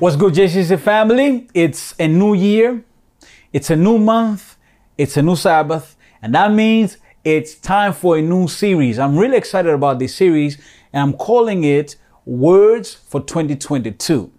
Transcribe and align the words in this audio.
What's 0.00 0.16
good, 0.16 0.32
JCC 0.32 0.80
family? 0.80 1.46
It's 1.52 1.94
a 1.98 2.08
new 2.08 2.32
year, 2.32 2.82
it's 3.52 3.68
a 3.68 3.76
new 3.76 3.98
month, 3.98 4.56
it's 4.96 5.18
a 5.18 5.22
new 5.22 5.36
Sabbath, 5.36 5.94
and 6.22 6.34
that 6.34 6.54
means 6.54 6.96
it's 7.22 7.54
time 7.54 7.92
for 7.92 8.16
a 8.16 8.22
new 8.22 8.48
series. 8.48 8.98
I'm 8.98 9.14
really 9.14 9.36
excited 9.36 9.70
about 9.70 9.98
this 9.98 10.14
series, 10.14 10.56
and 10.94 11.02
I'm 11.02 11.12
calling 11.12 11.64
it 11.64 11.96
Words 12.24 12.94
for 12.94 13.20
2022. 13.20 14.32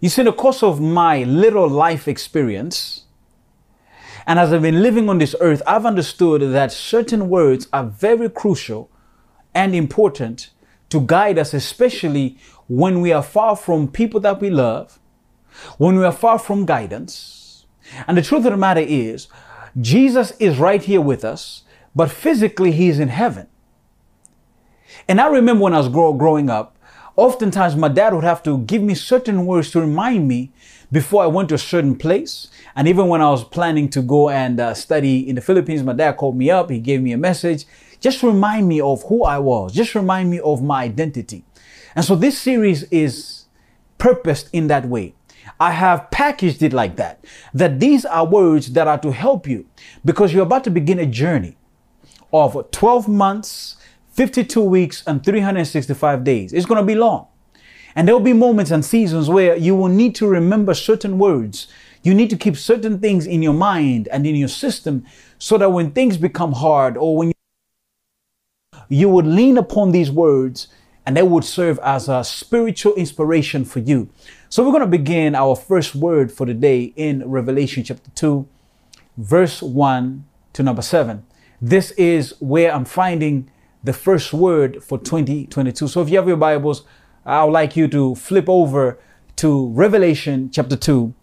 You 0.00 0.08
see, 0.08 0.22
in 0.22 0.24
the 0.24 0.32
course 0.32 0.62
of 0.62 0.80
my 0.80 1.24
little 1.24 1.68
life 1.68 2.08
experience, 2.08 3.04
and 4.26 4.38
as 4.38 4.50
I've 4.50 4.62
been 4.62 4.82
living 4.82 5.10
on 5.10 5.18
this 5.18 5.36
earth, 5.42 5.60
I've 5.66 5.84
understood 5.84 6.40
that 6.54 6.72
certain 6.72 7.28
words 7.28 7.68
are 7.70 7.84
very 7.84 8.30
crucial 8.30 8.90
and 9.54 9.74
important 9.74 10.52
to 10.90 11.00
guide 11.00 11.38
us, 11.38 11.54
especially 11.54 12.38
when 12.68 13.00
we 13.00 13.12
are 13.12 13.22
far 13.22 13.56
from 13.56 13.88
people 13.88 14.20
that 14.20 14.40
we 14.40 14.50
love, 14.50 14.98
when 15.78 15.96
we 15.96 16.04
are 16.04 16.12
far 16.12 16.38
from 16.38 16.66
guidance. 16.66 17.66
And 18.06 18.16
the 18.16 18.22
truth 18.22 18.44
of 18.44 18.52
the 18.52 18.56
matter 18.56 18.80
is, 18.80 19.28
Jesus 19.80 20.32
is 20.38 20.58
right 20.58 20.82
here 20.82 21.00
with 21.00 21.24
us, 21.24 21.62
but 21.94 22.10
physically 22.10 22.72
he's 22.72 22.98
in 22.98 23.08
heaven. 23.08 23.48
And 25.08 25.20
I 25.20 25.28
remember 25.28 25.64
when 25.64 25.74
I 25.74 25.78
was 25.78 25.88
grow, 25.88 26.12
growing 26.12 26.50
up, 26.50 26.76
oftentimes 27.16 27.76
my 27.76 27.88
dad 27.88 28.12
would 28.14 28.24
have 28.24 28.42
to 28.44 28.58
give 28.58 28.82
me 28.82 28.94
certain 28.94 29.46
words 29.46 29.70
to 29.70 29.80
remind 29.80 30.28
me 30.28 30.52
before 30.90 31.22
I 31.22 31.26
went 31.26 31.48
to 31.50 31.54
a 31.54 31.58
certain 31.58 31.96
place. 31.96 32.48
And 32.74 32.88
even 32.88 33.08
when 33.08 33.20
I 33.20 33.30
was 33.30 33.44
planning 33.44 33.88
to 33.90 34.02
go 34.02 34.28
and 34.30 34.60
uh, 34.60 34.74
study 34.74 35.28
in 35.28 35.34
the 35.34 35.40
Philippines, 35.40 35.82
my 35.82 35.92
dad 35.92 36.16
called 36.16 36.36
me 36.36 36.50
up. 36.50 36.70
He 36.70 36.78
gave 36.78 37.02
me 37.02 37.12
a 37.12 37.18
message. 37.18 37.64
Just 38.00 38.22
remind 38.22 38.68
me 38.68 38.80
of 38.80 39.02
who 39.04 39.24
I 39.24 39.38
was. 39.38 39.72
Just 39.72 39.94
remind 39.94 40.30
me 40.30 40.40
of 40.40 40.62
my 40.62 40.84
identity. 40.84 41.44
And 41.94 42.04
so 42.04 42.14
this 42.14 42.38
series 42.38 42.82
is 42.84 43.46
purposed 43.98 44.50
in 44.52 44.66
that 44.68 44.86
way. 44.86 45.14
I 45.58 45.72
have 45.72 46.10
packaged 46.10 46.62
it 46.62 46.72
like 46.72 46.96
that. 46.96 47.24
That 47.54 47.80
these 47.80 48.04
are 48.04 48.26
words 48.26 48.72
that 48.72 48.86
are 48.86 48.98
to 48.98 49.12
help 49.12 49.46
you 49.46 49.66
because 50.04 50.32
you're 50.32 50.42
about 50.42 50.64
to 50.64 50.70
begin 50.70 50.98
a 50.98 51.06
journey 51.06 51.56
of 52.32 52.70
12 52.70 53.08
months, 53.08 53.76
52 54.12 54.60
weeks, 54.60 55.02
and 55.06 55.24
365 55.24 56.24
days. 56.24 56.52
It's 56.52 56.66
going 56.66 56.80
to 56.80 56.86
be 56.86 56.94
long. 56.94 57.28
And 57.94 58.06
there 58.06 58.14
will 58.14 58.22
be 58.22 58.34
moments 58.34 58.70
and 58.70 58.84
seasons 58.84 59.30
where 59.30 59.56
you 59.56 59.74
will 59.74 59.88
need 59.88 60.14
to 60.16 60.26
remember 60.26 60.74
certain 60.74 61.18
words. 61.18 61.68
You 62.02 62.14
need 62.14 62.28
to 62.28 62.36
keep 62.36 62.56
certain 62.56 62.98
things 62.98 63.26
in 63.26 63.42
your 63.42 63.54
mind 63.54 64.06
and 64.08 64.26
in 64.26 64.36
your 64.36 64.48
system 64.48 65.06
so 65.38 65.56
that 65.56 65.70
when 65.70 65.92
things 65.92 66.18
become 66.18 66.52
hard 66.52 66.98
or 66.98 67.16
when 67.16 67.32
you, 68.88 69.08
would 69.08 69.26
lean 69.26 69.58
upon 69.58 69.92
these 69.92 70.10
words 70.10 70.68
and 71.04 71.16
they 71.16 71.22
would 71.22 71.44
serve 71.44 71.78
as 71.82 72.08
a 72.08 72.24
spiritual 72.24 72.94
inspiration 72.94 73.64
for 73.64 73.78
you. 73.78 74.08
So 74.48 74.64
we're 74.64 74.72
going 74.72 74.80
to 74.80 74.98
begin 74.98 75.34
our 75.34 75.54
first 75.54 75.94
word 75.94 76.32
for 76.32 76.46
the 76.46 76.54
day 76.54 76.92
in 76.96 77.28
Revelation 77.28 77.84
chapter 77.84 78.10
2, 78.10 78.46
verse 79.16 79.62
1 79.62 80.24
to 80.54 80.62
number 80.62 80.82
7. 80.82 81.24
This 81.60 81.92
is 81.92 82.34
where 82.40 82.74
I'm 82.74 82.84
finding 82.84 83.50
the 83.84 83.92
first 83.92 84.32
word 84.32 84.82
for 84.82 84.98
2022. 84.98 85.86
So 85.86 86.02
if 86.02 86.10
you 86.10 86.16
have 86.16 86.26
your 86.26 86.36
Bibles, 86.36 86.82
I 87.24 87.44
would 87.44 87.52
like 87.52 87.76
you 87.76 87.88
to 87.88 88.14
flip 88.14 88.48
over 88.48 88.98
to 89.36 89.68
Revelation 89.70 90.50
chapter 90.50 90.76
2 90.76 91.14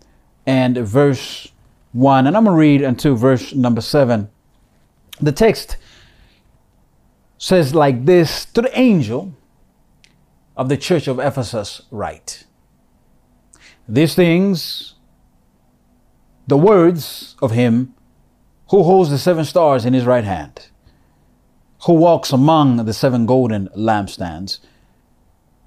and 0.45 0.77
verse 0.77 1.51
1. 1.91 2.27
And 2.27 2.37
I'm 2.37 2.45
going 2.45 2.55
to 2.55 2.59
read 2.59 2.81
until 2.81 3.15
verse 3.15 3.53
number 3.53 3.81
7. 3.81 4.29
The 5.19 5.31
text 5.31 5.77
says 7.43 7.75
like 7.75 8.05
this 8.05 8.45
To 8.45 8.61
the 8.61 8.79
angel 8.79 9.33
of 10.55 10.69
the 10.69 10.77
church 10.77 11.09
of 11.09 11.19
Ephesus, 11.19 11.81
write 11.91 12.45
These 13.85 14.15
things, 14.15 14.95
the 16.47 16.55
words 16.55 17.35
of 17.41 17.51
him 17.51 17.95
who 18.69 18.83
holds 18.83 19.09
the 19.09 19.17
seven 19.17 19.43
stars 19.43 19.83
in 19.83 19.93
his 19.93 20.05
right 20.05 20.23
hand, 20.23 20.69
who 21.85 21.93
walks 21.95 22.31
among 22.31 22.85
the 22.85 22.93
seven 22.93 23.25
golden 23.25 23.67
lampstands. 23.75 24.59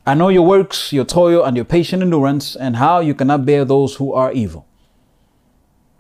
I 0.07 0.15
know 0.15 0.31
your 0.31 0.47
works, 0.47 0.95
your 0.95 1.05
toil, 1.05 1.45
and 1.45 1.57
your 1.57 1.67
patient 1.67 2.03
endurance, 2.03 2.57
and 2.57 2.77
how 2.77 3.01
you 3.01 3.15
cannot 3.15 3.45
bear 3.45 3.67
those 3.67 3.97
who 3.97 4.15
are 4.15 4.33
evil. 4.33 4.67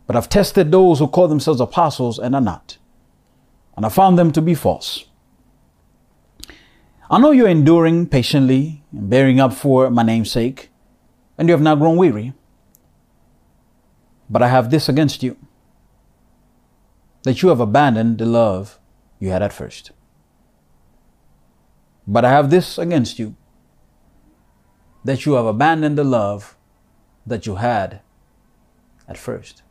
But 0.06 0.16
I've 0.16 0.30
tested 0.30 0.72
those 0.72 1.00
who 1.00 1.08
call 1.08 1.28
themselves 1.28 1.60
apostles 1.60 2.18
and 2.18 2.34
are 2.34 2.40
not, 2.40 2.78
and 3.76 3.84
I 3.84 3.90
found 3.90 4.18
them 4.18 4.32
to 4.32 4.40
be 4.40 4.54
false. 4.54 5.04
I 7.08 7.18
know 7.18 7.30
you're 7.30 7.48
enduring 7.48 8.08
patiently 8.08 8.82
and 8.90 9.08
bearing 9.08 9.38
up 9.38 9.52
for 9.52 9.90
my 9.90 10.02
name's 10.02 10.30
sake, 10.30 10.70
and 11.38 11.48
you 11.48 11.52
have 11.52 11.62
not 11.62 11.78
grown 11.78 11.96
weary. 11.96 12.32
But 14.28 14.42
I 14.42 14.48
have 14.48 14.70
this 14.70 14.88
against 14.88 15.22
you 15.22 15.36
that 17.22 17.42
you 17.42 17.48
have 17.48 17.60
abandoned 17.60 18.18
the 18.18 18.26
love 18.26 18.80
you 19.20 19.30
had 19.30 19.42
at 19.42 19.52
first. 19.52 19.92
But 22.08 22.24
I 22.24 22.30
have 22.30 22.50
this 22.50 22.76
against 22.76 23.18
you 23.18 23.36
that 25.04 25.24
you 25.26 25.34
have 25.34 25.46
abandoned 25.46 25.96
the 25.96 26.04
love 26.04 26.56
that 27.24 27.46
you 27.46 27.56
had 27.56 28.00
at 29.08 29.16
first. 29.16 29.62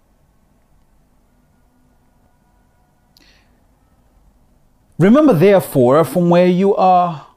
Remember, 4.97 5.33
therefore, 5.33 6.03
from 6.05 6.29
where 6.29 6.47
you 6.47 6.75
are, 6.75 7.27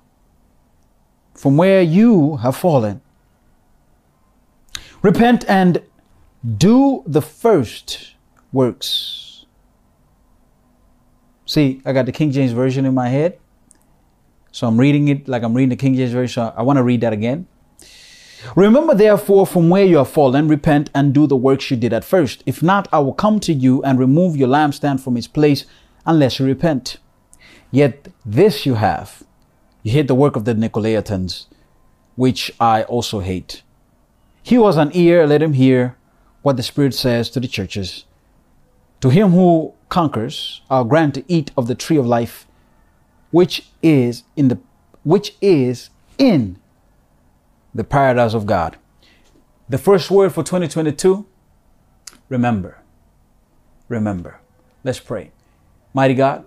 from 1.35 1.57
where 1.57 1.83
you 1.83 2.37
have 2.37 2.57
fallen. 2.57 3.01
Repent 5.03 5.45
and 5.49 5.83
do 6.57 7.03
the 7.07 7.23
first 7.23 8.15
works. 8.53 9.47
See, 11.47 11.81
I 11.85 11.93
got 11.93 12.07
the 12.07 12.13
King 12.13 12.31
James 12.31 12.53
Version 12.53 12.85
in 12.85 12.95
my 12.95 13.09
head. 13.09 13.39
So 14.53 14.67
I'm 14.67 14.79
reading 14.79 15.09
it 15.09 15.29
like 15.29 15.43
I'm 15.43 15.55
reading 15.55 15.71
the 15.71 15.77
King 15.77 15.95
James 15.95 16.13
Version. 16.13 16.53
I 16.57 16.63
want 16.63 16.77
to 16.77 16.83
read 16.83 17.01
that 17.01 17.13
again. 17.13 17.47
Remember, 18.55 18.95
therefore, 18.95 19.47
from 19.47 19.69
where 19.69 19.85
you 19.85 19.97
have 19.99 20.11
fallen, 20.11 20.47
repent 20.47 20.91
and 20.95 21.13
do 21.13 21.27
the 21.27 21.37
works 21.37 21.71
you 21.71 21.77
did 21.77 21.93
at 21.93 22.05
first. 22.05 22.43
If 22.47 22.63
not, 22.63 22.89
I 22.93 23.01
will 23.01 23.13
come 23.13 23.41
to 23.41 23.53
you 23.53 23.83
and 23.83 23.99
remove 23.99 24.37
your 24.37 24.49
lampstand 24.49 25.01
from 25.01 25.17
its 25.17 25.27
place 25.27 25.65
unless 26.07 26.39
you 26.39 26.47
repent. 26.47 26.99
Yet 27.71 28.09
this 28.25 28.65
you 28.65 28.75
have. 28.75 29.23
You 29.83 29.93
hate 29.93 30.09
the 30.09 30.15
work 30.15 30.37
of 30.37 30.45
the 30.45 30.55
Nicolaitans, 30.55 31.47
which 32.17 32.51
I 32.59 32.83
also 32.85 33.21
hate. 33.21 33.63
He 34.43 34.59
was 34.59 34.77
an 34.77 34.91
ear, 34.95 35.27
let 35.27 35.43
him 35.43 35.53
hear 35.53 35.97
what 36.43 36.57
the 36.57 36.63
Spirit 36.63 36.95
says 36.95 37.31
to 37.31 37.41
the 37.41 37.49
churches. 37.49 38.05
To 39.01 39.11
him 39.11 39.31
who 39.31 39.75
conquers, 39.89 40.63
I'll 40.71 40.85
grant 40.85 41.15
to 41.15 41.25
eat 41.29 41.51
of 41.57 41.69
the 41.69 41.75
tree 41.75 41.97
of 41.97 42.07
life, 42.07 42.47
which 43.31 43.69
is 43.83 44.25
in 44.37 44.49
the 44.49 44.59
which 45.05 45.37
is 45.41 45.91
in 46.19 46.59
the 47.75 47.85
paradise 47.85 48.35
of 48.35 48.47
God. 48.47 48.77
The 49.69 49.79
first 49.79 50.11
word 50.11 50.33
for 50.33 50.43
2022, 50.43 51.27
remember. 52.29 52.79
Remember. 53.89 54.41
Let's 54.83 55.01
pray. 55.01 55.31
Mighty 55.95 56.15
God, 56.15 56.45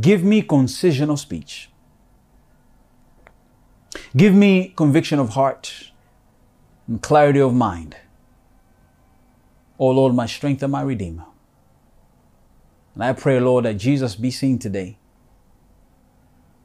Give 0.00 0.24
me 0.24 0.42
concision 0.42 1.10
of 1.10 1.20
speech. 1.20 1.70
Give 4.16 4.34
me 4.34 4.72
conviction 4.76 5.18
of 5.18 5.30
heart 5.30 5.90
and 6.88 7.00
clarity 7.00 7.40
of 7.40 7.54
mind. 7.54 7.96
O 9.78 9.88
Lord, 9.90 10.14
my 10.14 10.26
strength 10.26 10.62
and 10.62 10.72
my 10.72 10.82
redeemer. 10.82 11.26
And 12.94 13.04
I 13.04 13.12
pray, 13.12 13.38
Lord, 13.38 13.64
that 13.64 13.74
Jesus 13.74 14.16
be 14.16 14.30
seen 14.30 14.58
today. 14.58 14.98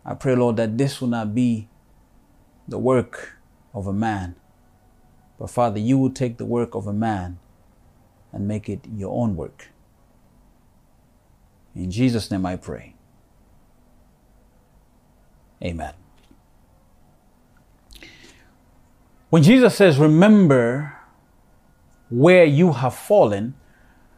I 0.05 0.15
pray, 0.15 0.35
Lord, 0.35 0.55
that 0.55 0.77
this 0.77 0.99
will 0.99 1.09
not 1.09 1.35
be 1.35 1.67
the 2.67 2.79
work 2.79 3.37
of 3.73 3.85
a 3.85 3.93
man, 3.93 4.35
but 5.37 5.49
Father, 5.49 5.79
you 5.79 5.97
will 5.97 6.09
take 6.09 6.37
the 6.37 6.45
work 6.45 6.73
of 6.73 6.87
a 6.87 6.93
man 6.93 7.37
and 8.31 8.47
make 8.47 8.69
it 8.69 8.79
your 8.95 9.13
own 9.13 9.35
work. 9.35 9.67
In 11.75 11.91
Jesus' 11.91 12.31
name 12.31 12.45
I 12.45 12.55
pray. 12.55 12.95
Amen. 15.63 15.93
When 19.29 19.43
Jesus 19.43 19.75
says, 19.75 19.97
Remember 19.97 20.93
where 22.09 22.43
you 22.43 22.73
have 22.73 22.95
fallen, 22.95 23.55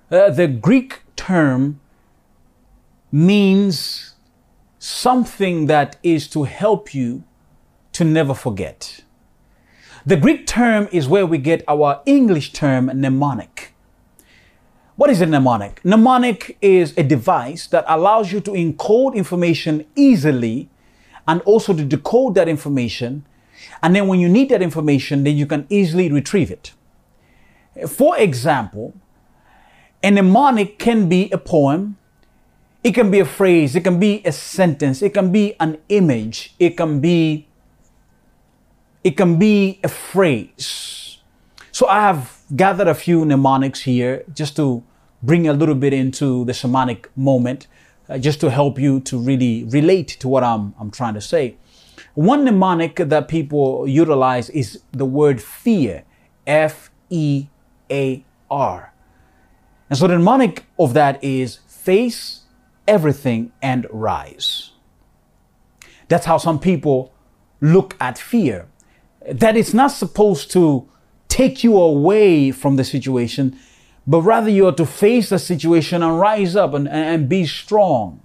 uh, 0.10 0.30
the 0.30 0.48
Greek 0.48 1.02
term 1.16 1.80
means 3.12 4.16
something 4.80 5.68
that 5.68 5.98
is 6.02 6.28
to 6.30 6.44
help 6.44 6.94
you 6.94 7.24
to 7.94 8.04
never 8.04 8.34
forget. 8.34 9.04
The 10.06 10.18
Greek 10.18 10.48
term 10.48 10.90
is 10.92 11.08
where 11.08 11.26
we 11.26 11.38
get 11.38 11.64
our 11.68 12.02
English 12.06 12.52
term 12.52 12.88
mnemonic. 12.88 13.74
What 14.96 15.10
is 15.10 15.22
a 15.22 15.26
mnemonic? 15.26 15.84
Mnemonic 15.86 16.58
is 16.62 16.94
a 16.98 17.04
device 17.04 17.68
that 17.68 17.86
allows 17.88 18.32
you 18.32 18.40
to 18.42 18.52
encode 18.52 19.16
information 19.16 19.86
easily 19.96 20.70
and 21.28 21.42
also 21.42 21.74
to 21.74 21.84
decode 21.84 22.36
that 22.36 22.48
information. 22.48 23.26
And 23.82 23.96
then 23.96 24.08
when 24.08 24.20
you 24.20 24.30
need 24.30 24.50
that 24.50 24.62
information, 24.62 25.24
then 25.24 25.38
you 25.38 25.46
can 25.46 25.66
easily 25.70 26.12
retrieve 26.12 26.52
it. 26.52 26.74
For 27.88 28.18
example, 28.18 28.94
a 30.04 30.12
mnemonic 30.12 30.78
can 30.78 31.08
be 31.08 31.30
a 31.32 31.38
poem, 31.38 31.98
it 32.84 32.94
can 32.94 33.10
be 33.10 33.20
a 33.20 33.26
phrase, 33.26 33.76
it 33.76 33.82
can 33.82 34.00
be 34.00 34.22
a 34.26 34.32
sentence, 34.32 35.02
it 35.02 35.14
can 35.14 35.32
be 35.32 35.56
an 35.60 35.78
image, 35.90 36.54
it 36.60 36.76
can 36.76 37.00
be 37.00 37.48
it 39.04 39.18
can 39.18 39.38
be 39.38 39.80
a 39.84 39.90
phrase. 39.90 41.18
So 41.72 41.88
I 41.88 42.02
have 42.02 42.40
gathered 42.56 42.88
a 42.88 42.94
few 42.94 43.26
mnemonics 43.26 43.82
here 43.82 44.24
just 44.34 44.56
to 44.56 44.84
bring 45.22 45.48
a 45.48 45.54
little 45.54 45.76
bit 45.76 45.94
into 45.94 46.46
the 46.46 46.54
shamanic 46.54 47.08
moment, 47.16 47.68
uh, 48.10 48.18
just 48.18 48.40
to 48.42 48.50
help 48.50 48.80
you 48.80 49.00
to 49.02 49.18
really 49.18 49.64
relate 49.66 50.10
to 50.20 50.28
what 50.28 50.44
I'm, 50.44 50.74
I'm 50.80 50.92
trying 50.92 51.14
to 51.14 51.22
say. 51.22 51.58
One 52.16 52.44
mnemonic 52.44 52.98
that 52.98 53.28
people 53.28 53.88
utilize 53.88 54.50
is 54.50 54.82
the 54.92 55.06
word 55.06 55.42
fear, 55.42 56.04
F 56.46 56.92
E 57.10 57.48
A 57.90 58.24
R. 58.52 58.94
And 59.90 59.98
so 59.98 60.08
the 60.08 60.18
mnemonic 60.18 60.66
of 60.78 60.94
that 60.94 61.24
is 61.24 61.60
face 61.68 62.42
everything 62.88 63.52
and 63.62 63.88
rise. 63.92 64.72
That's 66.08 66.26
how 66.26 66.38
some 66.38 66.60
people 66.60 67.14
look 67.62 67.96
at 68.00 68.18
fear. 68.18 68.68
That 69.32 69.56
it's 69.56 69.74
not 69.74 69.92
supposed 69.92 70.52
to 70.52 70.88
take 71.30 71.64
you 71.64 71.78
away 71.78 72.52
from 72.52 72.76
the 72.76 72.84
situation, 72.84 73.58
but 74.06 74.22
rather 74.22 74.50
you 74.50 74.68
are 74.68 74.74
to 74.76 74.86
face 74.86 75.30
the 75.30 75.40
situation 75.40 76.04
and 76.04 76.20
rise 76.20 76.56
up 76.56 76.74
and, 76.74 76.88
and 76.88 77.30
be 77.30 77.46
strong. 77.46 78.22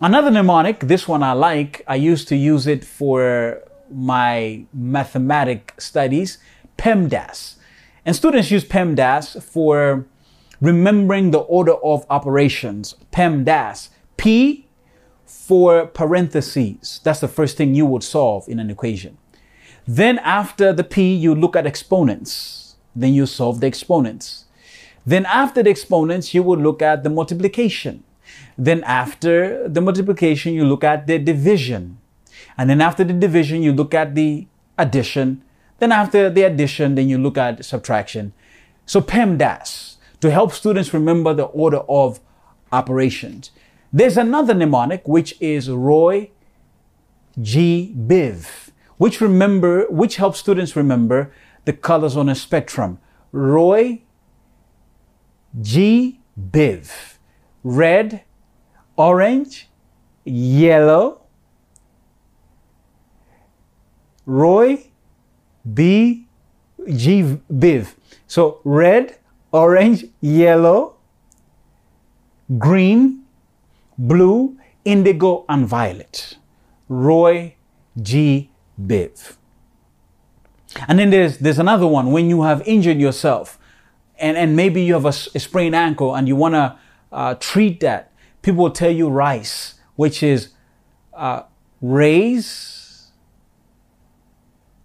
Another 0.00 0.30
mnemonic, 0.30 0.80
this 0.80 1.06
one 1.06 1.22
I 1.22 1.32
like, 1.32 1.84
I 1.86 1.94
used 1.94 2.26
to 2.28 2.36
use 2.36 2.66
it 2.66 2.84
for 2.84 3.62
my 3.90 4.64
mathematic 4.72 5.74
studies, 5.78 6.38
PEMDAS. 6.76 7.56
And 8.04 8.16
students 8.16 8.50
use 8.50 8.64
PEMDAS 8.64 9.42
for 9.42 10.06
remembering 10.60 11.30
the 11.30 11.38
order 11.38 11.74
of 11.74 12.04
operations, 12.10 12.94
PEMDAS. 13.12 13.90
P 14.16 14.68
for 15.26 15.86
parentheses. 15.86 17.00
That's 17.02 17.20
the 17.20 17.28
first 17.28 17.56
thing 17.56 17.74
you 17.74 17.86
would 17.86 18.04
solve 18.04 18.48
in 18.48 18.60
an 18.60 18.70
equation. 18.70 19.18
Then 19.86 20.18
after 20.20 20.72
the 20.72 20.84
P, 20.84 21.14
you 21.14 21.34
look 21.34 21.56
at 21.56 21.66
exponents. 21.66 22.76
Then 22.94 23.14
you 23.14 23.26
solve 23.26 23.60
the 23.60 23.66
exponents. 23.66 24.44
Then 25.04 25.26
after 25.26 25.62
the 25.62 25.70
exponents, 25.70 26.34
you 26.34 26.42
will 26.42 26.58
look 26.58 26.82
at 26.82 27.02
the 27.02 27.10
multiplication. 27.10 28.04
Then 28.56 28.84
after 28.84 29.68
the 29.68 29.80
multiplication, 29.80 30.54
you 30.54 30.64
look 30.64 30.84
at 30.84 31.06
the 31.06 31.18
division. 31.18 31.98
And 32.56 32.70
then 32.70 32.80
after 32.80 33.04
the 33.04 33.12
division, 33.12 33.62
you 33.62 33.72
look 33.72 33.94
at 33.94 34.14
the 34.14 34.46
addition. 34.78 35.42
Then 35.78 35.92
after 35.92 36.30
the 36.30 36.42
addition, 36.42 36.94
then 36.94 37.08
you 37.08 37.18
look 37.18 37.36
at 37.36 37.64
subtraction. 37.64 38.32
So 38.86 39.00
PEMDAS 39.00 39.96
to 40.20 40.30
help 40.30 40.52
students 40.52 40.94
remember 40.94 41.34
the 41.34 41.44
order 41.44 41.82
of 41.88 42.20
operations. 42.70 43.50
There's 43.92 44.16
another 44.16 44.54
mnemonic 44.54 45.06
which 45.06 45.34
is 45.40 45.68
Roy 45.68 46.30
G. 47.40 47.94
Biv, 47.98 48.70
which 48.98 49.20
remember 49.20 49.86
which 49.88 50.16
helps 50.16 50.38
students 50.38 50.76
remember 50.76 51.32
the 51.64 51.72
colors 51.72 52.16
on 52.16 52.28
a 52.28 52.34
spectrum. 52.34 52.98
Roy 53.32 54.02
G. 55.60 56.20
Biv. 56.50 56.90
Red, 57.62 58.22
orange, 58.96 59.68
yellow. 60.24 61.20
Roy 64.24 64.86
B. 65.74 66.26
G. 66.88 67.38
Biv. 67.52 67.94
So 68.26 68.60
red, 68.64 69.18
orange, 69.52 70.06
yellow, 70.20 70.96
green, 72.58 73.24
blue, 73.98 74.56
indigo, 74.84 75.44
and 75.48 75.66
violet. 75.66 76.38
Roy 76.88 77.54
G. 78.00 78.50
Biv. 78.80 79.36
And 80.88 80.98
then 80.98 81.10
there's, 81.10 81.38
there's 81.38 81.58
another 81.58 81.86
one 81.86 82.12
when 82.12 82.30
you 82.30 82.42
have 82.42 82.62
injured 82.66 82.98
yourself 82.98 83.58
and, 84.22 84.36
and 84.38 84.56
maybe 84.56 84.82
you 84.82 84.94
have 84.94 85.04
a, 85.04 85.08
a 85.08 85.40
sprained 85.40 85.74
ankle 85.74 86.14
and 86.14 86.28
you 86.28 86.36
want 86.36 86.54
to 86.54 86.78
uh, 87.10 87.34
treat 87.34 87.80
that. 87.80 88.12
People 88.40 88.62
will 88.62 88.70
tell 88.70 88.90
you 88.90 89.10
rice, 89.10 89.74
which 89.96 90.22
is 90.22 90.50
uh, 91.12 91.42
raise. 91.82 93.10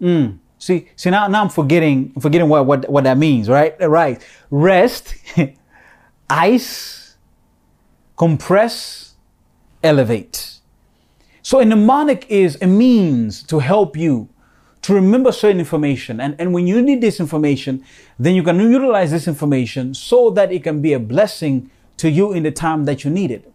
Mm. 0.02 0.40
See, 0.58 0.90
see 0.96 1.10
now, 1.12 1.28
now 1.28 1.44
I'm 1.44 1.50
forgetting, 1.50 2.14
forgetting 2.20 2.50
what, 2.50 2.66
what, 2.66 2.90
what 2.90 3.04
that 3.04 3.18
means, 3.18 3.48
right? 3.48 3.76
Right. 3.80 4.22
Rest, 4.50 5.16
ice, 6.30 7.16
compress, 8.18 9.14
elevate. 9.84 10.56
So 11.44 11.60
a 11.60 11.66
mnemonic 11.66 12.26
is 12.28 12.58
a 12.62 12.68
means 12.68 13.44
to 13.44 13.60
help 13.60 13.96
you 13.96 14.30
to 14.88 14.94
remember 14.94 15.34
certain 15.34 15.60
information. 15.60 16.22
And, 16.22 16.34
and 16.40 16.54
when 16.54 16.66
you 16.66 16.82
need 16.82 17.02
this 17.02 17.20
information, 17.20 17.84
then 18.18 18.36
you 18.36 18.42
can 18.42 18.58
utilize 18.58 19.12
this 19.12 19.28
information 19.28 19.94
so 19.94 20.30
that 20.30 20.50
it 20.50 20.64
can 20.64 20.82
be 20.82 20.94
a 20.94 21.00
blessing 21.00 21.70
to 21.98 22.10
you 22.10 22.32
in 22.32 22.44
the 22.44 22.52
time 22.52 22.86
that 22.86 23.04
you 23.04 23.12
need 23.12 23.30
it. 23.30 23.52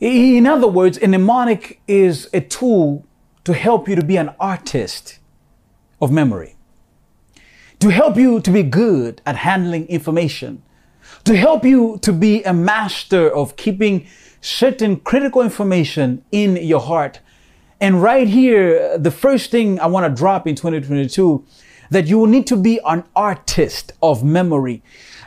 In 0.00 0.44
other 0.44 0.66
words, 0.66 0.98
a 0.98 1.06
mnemonic 1.06 1.80
is 1.86 2.28
a 2.34 2.40
tool 2.40 3.06
to 3.44 3.54
help 3.54 3.88
you 3.88 3.94
to 3.94 4.04
be 4.04 4.16
an 4.16 4.34
artist 4.40 5.20
of 6.02 6.10
memory, 6.10 6.56
to 7.78 7.90
help 7.90 8.16
you 8.16 8.40
to 8.40 8.50
be 8.50 8.64
good 8.64 9.22
at 9.24 9.36
handling 9.36 9.86
information, 9.86 10.64
to 11.22 11.36
help 11.36 11.64
you 11.64 11.98
to 12.02 12.12
be 12.12 12.42
a 12.42 12.52
master 12.52 13.32
of 13.32 13.54
keeping 13.54 14.08
certain 14.40 14.96
critical 14.96 15.42
information 15.42 16.24
in 16.32 16.56
your 16.56 16.80
heart. 16.80 17.20
And 17.80 18.02
right 18.02 18.26
here, 18.26 18.96
the 18.96 19.10
first 19.10 19.50
thing 19.50 19.78
I 19.80 19.86
want 19.86 20.06
to 20.06 20.18
drop 20.18 20.46
in 20.46 20.54
2022 20.54 21.44
that 21.90 22.06
you 22.06 22.18
will 22.18 22.26
need 22.26 22.46
to 22.48 22.56
be 22.56 22.80
an 22.84 23.04
artist 23.14 23.92
of 24.02 24.24
memory 24.24 24.82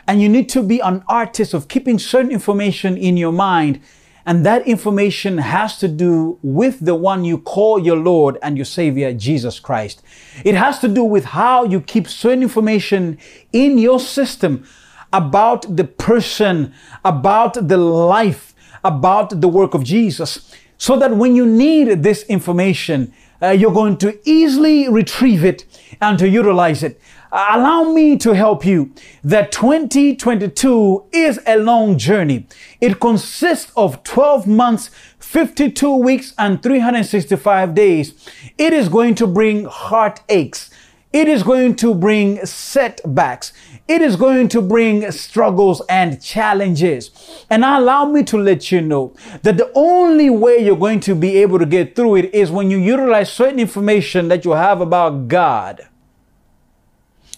and 0.06 0.20
you 0.20 0.28
need 0.28 0.48
to 0.50 0.62
be 0.62 0.80
an 0.80 1.02
artist 1.08 1.54
of 1.54 1.68
keeping 1.68 1.98
certain 1.98 2.30
information 2.30 2.96
in 2.96 3.16
your 3.16 3.32
mind 3.32 3.80
and 4.26 4.44
that 4.44 4.66
information 4.66 5.38
has 5.38 5.78
to 5.78 5.88
do 5.88 6.38
with 6.42 6.84
the 6.84 6.94
one 6.94 7.24
you 7.24 7.38
call 7.38 7.78
your 7.78 7.96
Lord 7.96 8.36
and 8.42 8.56
your 8.56 8.66
Savior, 8.66 9.12
Jesus 9.14 9.58
Christ. 9.58 10.02
It 10.44 10.54
has 10.54 10.78
to 10.80 10.88
do 10.88 11.02
with 11.04 11.24
how 11.24 11.64
you 11.64 11.80
keep 11.80 12.06
certain 12.06 12.42
information 12.42 13.18
in 13.52 13.78
your 13.78 13.98
system 13.98 14.66
about 15.12 15.76
the 15.76 15.84
person, 15.84 16.74
about 17.04 17.68
the 17.68 17.78
life, 17.78 18.54
about 18.84 19.40
the 19.40 19.48
work 19.48 19.74
of 19.74 19.84
Jesus. 19.84 20.54
So 20.80 20.96
that 20.96 21.14
when 21.14 21.36
you 21.36 21.44
need 21.44 22.02
this 22.02 22.22
information, 22.22 23.12
uh, 23.42 23.48
you're 23.48 23.70
going 23.70 23.98
to 23.98 24.18
easily 24.26 24.88
retrieve 24.88 25.44
it 25.44 25.66
and 26.00 26.18
to 26.18 26.26
utilize 26.26 26.82
it. 26.82 26.98
Allow 27.30 27.92
me 27.92 28.16
to 28.16 28.34
help 28.34 28.64
you 28.64 28.90
that 29.22 29.52
2022 29.52 31.04
is 31.12 31.38
a 31.46 31.58
long 31.58 31.98
journey. 31.98 32.46
It 32.80 32.98
consists 32.98 33.70
of 33.76 34.02
12 34.04 34.46
months, 34.46 34.88
52 35.18 35.96
weeks, 35.96 36.32
and 36.38 36.62
365 36.62 37.74
days. 37.74 38.14
It 38.56 38.72
is 38.72 38.88
going 38.88 39.16
to 39.16 39.26
bring 39.26 39.66
heartaches. 39.66 40.70
It 41.12 41.28
is 41.28 41.42
going 41.42 41.76
to 41.76 41.92
bring 41.92 42.46
setbacks. 42.46 43.52
It 43.90 44.02
is 44.02 44.14
going 44.14 44.46
to 44.50 44.62
bring 44.62 45.10
struggles 45.10 45.82
and 45.88 46.22
challenges. 46.22 47.10
And 47.50 47.64
allow 47.64 48.04
me 48.04 48.22
to 48.22 48.38
let 48.38 48.70
you 48.70 48.80
know 48.80 49.14
that 49.42 49.56
the 49.56 49.68
only 49.74 50.30
way 50.30 50.58
you're 50.64 50.76
going 50.76 51.00
to 51.00 51.16
be 51.16 51.38
able 51.38 51.58
to 51.58 51.66
get 51.66 51.96
through 51.96 52.14
it 52.14 52.32
is 52.32 52.52
when 52.52 52.70
you 52.70 52.78
utilize 52.78 53.32
certain 53.32 53.58
information 53.58 54.28
that 54.28 54.44
you 54.44 54.52
have 54.52 54.80
about 54.80 55.26
God 55.26 55.88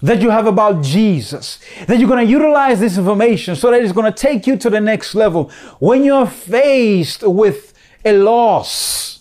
that 0.03 0.21
you 0.21 0.31
have 0.31 0.47
about 0.49 0.83
Jesus, 0.83 1.61
that 1.87 1.99
you're 1.99 2.09
going 2.09 2.27
to 2.27 2.31
utilize 2.31 2.81
this 2.81 2.99
information 2.99 3.55
so 3.55 3.71
that 3.71 3.81
it's 3.81 3.93
going 3.93 4.13
to 4.13 4.19
take 4.19 4.49
you 4.49 4.57
to 4.57 4.69
the 4.69 4.81
next 4.81 5.15
level. 5.15 5.49
When 5.79 6.03
you're 6.03 6.27
faced 6.27 7.23
with 7.23 7.73
a 8.05 8.13
loss, 8.13 9.21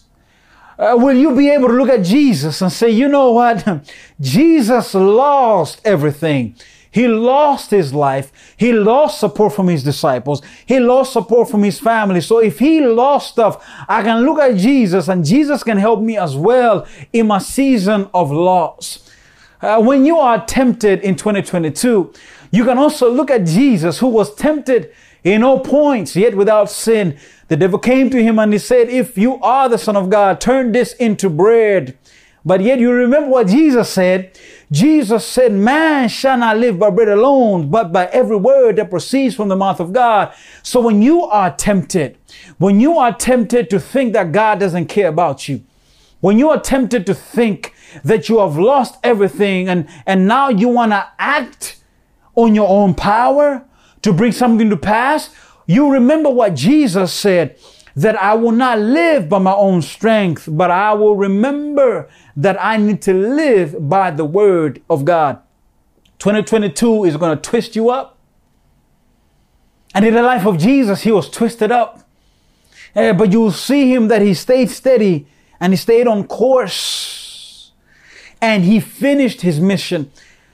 uh, 0.79 0.95
will 0.97 1.15
you 1.15 1.35
be 1.35 1.51
able 1.51 1.67
to 1.67 1.75
look 1.75 1.89
at 1.89 2.03
Jesus 2.03 2.59
and 2.63 2.71
say, 2.71 2.89
you 2.89 3.07
know 3.07 3.31
what? 3.31 3.85
Jesus 4.19 4.95
lost 4.95 5.81
everything. 5.85 6.55
He 6.91 7.07
lost 7.07 7.71
his 7.71 7.93
life. 7.93 8.31
He 8.57 8.73
lost 8.73 9.19
support 9.19 9.53
from 9.53 9.69
his 9.69 9.83
disciples. 9.83 10.41
He 10.65 10.79
lost 10.79 11.13
support 11.13 11.49
from 11.49 11.63
his 11.63 11.79
family. 11.79 12.19
So 12.19 12.39
if 12.39 12.59
he 12.59 12.81
lost 12.81 13.31
stuff, 13.31 13.65
I 13.87 14.03
can 14.03 14.23
look 14.25 14.39
at 14.39 14.57
Jesus 14.57 15.07
and 15.07 15.25
Jesus 15.25 15.63
can 15.63 15.77
help 15.77 16.01
me 16.01 16.17
as 16.17 16.35
well 16.35 16.85
in 17.13 17.27
my 17.27 17.39
season 17.39 18.09
of 18.13 18.29
loss. 18.29 19.09
Uh, 19.61 19.81
when 19.81 20.05
you 20.05 20.17
are 20.17 20.45
tempted 20.45 20.99
in 21.01 21.15
2022, 21.15 22.11
you 22.51 22.65
can 22.65 22.77
also 22.77 23.09
look 23.09 23.31
at 23.31 23.45
Jesus 23.45 23.99
who 23.99 24.07
was 24.07 24.35
tempted 24.35 24.91
in 25.23 25.43
all 25.43 25.59
points, 25.59 26.15
yet 26.15 26.35
without 26.35 26.69
sin. 26.69 27.17
The 27.47 27.55
devil 27.55 27.79
came 27.79 28.09
to 28.09 28.21
him 28.21 28.39
and 28.39 28.51
he 28.51 28.59
said, 28.59 28.89
If 28.89 29.17
you 29.17 29.39
are 29.41 29.69
the 29.69 29.77
Son 29.77 29.95
of 29.95 30.09
God, 30.09 30.41
turn 30.41 30.71
this 30.71 30.93
into 30.93 31.29
bread. 31.29 31.97
But 32.43 32.61
yet 32.61 32.79
you 32.79 32.91
remember 32.91 33.29
what 33.29 33.47
Jesus 33.47 33.89
said. 33.89 34.37
Jesus 34.71 35.25
said, 35.25 35.51
Man 35.51 36.09
shall 36.09 36.37
not 36.37 36.57
live 36.57 36.79
by 36.79 36.89
bread 36.89 37.09
alone, 37.09 37.69
but 37.69 37.91
by 37.91 38.07
every 38.07 38.37
word 38.37 38.77
that 38.77 38.89
proceeds 38.89 39.35
from 39.35 39.49
the 39.49 39.55
mouth 39.55 39.79
of 39.79 39.93
God. 39.93 40.33
So 40.63 40.81
when 40.81 41.01
you 41.01 41.23
are 41.23 41.55
tempted, 41.55 42.17
when 42.57 42.79
you 42.79 42.97
are 42.97 43.13
tempted 43.13 43.69
to 43.69 43.79
think 43.79 44.13
that 44.13 44.31
God 44.31 44.59
doesn't 44.59 44.87
care 44.87 45.09
about 45.09 45.47
you, 45.47 45.63
when 46.19 46.39
you 46.39 46.49
are 46.49 46.59
tempted 46.59 47.05
to 47.07 47.13
think 47.13 47.73
that 48.03 48.29
you 48.29 48.39
have 48.39 48.57
lost 48.57 48.97
everything 49.03 49.67
and, 49.67 49.87
and 50.05 50.27
now 50.27 50.49
you 50.49 50.67
want 50.67 50.91
to 50.93 51.07
act 51.19 51.77
on 52.35 52.55
your 52.55 52.69
own 52.69 52.93
power 52.93 53.65
to 54.01 54.13
bring 54.13 54.31
something 54.31 54.69
to 54.69 54.77
pass, 54.77 55.35
you 55.67 55.91
remember 55.91 56.29
what 56.29 56.55
Jesus 56.55 57.11
said 57.13 57.57
that 57.95 58.15
I 58.21 58.33
will 58.35 58.51
not 58.51 58.79
live 58.79 59.29
by 59.29 59.39
my 59.39 59.53
own 59.53 59.81
strength, 59.81 60.47
but 60.49 60.71
I 60.71 60.93
will 60.93 61.15
remember 61.15 62.09
that 62.35 62.61
I 62.63 62.77
need 62.77 63.01
to 63.03 63.13
live 63.13 63.89
by 63.89 64.11
the 64.11 64.25
word 64.25 64.81
of 64.89 65.05
God. 65.05 65.39
2022 66.19 67.05
is 67.05 67.17
going 67.17 67.35
to 67.35 67.41
twist 67.41 67.75
you 67.75 67.89
up. 67.89 68.17
And 69.93 70.05
in 70.05 70.13
the 70.13 70.21
life 70.21 70.45
of 70.45 70.57
Jesus, 70.57 71.01
he 71.01 71.11
was 71.11 71.29
twisted 71.29 71.71
up. 71.71 72.07
Uh, 72.95 73.13
but 73.13 73.31
you'll 73.31 73.51
see 73.51 73.93
him 73.93 74.07
that 74.09 74.21
he 74.21 74.33
stayed 74.33 74.69
steady 74.69 75.27
and 75.59 75.73
he 75.73 75.77
stayed 75.77 76.07
on 76.07 76.25
course. 76.27 77.71
And 78.41 78.63
he 78.63 78.79
finished 78.79 79.41
his 79.41 79.59
mission. 79.59 80.11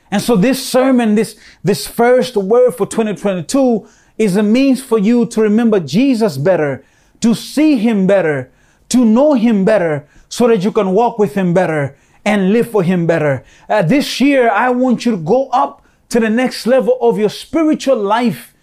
And 0.10 0.22
so 0.22 0.36
this 0.36 0.66
sermon, 0.66 1.16
this, 1.16 1.38
this 1.64 1.86
first 1.88 2.36
word 2.38 2.72
for 2.72 2.86
2022 2.86 3.88
is 4.18 4.36
a 4.36 4.44
means 4.44 4.82
for 4.82 4.98
you 4.98 5.26
to 5.28 5.42
remember 5.42 5.80
Jesus 5.80 6.38
better, 6.38 6.84
to 7.22 7.34
see 7.34 7.78
him 7.78 8.08
better, 8.08 8.52
to 8.90 9.04
know 9.04 9.34
him 9.34 9.66
better, 9.66 10.08
so 10.30 10.48
that 10.48 10.64
you 10.64 10.72
can 10.72 10.92
walk 10.92 11.20
with 11.20 11.36
him 11.36 11.54
better 11.54 11.98
and 12.26 12.52
live 12.52 12.70
for 12.70 12.84
him 12.84 13.08
better. 13.08 13.44
Uh, 13.70 13.82
this 13.82 14.20
year, 14.20 14.50
I 14.50 14.70
want 14.70 15.06
you 15.06 15.12
to 15.12 15.18
go 15.18 15.50
up 15.50 15.86
to 16.10 16.20
the 16.20 16.30
next 16.30 16.68
level 16.68 16.98
of 17.02 17.18
your 17.18 17.30
spiritual 17.30 17.98
life, 17.98 18.54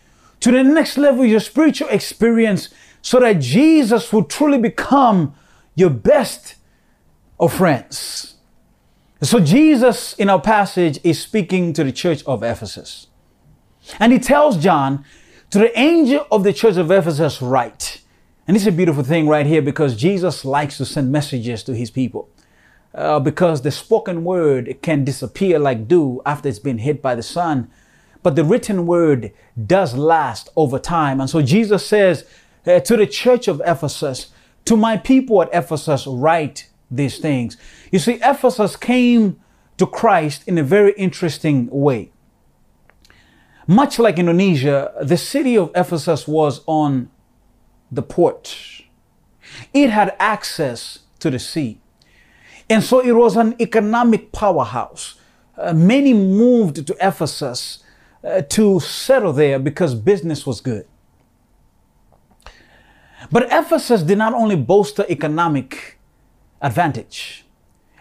to 0.40 0.50
the 0.50 0.62
next 0.62 0.98
level 0.98 1.24
of 1.24 1.30
your 1.30 1.40
spiritual 1.40 1.88
experience, 1.88 2.68
so 3.00 3.20
that 3.20 3.40
Jesus 3.40 4.12
will 4.12 4.24
truly 4.24 4.58
become 4.58 5.34
your 5.74 5.90
best 5.90 6.56
of 7.40 7.52
friends. 7.52 8.34
So 9.22 9.40
Jesus 9.40 10.12
in 10.14 10.28
our 10.28 10.40
passage 10.40 10.98
is 11.02 11.20
speaking 11.20 11.72
to 11.72 11.84
the 11.84 11.92
church 11.92 12.22
of 12.26 12.42
Ephesus. 12.42 13.06
And 13.98 14.12
he 14.12 14.18
tells 14.18 14.56
John, 14.58 15.04
to 15.50 15.58
the 15.58 15.78
angel 15.78 16.26
of 16.30 16.44
the 16.44 16.52
church 16.52 16.76
of 16.76 16.90
Ephesus 16.90 17.40
write. 17.40 18.00
And 18.46 18.56
it's 18.56 18.66
a 18.66 18.72
beautiful 18.72 19.02
thing 19.02 19.26
right 19.26 19.46
here 19.46 19.62
because 19.62 19.96
Jesus 19.96 20.44
likes 20.44 20.76
to 20.76 20.84
send 20.84 21.10
messages 21.10 21.62
to 21.64 21.74
his 21.74 21.90
people. 21.90 22.28
Uh, 22.94 23.18
because 23.18 23.62
the 23.62 23.72
spoken 23.72 24.22
word 24.22 24.76
can 24.80 25.04
disappear 25.04 25.58
like 25.58 25.88
dew 25.88 26.22
after 26.24 26.48
it's 26.48 26.60
been 26.60 26.78
hit 26.78 27.02
by 27.02 27.14
the 27.14 27.22
sun. 27.22 27.68
But 28.22 28.36
the 28.36 28.44
written 28.44 28.86
word 28.86 29.32
does 29.66 29.96
last 29.96 30.48
over 30.54 30.78
time. 30.78 31.20
And 31.20 31.28
so 31.28 31.42
Jesus 31.42 31.84
says 31.84 32.24
uh, 32.66 32.80
to 32.80 32.96
the 32.96 33.06
church 33.06 33.48
of 33.48 33.60
Ephesus, 33.66 34.28
to 34.66 34.76
my 34.76 34.96
people 34.96 35.42
at 35.42 35.48
Ephesus, 35.52 36.06
write 36.06 36.68
these 36.90 37.18
things. 37.18 37.56
You 37.90 37.98
see, 37.98 38.18
Ephesus 38.22 38.76
came 38.76 39.40
to 39.76 39.86
Christ 39.86 40.46
in 40.46 40.56
a 40.56 40.62
very 40.62 40.92
interesting 40.92 41.68
way. 41.70 42.12
Much 43.66 43.98
like 43.98 44.18
Indonesia, 44.18 44.92
the 45.02 45.16
city 45.16 45.56
of 45.56 45.72
Ephesus 45.74 46.28
was 46.28 46.60
on 46.66 47.10
the 47.90 48.02
port. 48.02 48.56
It 49.72 49.90
had 49.90 50.16
access 50.18 51.00
to 51.20 51.30
the 51.30 51.38
sea. 51.38 51.80
And 52.68 52.82
so 52.82 53.00
it 53.00 53.12
was 53.12 53.36
an 53.36 53.54
economic 53.60 54.32
powerhouse. 54.32 55.16
Uh, 55.56 55.72
many 55.72 56.12
moved 56.12 56.86
to 56.86 56.96
Ephesus 57.00 57.84
uh, 58.24 58.42
to 58.42 58.80
settle 58.80 59.32
there 59.32 59.58
because 59.58 59.94
business 59.94 60.46
was 60.46 60.60
good. 60.60 60.86
But 63.30 63.48
Ephesus 63.50 64.02
did 64.02 64.18
not 64.18 64.34
only 64.34 64.56
boast 64.56 64.98
economic 65.00 65.98
advantage. 66.60 67.44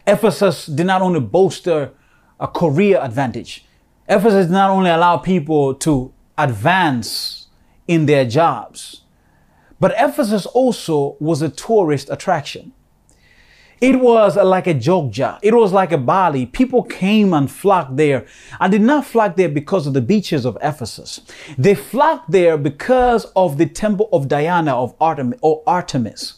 Ephesus 0.06 0.66
did 0.66 0.86
not 0.86 1.02
only 1.02 1.20
boast 1.20 1.68
a 1.68 1.92
career 2.54 3.00
advantage. 3.02 3.66
Ephesus 4.08 4.48
did 4.48 4.54
not 4.54 4.70
only 4.70 4.90
allow 4.90 5.18
people 5.18 5.76
to 5.76 6.14
advance 6.38 7.48
in 7.88 8.06
their 8.06 8.26
jobs, 8.26 9.03
but 9.84 9.94
Ephesus 9.98 10.46
also 10.46 11.18
was 11.20 11.42
a 11.42 11.50
tourist 11.50 12.08
attraction. 12.10 12.72
It 13.82 14.00
was 14.00 14.38
like 14.38 14.66
a 14.66 14.74
Jogja. 14.74 15.40
It 15.42 15.54
was 15.54 15.74
like 15.74 15.92
a 15.92 15.98
Bali. 15.98 16.46
People 16.46 16.84
came 16.84 17.34
and 17.34 17.52
flocked 17.52 17.98
there. 17.98 18.26
I 18.62 18.70
did 18.70 18.82
not 18.82 19.06
flock 19.06 19.36
there 19.36 19.50
because 19.50 19.86
of 19.86 19.94
the 19.94 20.00
beaches 20.00 20.46
of 20.46 20.58
Ephesus. 20.62 21.20
They 21.58 21.76
flocked 21.76 22.32
there 22.32 22.58
because 22.58 23.26
of 23.36 23.58
the 23.58 23.66
temple 23.66 24.08
of 24.14 24.30
Diana 24.30 24.74
of 24.74 24.96
Artemis 25.02 25.38
or 25.42 25.62
Artemis. 25.68 26.36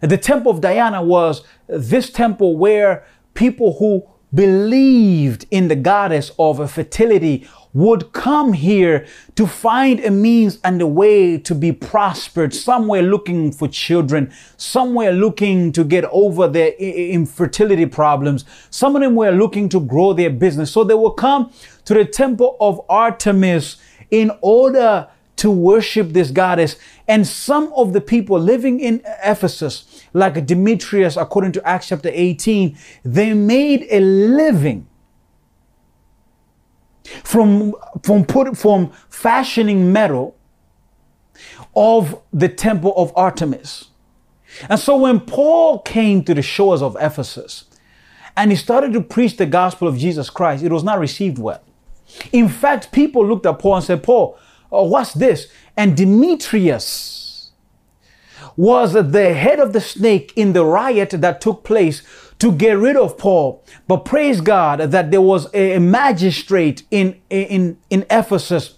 The 0.00 0.16
temple 0.16 0.52
of 0.52 0.60
Diana 0.60 1.02
was 1.02 1.42
this 1.66 2.10
temple 2.10 2.56
where 2.56 3.04
people 3.34 3.76
who 3.80 4.04
believed 4.34 5.46
in 5.50 5.68
the 5.68 5.76
goddess 5.76 6.32
of 6.38 6.70
fertility 6.70 7.46
would 7.72 8.12
come 8.12 8.52
here 8.52 9.04
to 9.34 9.46
find 9.46 9.98
a 10.04 10.10
means 10.10 10.58
and 10.62 10.80
a 10.80 10.86
way 10.86 11.36
to 11.36 11.54
be 11.54 11.72
prospered, 11.72 12.54
somewhere 12.54 13.02
looking 13.02 13.50
for 13.50 13.66
children, 13.66 14.32
somewhere 14.56 15.12
looking 15.12 15.72
to 15.72 15.82
get 15.82 16.04
over 16.12 16.46
their 16.46 16.72
infertility 16.72 17.86
problems. 17.86 18.44
Some 18.70 18.94
of 18.94 19.02
them 19.02 19.16
were 19.16 19.32
looking 19.32 19.68
to 19.70 19.80
grow 19.80 20.12
their 20.12 20.30
business. 20.30 20.70
So 20.70 20.84
they 20.84 20.94
will 20.94 21.12
come 21.12 21.52
to 21.84 21.94
the 21.94 22.04
temple 22.04 22.56
of 22.60 22.80
Artemis 22.88 23.76
in 24.10 24.30
order 24.40 25.08
to 25.36 25.50
worship 25.50 26.10
this 26.10 26.30
goddess. 26.30 26.76
And 27.08 27.26
some 27.26 27.72
of 27.74 27.92
the 27.92 28.00
people 28.00 28.38
living 28.38 28.80
in 28.80 29.02
Ephesus, 29.22 30.04
like 30.12 30.46
Demetrius, 30.46 31.16
according 31.16 31.52
to 31.52 31.66
Acts 31.66 31.88
chapter 31.88 32.10
18, 32.12 32.76
they 33.04 33.34
made 33.34 33.86
a 33.90 34.00
living 34.00 34.86
from, 37.22 37.74
from, 38.02 38.24
put, 38.24 38.56
from 38.56 38.92
fashioning 39.08 39.92
metal 39.92 40.36
of 41.76 42.20
the 42.32 42.48
temple 42.48 42.94
of 42.96 43.12
Artemis. 43.16 43.88
And 44.68 44.78
so 44.78 44.96
when 44.96 45.20
Paul 45.20 45.80
came 45.80 46.22
to 46.24 46.34
the 46.34 46.42
shores 46.42 46.80
of 46.80 46.96
Ephesus 47.00 47.64
and 48.36 48.50
he 48.50 48.56
started 48.56 48.92
to 48.92 49.00
preach 49.00 49.36
the 49.36 49.46
gospel 49.46 49.88
of 49.88 49.98
Jesus 49.98 50.30
Christ, 50.30 50.64
it 50.64 50.72
was 50.72 50.84
not 50.84 50.98
received 50.98 51.38
well. 51.38 51.60
In 52.32 52.48
fact, 52.48 52.92
people 52.92 53.26
looked 53.26 53.46
at 53.46 53.58
Paul 53.58 53.76
and 53.76 53.84
said, 53.84 54.02
Paul, 54.02 54.38
oh, 54.74 54.84
what's 54.84 55.14
this? 55.14 55.48
And 55.76 55.96
Demetrius 55.96 57.50
was 58.56 58.92
the 58.92 59.34
head 59.34 59.58
of 59.58 59.72
the 59.72 59.80
snake 59.80 60.32
in 60.36 60.52
the 60.52 60.64
riot 60.64 61.10
that 61.10 61.40
took 61.40 61.64
place 61.64 62.02
to 62.38 62.52
get 62.52 62.72
rid 62.72 62.96
of 62.96 63.18
Paul. 63.18 63.64
But 63.88 64.04
praise 64.04 64.40
God 64.40 64.80
that 64.80 65.10
there 65.10 65.20
was 65.20 65.52
a 65.54 65.78
magistrate 65.78 66.82
in, 66.90 67.20
in, 67.30 67.78
in 67.90 68.04
Ephesus 68.10 68.74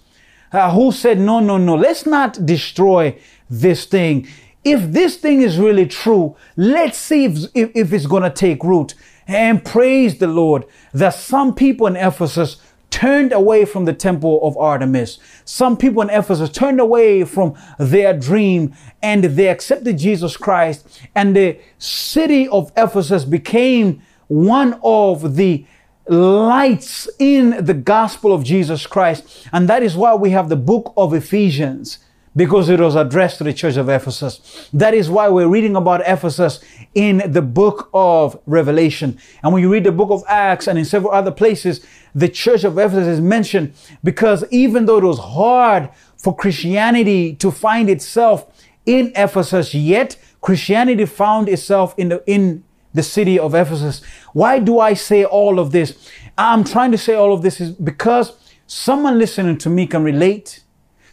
uh, 0.51 0.71
who 0.71 0.91
said, 0.91 1.19
no, 1.19 1.39
no, 1.39 1.57
no, 1.57 1.75
let's 1.75 2.05
not 2.05 2.45
destroy 2.45 3.19
this 3.49 3.85
thing. 3.85 4.27
If 4.63 4.91
this 4.91 5.17
thing 5.17 5.41
is 5.41 5.57
really 5.57 5.85
true, 5.85 6.35
let's 6.55 6.97
see 6.97 7.25
if, 7.25 7.37
if, 7.53 7.71
if 7.75 7.93
it's 7.93 8.05
going 8.05 8.23
to 8.23 8.29
take 8.29 8.63
root. 8.63 8.95
And 9.27 9.63
praise 9.63 10.19
the 10.19 10.27
Lord 10.27 10.65
that 10.93 11.13
some 11.13 11.53
people 11.53 11.87
in 11.87 11.97
Ephesus 11.97 12.57
turned 12.97 13.31
away 13.31 13.63
from 13.63 13.85
the 13.85 13.93
temple 13.93 14.39
of 14.41 14.57
Artemis. 14.57 15.19
Some 15.45 15.77
people 15.77 16.01
in 16.01 16.09
Ephesus 16.09 16.49
turned 16.49 16.79
away 16.79 17.23
from 17.25 17.53
their 17.77 18.11
dream 18.11 18.73
and 19.03 19.23
they 19.23 19.49
accepted 19.49 19.99
Jesus 19.99 20.35
Christ. 20.35 20.99
And 21.13 21.35
the 21.35 21.59
city 21.77 22.47
of 22.47 22.71
Ephesus 22.75 23.23
became 23.23 24.01
one 24.29 24.79
of 24.83 25.35
the 25.35 25.63
lights 26.07 27.07
in 27.19 27.63
the 27.63 27.75
gospel 27.75 28.33
of 28.33 28.43
Jesus 28.43 28.87
Christ. 28.87 29.47
And 29.53 29.69
that 29.69 29.83
is 29.83 29.95
why 29.95 30.15
we 30.15 30.31
have 30.31 30.49
the 30.49 30.55
book 30.55 30.91
of 30.97 31.13
Ephesians 31.13 31.99
because 32.37 32.69
it 32.69 32.79
was 32.79 32.95
addressed 32.95 33.39
to 33.39 33.43
the 33.43 33.51
church 33.51 33.77
of 33.77 33.89
Ephesus. 33.89 34.69
That 34.71 34.93
is 34.93 35.09
why 35.09 35.27
we're 35.27 35.47
reading 35.47 35.75
about 35.75 36.01
Ephesus 36.05 36.59
in 36.93 37.23
the 37.31 37.41
book 37.41 37.89
of 37.93 38.39
Revelation. 38.45 39.17
And 39.43 39.51
when 39.51 39.63
you 39.63 39.71
read 39.73 39.83
the 39.83 39.91
book 39.91 40.11
of 40.11 40.23
Acts 40.27 40.67
and 40.67 40.77
in 40.77 40.85
several 40.85 41.11
other 41.11 41.31
places, 41.31 41.85
the 42.17 42.27
church 42.27 42.63
of 42.63 42.79
Ephesus 42.79 43.07
is 43.07 43.21
mentioned 43.21 43.73
because 44.03 44.43
even 44.49 44.87
though 44.87 44.97
it 44.97 45.03
was 45.03 45.19
hard 45.19 45.87
for 46.17 46.35
Christianity 46.35 47.35
to 47.35 47.51
find 47.51 47.91
itself 47.91 48.51
in 48.87 49.11
Ephesus, 49.15 49.75
yet 49.75 50.17
Christianity 50.41 51.05
found 51.05 51.47
itself 51.47 51.93
in 51.95 52.09
the, 52.09 52.23
in 52.25 52.63
the 52.91 53.03
city 53.03 53.37
of 53.37 53.53
Ephesus. 53.53 54.01
Why 54.33 54.57
do 54.57 54.79
I 54.79 54.95
say 54.95 55.25
all 55.25 55.59
of 55.59 55.71
this? 55.71 56.09
I'm 56.39 56.63
trying 56.63 56.91
to 56.91 56.97
say 56.97 57.13
all 57.13 57.33
of 57.33 57.43
this 57.43 57.61
is 57.61 57.69
because 57.69 58.35
someone 58.65 59.19
listening 59.19 59.59
to 59.59 59.69
me 59.69 59.85
can 59.85 60.03
relate 60.03 60.63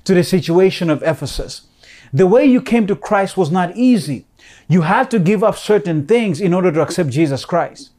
to 0.04 0.14
the 0.14 0.24
situation 0.24 0.88
of 0.88 1.02
Ephesus. 1.02 1.66
The 2.14 2.26
way 2.26 2.46
you 2.46 2.62
came 2.62 2.86
to 2.86 2.96
Christ 2.96 3.36
was 3.36 3.50
not 3.50 3.76
easy. 3.76 4.24
You 4.68 4.82
had 4.82 5.10
to 5.10 5.18
give 5.18 5.44
up 5.44 5.58
certain 5.58 6.06
things 6.06 6.40
in 6.40 6.54
order 6.54 6.72
to 6.72 6.80
accept 6.80 7.10
Jesus 7.10 7.44
Christ. 7.44 7.90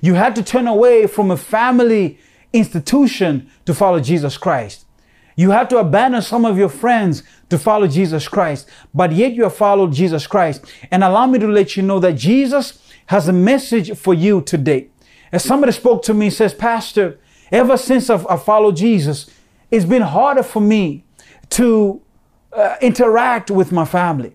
You 0.00 0.14
had 0.14 0.34
to 0.36 0.42
turn 0.42 0.66
away 0.66 1.06
from 1.06 1.30
a 1.30 1.36
family 1.36 2.18
institution 2.52 3.50
to 3.64 3.74
follow 3.74 4.00
Jesus 4.00 4.36
Christ. 4.36 4.84
You 5.36 5.50
had 5.50 5.68
to 5.70 5.78
abandon 5.78 6.22
some 6.22 6.44
of 6.44 6.56
your 6.56 6.68
friends 6.68 7.24
to 7.50 7.58
follow 7.58 7.88
Jesus 7.88 8.28
Christ, 8.28 8.68
but 8.94 9.12
yet 9.12 9.32
you 9.32 9.42
have 9.42 9.56
followed 9.56 9.92
Jesus 9.92 10.26
Christ. 10.26 10.64
And 10.90 11.02
allow 11.02 11.26
me 11.26 11.38
to 11.40 11.48
let 11.48 11.76
you 11.76 11.82
know 11.82 11.98
that 12.00 12.12
Jesus 12.12 12.80
has 13.06 13.28
a 13.28 13.32
message 13.32 13.96
for 13.96 14.14
you 14.14 14.40
today. 14.42 14.88
As 15.32 15.42
somebody 15.42 15.72
spoke 15.72 16.02
to 16.04 16.14
me, 16.14 16.30
says, 16.30 16.54
Pastor, 16.54 17.18
ever 17.50 17.76
since 17.76 18.08
I've, 18.08 18.26
i 18.28 18.36
followed 18.36 18.76
Jesus, 18.76 19.28
it's 19.70 19.84
been 19.84 20.02
harder 20.02 20.44
for 20.44 20.60
me 20.60 21.04
to 21.50 22.00
uh, 22.52 22.76
interact 22.80 23.50
with 23.50 23.72
my 23.72 23.84
family. 23.84 24.34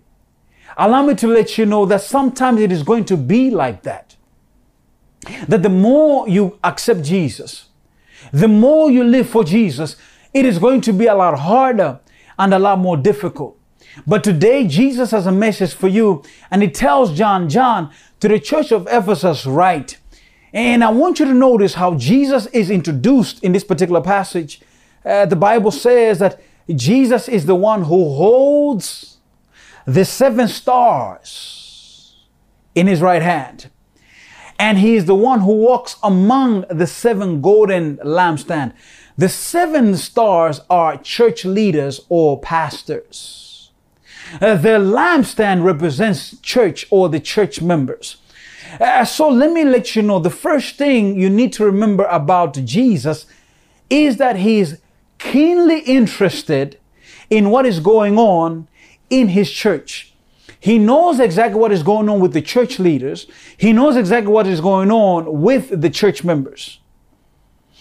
Allow 0.78 1.04
me 1.04 1.16
to 1.16 1.28
let 1.28 1.58
you 1.58 1.66
know 1.66 1.86
that 1.86 2.02
sometimes 2.02 2.62
it 2.62 2.72
is 2.72 2.84
going 2.84 3.06
to 3.06 3.18
be 3.18 3.50
like 3.50 3.84
that. 3.84 4.09
That 5.48 5.64
the 5.64 5.70
more 5.70 6.28
you 6.28 6.58
accept 6.64 7.04
Jesus, 7.04 7.66
the 8.32 8.48
more 8.48 8.90
you 8.90 9.04
live 9.04 9.30
for 9.30 9.44
Jesus, 9.44 9.96
it 10.34 10.46
is 10.46 10.60
going 10.60 10.82
to 10.82 10.94
be 10.94 11.08
a 11.08 11.16
lot 11.16 11.40
harder 11.40 12.00
and 12.38 12.54
a 12.54 12.60
lot 12.60 12.80
more 12.80 12.98
difficult. 12.98 13.58
But 14.06 14.24
today, 14.24 14.68
Jesus 14.68 15.12
has 15.12 15.26
a 15.26 15.32
message 15.32 15.74
for 15.74 15.88
you, 15.88 16.24
and 16.52 16.62
he 16.62 16.70
tells 16.70 17.18
John, 17.18 17.50
John, 17.50 17.92
to 18.20 18.28
the 18.28 18.40
church 18.40 18.72
of 18.72 18.88
Ephesus, 18.90 19.46
write. 19.46 19.98
And 20.54 20.84
I 20.84 20.90
want 20.90 21.20
you 21.20 21.26
to 21.26 21.34
notice 21.34 21.76
how 21.76 21.96
Jesus 21.96 22.46
is 22.48 22.70
introduced 22.70 23.44
in 23.44 23.52
this 23.52 23.64
particular 23.64 24.02
passage. 24.02 24.62
Uh, 25.06 25.26
the 25.26 25.36
Bible 25.36 25.72
says 25.72 26.20
that 26.20 26.42
Jesus 26.74 27.28
is 27.28 27.46
the 27.46 27.56
one 27.56 27.84
who 27.84 28.14
holds 28.16 29.18
the 29.86 30.06
seven 30.06 30.48
stars 30.48 32.16
in 32.76 32.88
his 32.88 33.02
right 33.02 33.22
hand. 33.22 33.70
And 34.60 34.78
he 34.78 34.96
is 34.96 35.06
the 35.06 35.16
one 35.16 35.40
who 35.40 35.54
walks 35.54 35.96
among 36.04 36.66
the 36.70 36.86
seven 36.86 37.42
golden 37.42 37.98
lampstand. 37.98 38.74
The 39.18 39.30
seven 39.30 39.96
stars 39.96 40.62
are 40.70 40.98
church 40.98 41.46
leaders 41.46 42.02
or 42.10 42.40
pastors. 42.40 43.72
Uh, 44.34 44.56
the 44.56 44.78
lampstand 44.78 45.64
represents 45.64 46.38
church 46.42 46.86
or 46.92 47.10
the 47.10 47.20
church 47.20 47.62
members. 47.62 48.18
Uh, 48.80 49.04
so 49.04 49.30
let 49.30 49.52
me 49.52 49.64
let 49.64 49.96
you 49.96 50.02
know 50.02 50.20
the 50.20 50.30
first 50.30 50.76
thing 50.76 51.20
you 51.20 51.30
need 51.30 51.52
to 51.54 51.66
remember 51.66 52.04
about 52.06 52.54
Jesus 52.66 53.26
is 53.90 54.18
that 54.18 54.36
he 54.36 54.60
is 54.60 54.80
keenly 55.18 55.80
interested 55.80 56.78
in 57.30 57.50
what 57.50 57.66
is 57.66 57.80
going 57.80 58.18
on 58.18 58.68
in 59.10 59.30
his 59.30 59.50
church. 59.50 60.09
He 60.60 60.78
knows 60.78 61.20
exactly 61.20 61.60
what 61.60 61.72
is 61.72 61.84
going 61.84 62.10
on 62.10 62.20
with 62.20 62.34
the 62.34 62.42
church 62.42 62.80
leaders. 62.80 63.28
He 63.58 63.72
knows 63.72 63.96
exactly 63.96 64.32
what 64.32 64.46
is 64.46 64.60
going 64.60 64.92
on 64.92 65.42
with 65.42 65.82
the 65.82 65.90
church 65.90 66.24
members. 66.24 66.80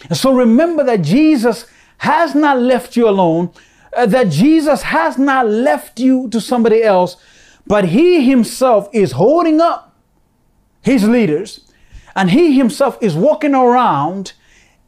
And 0.09 0.17
so 0.17 0.33
remember 0.33 0.85
that 0.85 1.03
Jesus 1.03 1.67
has 1.99 2.35
not 2.35 2.61
left 2.61 2.97
you 2.97 3.09
alone, 3.09 3.51
uh, 3.97 4.07
that 4.07 4.31
Jesus 4.31 4.83
has 4.83 5.19
not 5.19 5.49
left 5.49 5.99
you 5.99 6.29
to 6.31 6.41
somebody 6.41 6.85
else, 6.85 7.17
but 7.67 7.87
he 7.87 8.29
himself 8.29 8.89
is 8.93 9.13
holding 9.13 9.61
up 9.61 9.97
his 10.81 11.07
leaders 11.07 11.73
and 12.15 12.31
he 12.31 12.57
himself 12.57 12.97
is 13.01 13.17
walking 13.17 13.55
around 13.55 14.35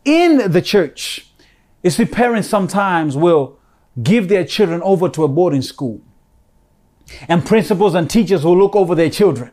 in 0.04 0.52
the 0.52 0.62
church. 0.62 1.26
You 1.82 1.90
see, 1.90 2.04
parents 2.04 2.48
sometimes 2.48 3.16
will 3.16 3.58
give 4.00 4.28
their 4.28 4.44
children 4.44 4.80
over 4.82 5.08
to 5.08 5.24
a 5.24 5.28
boarding 5.28 5.62
school 5.62 6.00
and 7.28 7.44
principals 7.44 7.94
and 7.94 8.08
teachers 8.08 8.44
will 8.44 8.58
look 8.58 8.74
over 8.74 8.94
their 8.94 9.10
children. 9.10 9.50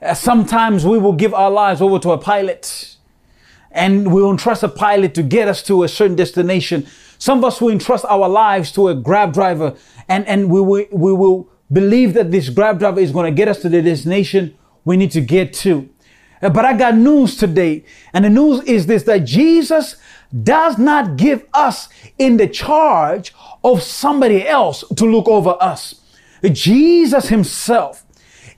Uh, 0.00 0.14
sometimes 0.14 0.84
we 0.84 0.98
will 0.98 1.12
give 1.12 1.32
our 1.32 1.50
lives 1.50 1.80
over 1.80 1.98
to 1.98 2.10
a 2.10 2.18
pilot 2.18 2.96
and 3.70 4.12
we 4.12 4.22
will 4.22 4.30
entrust 4.30 4.62
a 4.62 4.68
pilot 4.68 5.14
to 5.14 5.22
get 5.22 5.48
us 5.48 5.62
to 5.62 5.82
a 5.82 5.88
certain 5.88 6.16
destination. 6.16 6.86
Some 7.18 7.38
of 7.38 7.44
us 7.44 7.60
will 7.60 7.70
entrust 7.70 8.04
our 8.06 8.28
lives 8.28 8.72
to 8.72 8.88
a 8.88 8.94
grab 8.94 9.32
driver 9.32 9.74
and, 10.08 10.26
and 10.26 10.50
we, 10.50 10.60
will, 10.60 10.84
we 10.92 11.12
will 11.12 11.48
believe 11.72 12.14
that 12.14 12.30
this 12.30 12.48
grab 12.48 12.78
driver 12.78 13.00
is 13.00 13.12
going 13.12 13.30
to 13.32 13.36
get 13.36 13.48
us 13.48 13.60
to 13.62 13.68
the 13.68 13.82
destination 13.82 14.56
we 14.84 14.96
need 14.96 15.10
to 15.12 15.20
get 15.20 15.52
to. 15.52 15.88
Uh, 16.42 16.50
but 16.50 16.64
I 16.64 16.76
got 16.76 16.96
news 16.96 17.36
today. 17.36 17.84
And 18.12 18.24
the 18.24 18.30
news 18.30 18.62
is 18.64 18.86
this, 18.86 19.02
that 19.04 19.24
Jesus 19.24 19.96
does 20.42 20.78
not 20.78 21.16
give 21.16 21.46
us 21.54 21.88
in 22.18 22.36
the 22.36 22.46
charge 22.46 23.34
of 23.64 23.82
somebody 23.82 24.46
else 24.46 24.84
to 24.96 25.06
look 25.06 25.28
over 25.28 25.56
us. 25.60 26.00
Jesus 26.42 27.28
himself 27.28 28.04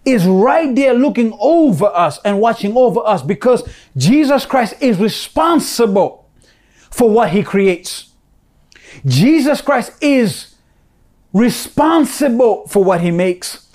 is 0.04 0.26
right 0.26 0.74
there 0.74 0.94
looking 0.94 1.36
over 1.40 1.86
us 1.86 2.18
and 2.24 2.40
watching 2.40 2.76
over 2.76 3.00
us 3.00 3.22
because 3.22 3.68
Jesus 3.96 4.46
Christ 4.46 4.74
is 4.80 4.98
responsible 4.98 6.28
for 6.90 7.10
what 7.10 7.30
he 7.30 7.42
creates. 7.42 8.12
Jesus 9.04 9.60
Christ 9.60 9.92
is 10.02 10.54
responsible 11.32 12.66
for 12.68 12.82
what 12.82 13.00
he 13.00 13.10
makes. 13.10 13.68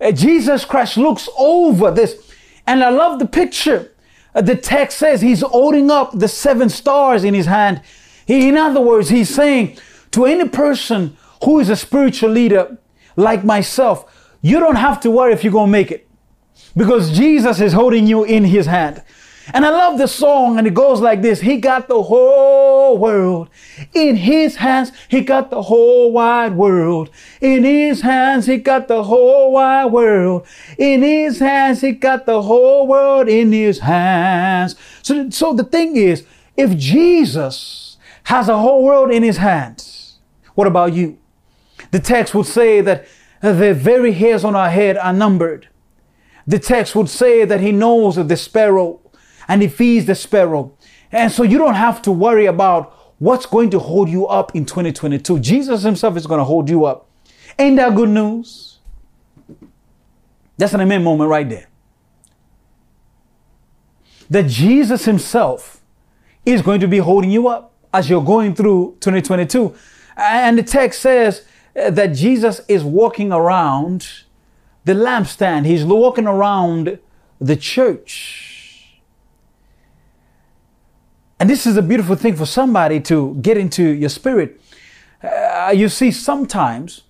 Uh, 0.00 0.12
Jesus 0.12 0.64
Christ 0.64 0.96
looks 0.96 1.28
over 1.36 1.90
this. 1.90 2.30
And 2.66 2.82
I 2.82 2.90
love 2.90 3.18
the 3.18 3.26
picture. 3.26 3.92
Uh, 4.34 4.42
the 4.42 4.56
text 4.56 4.98
says 4.98 5.20
he's 5.20 5.42
holding 5.42 5.90
up 5.90 6.18
the 6.18 6.28
seven 6.28 6.68
stars 6.68 7.24
in 7.24 7.34
his 7.34 7.46
hand. 7.46 7.82
In 8.26 8.56
other 8.56 8.80
words, 8.80 9.08
he's 9.08 9.28
saying 9.28 9.76
to 10.12 10.24
any 10.24 10.48
person 10.48 11.16
who 11.44 11.58
is 11.58 11.68
a 11.68 11.76
spiritual 11.76 12.30
leader, 12.30 12.78
like 13.16 13.44
myself, 13.44 14.04
you 14.42 14.58
don't 14.60 14.76
have 14.76 15.00
to 15.00 15.10
worry 15.10 15.32
if 15.32 15.44
you're 15.44 15.52
going 15.52 15.68
to 15.68 15.72
make 15.72 15.90
it 15.90 16.08
because 16.76 17.16
Jesus 17.16 17.60
is 17.60 17.72
holding 17.72 18.06
you 18.06 18.24
in 18.24 18.44
his 18.44 18.66
hand. 18.66 19.02
And 19.52 19.66
I 19.66 19.70
love 19.70 19.98
the 19.98 20.06
song, 20.06 20.58
and 20.58 20.66
it 20.66 20.74
goes 20.74 21.00
like 21.00 21.22
this 21.22 21.40
He 21.40 21.56
got 21.56 21.88
the 21.88 22.02
whole 22.02 22.98
world 22.98 23.48
in 23.92 24.16
His 24.16 24.56
hands. 24.56 24.92
He 25.08 25.22
got 25.22 25.50
the 25.50 25.62
whole 25.62 26.12
wide 26.12 26.56
world 26.56 27.10
in 27.40 27.64
His 27.64 28.02
hands. 28.02 28.46
He 28.46 28.58
got 28.58 28.86
the 28.86 29.04
whole 29.04 29.52
wide 29.52 29.86
world 29.86 30.46
in 30.78 31.02
His 31.02 31.40
hands. 31.40 31.80
He 31.80 31.92
got 31.92 32.26
the 32.26 32.42
whole 32.42 32.86
world 32.86 33.28
in 33.28 33.52
His 33.52 33.80
hands. 33.80 34.76
So, 35.02 35.30
so 35.30 35.52
the 35.52 35.64
thing 35.64 35.96
is, 35.96 36.24
if 36.56 36.76
Jesus 36.76 37.96
has 38.24 38.48
a 38.48 38.58
whole 38.58 38.84
world 38.84 39.10
in 39.10 39.22
His 39.22 39.38
hands, 39.38 40.18
what 40.54 40.66
about 40.66 40.92
you? 40.92 41.18
The 41.90 42.00
text 42.00 42.34
would 42.34 42.46
say 42.46 42.80
that 42.80 43.06
the 43.40 43.74
very 43.74 44.12
hairs 44.12 44.44
on 44.44 44.54
our 44.54 44.70
head 44.70 44.96
are 44.96 45.12
numbered. 45.12 45.68
The 46.46 46.58
text 46.58 46.94
would 46.94 47.08
say 47.08 47.44
that 47.44 47.60
he 47.60 47.72
knows 47.72 48.16
the 48.16 48.36
sparrow 48.36 49.00
and 49.48 49.62
he 49.62 49.68
feeds 49.68 50.06
the 50.06 50.14
sparrow. 50.14 50.76
And 51.12 51.32
so 51.32 51.42
you 51.42 51.58
don't 51.58 51.74
have 51.74 52.02
to 52.02 52.12
worry 52.12 52.46
about 52.46 52.92
what's 53.18 53.46
going 53.46 53.70
to 53.70 53.78
hold 53.78 54.08
you 54.08 54.26
up 54.26 54.54
in 54.54 54.64
2022. 54.64 55.40
Jesus 55.40 55.82
himself 55.82 56.16
is 56.16 56.26
going 56.26 56.38
to 56.38 56.44
hold 56.44 56.68
you 56.68 56.84
up. 56.84 57.08
Ain't 57.58 57.76
that 57.76 57.94
good 57.94 58.08
news? 58.08 58.78
That's 60.56 60.72
an 60.74 60.80
amen 60.80 61.02
moment 61.02 61.30
right 61.30 61.48
there. 61.48 61.68
That 64.28 64.46
Jesus 64.46 65.04
himself 65.04 65.82
is 66.44 66.62
going 66.62 66.80
to 66.80 66.88
be 66.88 66.98
holding 66.98 67.30
you 67.30 67.48
up 67.48 67.72
as 67.92 68.08
you're 68.08 68.24
going 68.24 68.54
through 68.54 68.96
2022. 69.00 69.74
And 70.16 70.58
the 70.58 70.62
text 70.62 71.00
says 71.00 71.44
that 71.74 72.08
Jesus 72.08 72.60
is 72.68 72.82
walking 72.82 73.32
around 73.32 74.08
the 74.84 74.94
lampstand. 74.94 75.66
He's 75.66 75.84
walking 75.84 76.26
around 76.26 76.98
the 77.40 77.56
church. 77.56 79.00
And 81.38 81.48
this 81.48 81.66
is 81.66 81.76
a 81.76 81.82
beautiful 81.82 82.16
thing 82.16 82.36
for 82.36 82.44
somebody 82.44 83.00
to 83.00 83.34
get 83.40 83.56
into 83.56 83.82
your 83.82 84.10
spirit. 84.10 84.60
Uh, 85.22 85.72
you 85.74 85.88
see, 85.88 86.10
sometimes 86.10 87.02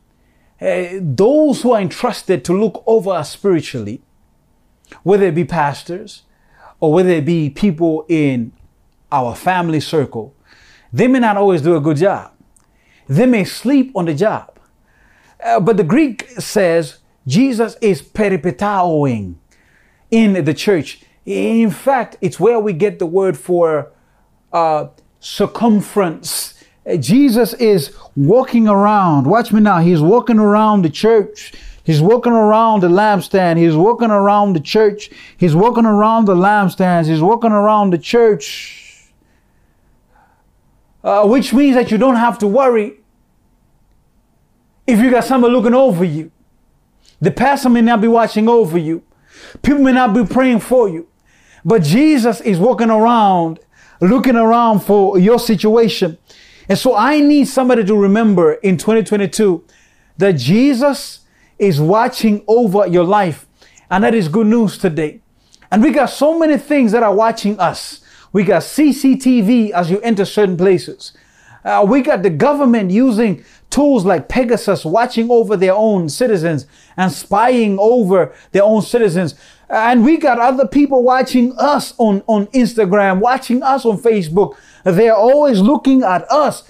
uh, 0.61 0.87
those 1.01 1.63
who 1.63 1.73
are 1.73 1.81
entrusted 1.81 2.45
to 2.45 2.53
look 2.53 2.83
over 2.87 3.11
us 3.11 3.33
spiritually, 3.33 4.03
whether 5.03 5.27
it 5.27 5.35
be 5.35 5.45
pastors 5.45 6.23
or 6.79 6.93
whether 6.93 7.11
it 7.11 7.25
be 7.25 7.51
people 7.51 8.05
in 8.09 8.53
our 9.11 9.35
family 9.35 9.81
circle, 9.81 10.35
they 10.93 11.09
may 11.09 11.19
not 11.19 11.37
always 11.37 11.63
do 11.63 11.77
a 11.77 11.81
good 11.81 11.97
job. 11.97 12.33
They 13.09 13.27
may 13.27 13.45
sleep 13.45 13.93
on 13.97 14.05
the 14.05 14.15
job. 14.15 14.50
Uh, 15.45 15.61
but 15.61 15.77
the 15.77 15.85
Greek 15.85 16.29
says 16.39 16.99
Jesus 17.27 17.77
is 17.81 18.03
peripetaoing 18.03 19.37
in 20.11 20.45
the 20.45 20.55
church. 20.55 21.03
In 21.25 21.71
fact, 21.71 22.17
it's 22.21 22.41
where 22.41 22.59
we 22.59 22.73
get 22.73 22.99
the 22.99 23.07
word 23.07 23.39
for 23.39 23.93
uh, 24.53 24.89
circumference. 25.21 26.55
Uh, 26.87 26.97
Jesus 26.97 27.55
is 27.55 27.97
walking 28.17 28.69
around. 28.69 29.27
Watch 29.27 29.53
me 29.53 29.61
now. 29.61 29.79
He's 29.79 30.01
walking 30.01 30.39
around 30.39 30.83
the 30.83 30.91
church. 30.91 31.53
He's 31.85 32.01
walking 32.01 32.33
around 32.33 32.81
the 32.81 32.89
lampstand. 32.89 33.59
He's 33.59 33.77
walking 33.77 34.11
around 34.11 34.55
the 34.55 34.61
church. 34.61 35.11
He's 35.37 35.55
walking 35.55 35.87
around 35.87 36.27
the 36.27 36.35
lampstands. 36.35 37.09
He's 37.09 37.23
walking 37.23 37.53
around 37.53 37.91
the 37.91 37.99
church. 37.99 39.11
Uh, 41.03 41.27
which 41.27 41.55
means 41.55 41.77
that 41.77 41.91
you 41.91 41.97
don't 41.97 42.17
have 42.17 42.39
to 42.39 42.47
worry 42.47 43.00
if 44.91 45.01
you 45.01 45.11
got 45.11 45.25
somebody 45.25 45.53
looking 45.53 45.75
over 45.75 46.05
you. 46.05 46.31
The 47.21 47.31
pastor 47.31 47.69
may 47.69 47.81
not 47.81 48.01
be 48.01 48.09
watching 48.09 48.49
over 48.49 48.79
you. 48.79 49.03
People 49.63 49.83
may 49.83 49.93
not 49.93 50.15
be 50.15 50.25
praying 50.25 50.61
for 50.61 50.89
you. 50.89 51.07
But 51.65 51.83
Jesus 51.83 52.41
is 52.41 52.59
walking 52.59 52.91
around, 52.91 53.61
looking 54.01 54.37
around 54.37 54.81
for 54.81 55.19
your 55.19 55.39
situation. 55.39 56.19
And 56.69 56.79
so 56.79 56.97
I 56.97 57.21
need 57.21 57.47
somebody 57.47 57.85
to 57.85 57.95
remember 57.95 58.55
in 58.55 58.77
2022 58.77 59.65
that 60.17 60.33
Jesus 60.33 61.21
is 61.59 61.81
watching 61.81 62.43
over 62.49 62.87
your 62.87 63.05
life. 63.05 63.47
And 63.91 64.05
that 64.05 64.15
is 64.15 64.29
good 64.29 64.47
news 64.47 64.79
today. 64.79 65.21
And 65.71 65.83
we 65.83 65.91
got 65.91 66.07
so 66.07 66.39
many 66.39 66.57
things 66.57 66.93
that 66.93 67.03
are 67.03 67.15
watching 67.15 67.59
us. 67.61 68.01
We 68.33 68.45
got 68.45 68.63
CCTV 68.63 69.71
as 69.71 69.91
you 69.91 70.01
enter 70.01 70.25
certain 70.25 70.57
places. 70.57 71.13
Uh, 71.65 71.85
we 71.87 72.01
got 72.01 72.23
the 72.23 72.31
government 72.31 72.91
using 72.91 73.45
tools 73.71 74.05
like 74.05 74.29
Pegasus 74.29 74.85
watching 74.85 75.31
over 75.31 75.57
their 75.57 75.75
own 75.75 76.09
citizens 76.09 76.67
and 76.97 77.11
spying 77.13 77.79
over 77.79 78.35
their 78.53 78.65
own 78.65 78.83
citizens. 78.83 79.35
And 79.69 80.05
we 80.05 80.17
got 80.17 80.39
other 80.39 80.67
people 80.67 81.03
watching 81.03 81.55
us 81.57 81.95
on, 81.99 82.23
on 82.27 82.49
Instagram, 82.49 83.21
watching 83.21 83.63
us 83.63 83.85
on 83.85 83.99
Facebook. 83.99 84.57
They're 84.85 85.15
always 85.15 85.61
looking 85.61 86.03
at 86.03 86.31
us. 86.31 86.65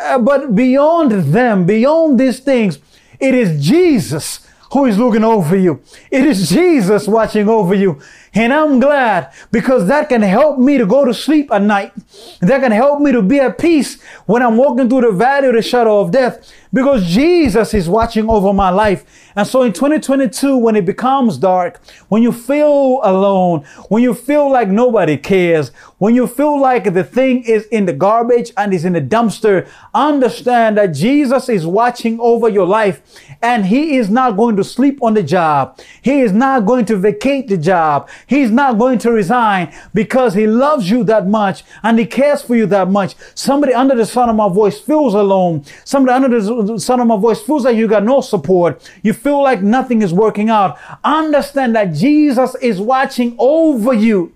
Uh, 0.00 0.18
but 0.18 0.54
beyond 0.54 1.12
them, 1.32 1.66
beyond 1.66 2.18
these 2.18 2.40
things, 2.40 2.78
it 3.20 3.34
is 3.34 3.64
Jesus 3.64 4.46
who 4.72 4.86
is 4.86 4.98
looking 4.98 5.24
over 5.24 5.56
you. 5.56 5.82
It 6.10 6.26
is 6.26 6.48
Jesus 6.48 7.06
watching 7.06 7.48
over 7.48 7.74
you. 7.74 8.00
And 8.36 8.52
I'm 8.52 8.80
glad 8.80 9.32
because 9.50 9.86
that 9.86 10.10
can 10.10 10.20
help 10.20 10.58
me 10.58 10.76
to 10.76 10.84
go 10.84 11.06
to 11.06 11.14
sleep 11.14 11.50
at 11.50 11.62
night. 11.62 11.92
That 12.40 12.60
can 12.60 12.70
help 12.70 13.00
me 13.00 13.10
to 13.12 13.22
be 13.22 13.40
at 13.40 13.56
peace 13.56 14.02
when 14.26 14.42
I'm 14.42 14.58
walking 14.58 14.90
through 14.90 15.00
the 15.00 15.12
valley 15.12 15.48
of 15.48 15.54
the 15.54 15.62
shadow 15.62 16.00
of 16.00 16.10
death 16.10 16.52
because 16.76 17.06
Jesus 17.06 17.72
is 17.72 17.88
watching 17.88 18.28
over 18.28 18.52
my 18.52 18.68
life. 18.68 19.04
And 19.34 19.46
so 19.46 19.62
in 19.62 19.72
2022, 19.72 20.56
when 20.58 20.76
it 20.76 20.84
becomes 20.84 21.38
dark, 21.38 21.80
when 22.08 22.22
you 22.22 22.32
feel 22.32 23.00
alone, 23.02 23.64
when 23.88 24.02
you 24.02 24.12
feel 24.12 24.50
like 24.50 24.68
nobody 24.68 25.16
cares, 25.16 25.70
when 25.98 26.14
you 26.14 26.26
feel 26.26 26.60
like 26.60 26.92
the 26.92 27.04
thing 27.04 27.44
is 27.44 27.66
in 27.66 27.86
the 27.86 27.92
garbage 27.92 28.52
and 28.56 28.74
is 28.74 28.84
in 28.84 28.92
the 28.92 29.00
dumpster, 29.00 29.68
understand 29.94 30.76
that 30.76 30.88
Jesus 30.88 31.48
is 31.48 31.66
watching 31.66 32.20
over 32.20 32.48
your 32.48 32.66
life 32.66 33.00
and 33.42 33.66
he 33.66 33.96
is 33.96 34.10
not 34.10 34.36
going 34.36 34.56
to 34.56 34.64
sleep 34.64 35.02
on 35.02 35.14
the 35.14 35.22
job. 35.22 35.78
He 36.02 36.20
is 36.20 36.32
not 36.32 36.66
going 36.66 36.84
to 36.86 36.96
vacate 36.96 37.48
the 37.48 37.56
job. 37.56 38.08
He's 38.26 38.50
not 38.50 38.78
going 38.78 38.98
to 38.98 39.12
resign 39.12 39.72
because 39.94 40.34
he 40.34 40.46
loves 40.46 40.90
you 40.90 41.04
that 41.04 41.28
much 41.28 41.62
and 41.82 41.98
he 41.98 42.06
cares 42.06 42.42
for 42.42 42.56
you 42.56 42.66
that 42.66 42.90
much. 42.90 43.14
Somebody 43.36 43.72
under 43.72 43.94
the 43.94 44.04
sound 44.04 44.30
of 44.30 44.36
my 44.36 44.48
voice 44.48 44.80
feels 44.80 45.14
alone. 45.14 45.64
Somebody 45.84 46.14
under 46.14 46.40
the 46.40 46.78
sound 46.80 47.00
of 47.00 47.06
my 47.06 47.16
voice 47.16 47.40
feels 47.40 47.64
like 47.64 47.76
you 47.76 47.86
got 47.86 48.02
no 48.02 48.20
support. 48.20 48.90
You 49.02 49.12
feel 49.12 49.42
like 49.42 49.62
nothing 49.62 50.02
is 50.02 50.12
working 50.12 50.50
out. 50.50 50.76
Understand 51.04 51.76
that 51.76 51.94
Jesus 51.94 52.56
is 52.56 52.80
watching 52.80 53.36
over 53.38 53.94
you. 53.94 54.32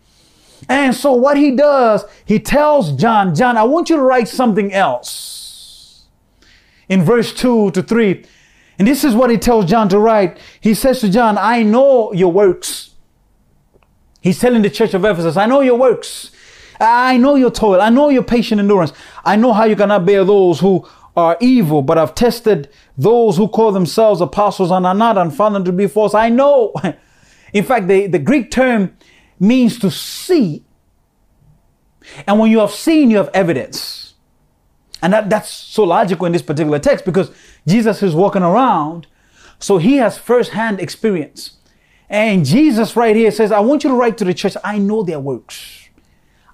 And 0.68 0.94
so 0.94 1.12
what 1.12 1.36
he 1.36 1.56
does, 1.56 2.04
he 2.24 2.38
tells 2.38 2.92
John, 2.92 3.34
John, 3.34 3.56
I 3.56 3.64
want 3.64 3.90
you 3.90 3.96
to 3.96 4.02
write 4.02 4.28
something 4.28 4.72
else. 4.72 6.04
In 6.88 7.02
verse 7.02 7.32
2 7.32 7.72
to 7.72 7.82
3, 7.82 8.24
and 8.78 8.86
this 8.86 9.04
is 9.04 9.14
what 9.14 9.30
he 9.30 9.36
tells 9.36 9.66
John 9.66 9.88
to 9.90 9.98
write. 9.98 10.38
He 10.60 10.74
says 10.74 11.00
to 11.00 11.10
John, 11.10 11.36
I 11.38 11.62
know 11.62 12.12
your 12.12 12.32
works. 12.32 12.89
He's 14.20 14.38
telling 14.38 14.62
the 14.62 14.70
church 14.70 14.94
of 14.94 15.04
Ephesus, 15.04 15.36
I 15.36 15.46
know 15.46 15.60
your 15.60 15.76
works. 15.76 16.30
I 16.78 17.16
know 17.16 17.34
your 17.34 17.50
toil. 17.50 17.80
I 17.80 17.90
know 17.90 18.08
your 18.08 18.22
patient 18.22 18.60
endurance. 18.60 18.92
I 19.24 19.36
know 19.36 19.52
how 19.52 19.64
you 19.64 19.76
cannot 19.76 20.06
bear 20.06 20.24
those 20.24 20.60
who 20.60 20.86
are 21.16 21.36
evil, 21.40 21.82
but 21.82 21.98
I've 21.98 22.14
tested 22.14 22.68
those 22.96 23.36
who 23.36 23.48
call 23.48 23.72
themselves 23.72 24.20
apostles 24.20 24.70
and 24.70 24.86
are 24.86 24.94
not 24.94 25.18
and 25.18 25.34
found 25.34 25.54
them 25.54 25.64
to 25.64 25.72
be 25.72 25.86
false. 25.86 26.14
I 26.14 26.28
know. 26.28 26.74
In 27.52 27.64
fact, 27.64 27.88
the, 27.88 28.06
the 28.06 28.18
Greek 28.18 28.50
term 28.50 28.96
means 29.38 29.78
to 29.80 29.90
see. 29.90 30.64
And 32.26 32.38
when 32.38 32.50
you 32.50 32.60
have 32.60 32.70
seen, 32.70 33.10
you 33.10 33.16
have 33.16 33.30
evidence. 33.34 34.14
And 35.02 35.12
that, 35.12 35.30
that's 35.30 35.50
so 35.50 35.84
logical 35.84 36.26
in 36.26 36.32
this 36.32 36.42
particular 36.42 36.78
text 36.78 37.04
because 37.04 37.30
Jesus 37.66 38.02
is 38.02 38.14
walking 38.14 38.42
around, 38.42 39.06
so 39.58 39.78
he 39.78 39.96
has 39.96 40.18
firsthand 40.18 40.80
experience. 40.80 41.56
And 42.10 42.44
Jesus 42.44 42.96
right 42.96 43.14
here 43.14 43.30
says, 43.30 43.52
I 43.52 43.60
want 43.60 43.84
you 43.84 43.90
to 43.90 43.96
write 43.96 44.18
to 44.18 44.24
the 44.24 44.34
church, 44.34 44.56
I 44.64 44.78
know 44.78 45.04
their 45.04 45.20
works. 45.20 45.88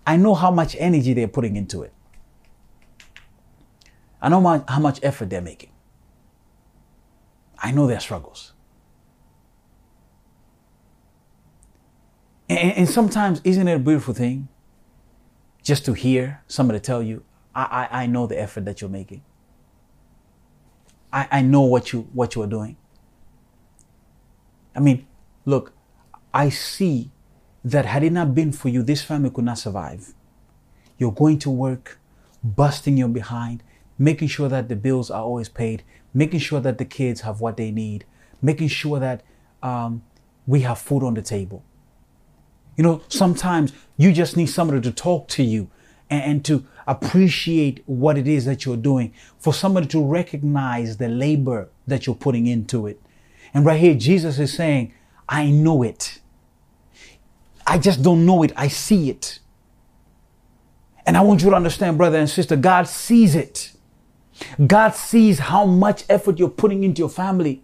I 0.07 0.19
know 0.19 0.35
how 0.35 0.51
much 0.51 0.77
energy 0.79 1.15
they're 1.15 1.27
putting 1.27 1.57
into 1.57 1.83
it. 1.83 1.95
I 4.21 4.29
know 4.29 4.41
my, 4.41 4.63
how 4.69 4.81
much 4.81 5.01
effort 5.03 5.31
they're 5.31 5.41
making. 5.41 5.71
I 7.59 7.73
know 7.73 7.87
their 7.87 8.01
struggles. 8.01 8.53
And, 12.51 12.73
and 12.73 12.89
sometimes, 12.89 13.41
isn't 13.43 13.67
it 13.67 13.75
a 13.75 13.79
beautiful 13.79 14.13
thing 14.13 14.49
just 15.63 15.87
to 15.87 15.95
hear 15.95 16.43
somebody 16.47 16.81
tell 16.81 17.03
you, 17.03 17.25
I, 17.55 17.89
I, 17.91 18.03
I 18.03 18.07
know 18.07 18.27
the 18.27 18.39
effort 18.39 18.67
that 18.67 18.83
you're 18.83 18.91
making. 18.91 19.25
I, 21.11 21.29
I 21.31 21.43
know 21.43 21.63
what 21.63 21.93
you 21.95 22.09
what 22.13 22.35
you 22.35 22.43
are 22.43 22.47
doing. 22.47 22.77
I 24.75 24.81
mean, 24.81 25.07
look, 25.47 25.73
I 26.35 26.51
see 26.51 27.11
that 27.65 27.87
had 27.87 28.05
it 28.05 28.13
not 28.13 28.35
been 28.35 28.53
for 28.53 28.69
you, 28.69 28.83
this 28.83 29.03
family 29.03 29.31
could 29.31 29.45
not 29.45 29.59
survive. 29.59 30.13
You're 30.99 31.13
going 31.13 31.39
to 31.41 31.51
work, 31.51 31.99
busting 32.45 32.97
your 32.97 33.09
behind, 33.09 33.63
making 33.99 34.29
sure 34.29 34.49
that 34.49 34.69
the 34.69 34.77
bills 34.77 35.11
are 35.11 35.23
always 35.23 35.49
paid, 35.49 35.83
making 36.13 36.41
sure 36.41 36.61
that 36.61 36.79
the 36.79 36.85
kids 36.85 37.23
have 37.23 37.41
what 37.41 37.57
they 37.57 37.71
need, 37.71 38.05
making 38.43 38.69
sure 38.69 39.01
that 39.01 39.23
um, 39.63 40.03
we 40.47 40.61
have 40.61 40.79
food 40.79 41.03
on 41.03 41.15
the 41.15 41.23
table. 41.23 41.65
You 42.77 42.85
know, 42.85 43.03
sometimes 43.09 43.73
you 43.97 44.13
just 44.13 44.37
need 44.37 44.47
somebody 44.47 44.81
to 44.83 44.93
talk 44.93 45.29
to 45.29 45.43
you 45.43 45.71
and, 46.11 46.23
and 46.23 46.45
to 46.45 46.67
appreciate 46.87 47.83
what 47.87 48.19
it 48.19 48.29
is 48.29 48.45
that 48.45 48.65
you're 48.65 48.77
doing, 48.77 49.13
for 49.39 49.53
somebody 49.53 49.87
to 49.89 50.05
recognize 50.05 50.99
the 50.99 51.09
labor 51.09 51.69
that 51.87 52.07
you're 52.07 52.15
putting 52.15 52.47
into 52.47 52.87
it. 52.87 53.01
And 53.53 53.65
right 53.65 53.81
here, 53.81 53.95
Jesus 53.95 54.39
is 54.39 54.53
saying, 54.53 54.93
I 55.29 55.51
know 55.51 55.83
it. 55.83 56.21
I 57.67 57.79
just 57.79 58.03
don't 58.03 58.25
know 58.25 58.43
it, 58.43 58.53
I 58.57 58.69
see 58.69 59.11
it. 59.11 59.41
And 61.05 61.17
I 61.17 61.21
want 61.21 61.43
you 61.43 61.51
to 61.51 61.57
understand, 61.57 61.99
brother 61.99 62.19
and 62.19 62.29
sister, 62.29 62.57
God 62.57 62.89
sees 62.89 63.35
it. 63.35 63.73
God 64.67 64.95
sees 64.95 65.39
how 65.39 65.65
much 65.65 66.05
effort 66.09 66.39
you're 66.39 66.49
putting 66.49 66.85
into 66.85 67.01
your 67.01 67.09
family. 67.09 67.63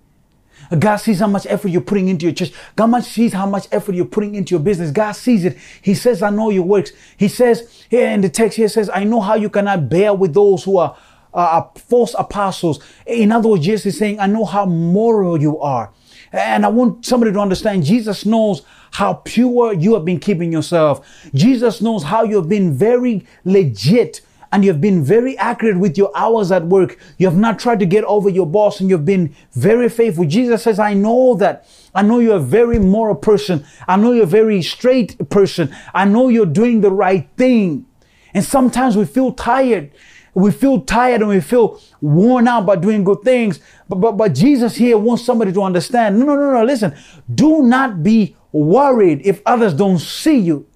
God 0.78 0.96
sees 0.96 1.18
how 1.18 1.26
much 1.26 1.46
effort 1.46 1.68
you're 1.68 1.80
putting 1.80 2.08
into 2.08 2.24
your 2.26 2.34
church. 2.34 2.52
God 2.76 3.00
sees 3.02 3.32
how 3.32 3.46
much 3.46 3.66
effort 3.72 3.94
you're 3.94 4.04
putting 4.04 4.36
into 4.36 4.52
your 4.52 4.60
business. 4.60 4.90
God 4.90 5.12
sees 5.12 5.44
it. 5.44 5.58
He 5.82 5.94
says, 5.94 6.22
I 6.22 6.30
know 6.30 6.50
your 6.50 6.62
works. 6.62 6.92
He 7.16 7.28
says 7.28 7.84
here 7.90 8.08
in 8.08 8.20
the 8.20 8.28
text, 8.28 8.56
here 8.56 8.68
says, 8.68 8.88
I 8.92 9.04
know 9.04 9.20
how 9.20 9.34
you 9.34 9.50
cannot 9.50 9.88
bear 9.88 10.14
with 10.14 10.34
those 10.34 10.64
who 10.64 10.78
are 10.78 10.96
uh, 11.34 11.62
false 11.74 12.14
apostles. 12.18 12.82
In 13.06 13.32
other 13.32 13.48
words, 13.48 13.64
Jesus 13.64 13.86
is 13.86 13.98
saying, 13.98 14.20
I 14.20 14.26
know 14.26 14.44
how 14.44 14.66
moral 14.66 15.40
you 15.40 15.58
are. 15.58 15.90
And 16.32 16.64
I 16.64 16.68
want 16.68 17.04
somebody 17.04 17.32
to 17.32 17.38
understand 17.38 17.84
Jesus 17.84 18.24
knows 18.24 18.62
how 18.92 19.14
pure 19.14 19.72
you 19.72 19.94
have 19.94 20.04
been 20.04 20.18
keeping 20.18 20.52
yourself. 20.52 21.06
Jesus 21.34 21.80
knows 21.80 22.04
how 22.04 22.24
you 22.24 22.36
have 22.36 22.48
been 22.48 22.72
very 22.72 23.26
legit 23.44 24.22
and 24.52 24.64
you've 24.64 24.82
been 24.82 25.02
very 25.02 25.36
accurate 25.38 25.78
with 25.78 25.96
your 25.96 26.12
hours 26.14 26.52
at 26.52 26.66
work. 26.66 26.98
You 27.16 27.26
have 27.26 27.38
not 27.38 27.58
tried 27.58 27.80
to 27.80 27.86
get 27.86 28.04
over 28.04 28.28
your 28.28 28.46
boss 28.46 28.80
and 28.80 28.90
you've 28.90 29.06
been 29.06 29.34
very 29.52 29.88
faithful. 29.88 30.26
Jesus 30.26 30.62
says, 30.62 30.78
I 30.78 30.92
know 30.92 31.34
that. 31.36 31.66
I 31.94 32.02
know 32.02 32.18
you're 32.18 32.36
a 32.36 32.40
very 32.40 32.78
moral 32.78 33.14
person. 33.14 33.64
I 33.88 33.96
know 33.96 34.12
you're 34.12 34.24
a 34.24 34.26
very 34.26 34.60
straight 34.60 35.30
person. 35.30 35.74
I 35.94 36.04
know 36.04 36.28
you're 36.28 36.46
doing 36.46 36.82
the 36.82 36.90
right 36.90 37.28
thing. 37.36 37.86
And 38.34 38.44
sometimes 38.44 38.96
we 38.96 39.06
feel 39.06 39.32
tired. 39.32 39.90
We 40.34 40.50
feel 40.50 40.80
tired 40.80 41.20
and 41.20 41.28
we 41.28 41.40
feel 41.40 41.80
worn 42.00 42.48
out 42.48 42.64
by 42.64 42.76
doing 42.76 43.04
good 43.04 43.22
things. 43.22 43.60
But, 43.88 43.96
but, 43.96 44.12
but 44.12 44.34
Jesus 44.34 44.76
here 44.76 44.96
wants 44.96 45.24
somebody 45.24 45.52
to 45.52 45.62
understand. 45.62 46.18
No, 46.18 46.24
no, 46.24 46.36
no, 46.36 46.52
no. 46.52 46.64
Listen, 46.64 46.94
do 47.34 47.62
not 47.62 48.02
be 48.02 48.36
worried 48.50 49.20
if 49.24 49.42
others 49.44 49.74
don't 49.74 49.98
see 49.98 50.38
you. 50.38 50.66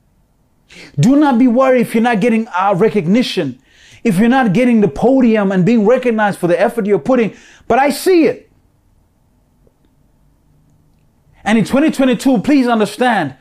Do 1.01 1.17
not 1.17 1.39
be 1.39 1.47
worried 1.47 1.83
if 1.83 1.95
you're 1.95 2.03
not 2.03 2.21
getting 2.21 2.47
recognition 2.75 3.61
if 4.07 4.21
you're 4.21 4.29
not 4.29 4.53
getting 4.53 4.83
the 4.83 4.89
podium 4.89 5.51
and 5.51 5.67
being 5.67 5.85
recognized 5.85 6.39
for 6.39 6.47
the 6.47 6.59
effort 6.59 6.87
you're 6.87 6.97
putting, 6.97 7.35
but 7.67 7.81
I 7.81 7.91
see 7.91 8.27
it. 8.27 8.49
And 11.43 11.59
in 11.59 11.65
2022, 11.65 12.39
please 12.43 12.69
understand, 12.69 13.35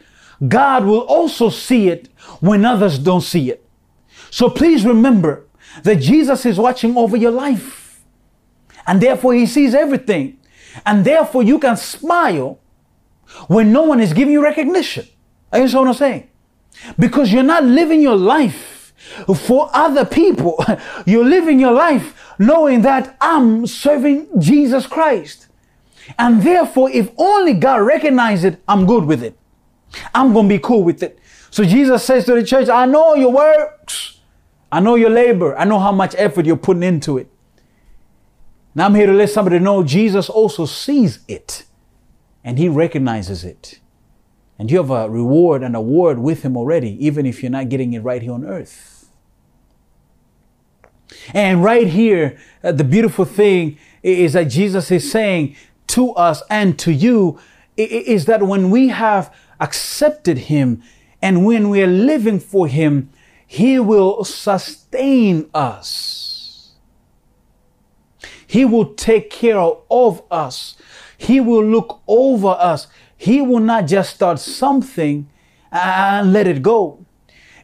God 0.48 0.86
will 0.86 1.02
also 1.02 1.50
see 1.50 1.90
it 1.90 2.10
when 2.40 2.66
others 2.66 2.98
don't 2.98 3.22
see 3.22 3.52
it. 3.52 3.64
So 4.32 4.50
please 4.50 4.84
remember 4.84 5.45
that 5.84 5.96
Jesus 5.98 6.46
is 6.46 6.60
watching 6.60 6.98
over 6.98 7.18
your 7.18 7.32
life. 7.32 8.02
And 8.88 9.02
therefore, 9.02 9.34
He 9.34 9.46
sees 9.46 9.74
everything. 9.74 10.40
And 10.86 11.06
therefore, 11.06 11.44
you 11.44 11.60
can 11.60 11.78
smile 11.78 12.60
when 13.48 13.72
no 13.72 13.84
one 13.84 14.00
is 14.00 14.14
giving 14.14 14.34
you 14.34 14.44
recognition. 14.44 15.08
Are 15.52 15.60
you 15.60 15.78
what 15.78 15.88
I'm 15.88 15.94
saying? 15.94 16.30
Because 17.00 17.32
you're 17.32 17.44
not 17.44 17.64
living 17.64 18.02
your 18.02 18.18
life 18.18 18.94
for 19.38 19.70
other 19.74 20.06
people. 20.06 20.64
You're 21.06 21.26
living 21.26 21.60
your 21.60 21.72
life 21.72 22.34
knowing 22.40 22.82
that 22.82 23.16
I'm 23.22 23.68
serving 23.68 24.28
Jesus 24.40 24.88
Christ. 24.88 25.48
And 26.20 26.42
therefore, 26.42 26.90
if 26.92 27.10
only 27.18 27.54
God 27.54 27.78
recognizes 27.78 28.46
it, 28.46 28.62
I'm 28.68 28.86
good 28.86 29.06
with 29.06 29.24
it. 29.24 29.38
I'm 30.14 30.34
going 30.34 30.48
to 30.50 30.56
be 30.56 30.60
cool 30.60 30.84
with 30.84 31.02
it. 31.02 31.20
So 31.50 31.64
Jesus 31.64 32.04
says 32.04 32.26
to 32.26 32.34
the 32.34 32.44
church, 32.44 32.68
I 32.68 32.86
know 32.86 33.16
your 33.16 33.32
works. 33.32 34.15
I 34.72 34.80
know 34.80 34.96
your 34.96 35.10
labor. 35.10 35.58
I 35.58 35.66
know 35.66 35.80
how 35.80 35.92
much 35.92 36.16
effort 36.18 36.46
you're 36.46 36.58
putting 36.58 36.84
into 36.84 37.18
it. 37.18 37.30
Now 38.74 38.86
I'm 38.86 38.96
here 38.96 39.08
to 39.08 39.14
let 39.14 39.30
somebody 39.30 39.60
know 39.60 39.84
Jesus 39.84 40.30
also 40.30 40.66
sees 40.66 41.20
it 41.28 41.66
and 42.44 42.60
he 42.60 42.68
recognizes 42.68 43.44
it. 43.44 43.80
And 44.60 44.70
you 44.70 44.78
have 44.78 44.90
a 44.90 45.10
reward 45.10 45.64
and 45.64 45.76
award 45.76 46.20
with 46.20 46.44
him 46.44 46.56
already, 46.56 47.06
even 47.06 47.26
if 47.26 47.42
you're 47.42 47.52
not 47.52 47.70
getting 47.70 47.94
it 47.94 48.00
right 48.00 48.22
here 48.22 48.34
on 48.34 48.46
earth. 48.46 49.10
And 51.34 51.64
right 51.64 51.88
here, 51.88 52.38
uh, 52.64 52.72
the 52.72 52.84
beautiful 52.84 53.26
thing 53.26 53.78
is 54.04 54.34
that 54.34 54.46
Jesus 54.46 54.92
is 54.92 55.10
saying 55.10 55.56
to 55.88 56.12
us 56.12 56.42
and 56.50 56.78
to 56.80 56.92
you 56.92 57.40
is 57.78 58.26
that 58.26 58.44
when 58.44 58.70
we 58.70 58.90
have 58.90 59.34
accepted 59.60 60.38
him 60.38 60.82
and 61.22 61.46
when 61.46 61.70
we 61.70 61.82
are 61.82 61.88
living 61.88 62.40
for 62.40 62.68
him, 62.68 63.10
he 63.48 63.80
will 63.80 64.24
sustain 64.24 65.50
us. 65.54 66.74
He 68.48 68.66
will 68.66 68.94
take 68.94 69.30
care 69.30 69.60
of 69.60 70.22
us. 70.32 70.78
He 71.18 71.40
will 71.40 71.64
look 71.64 72.02
over 72.08 72.50
us. 72.50 72.88
He 73.18 73.42
will 73.42 73.60
not 73.60 73.88
just 73.88 74.16
start 74.16 74.40
something 74.40 75.30
and 75.72 76.32
let 76.32 76.48
it 76.48 76.62
go. 76.62 77.06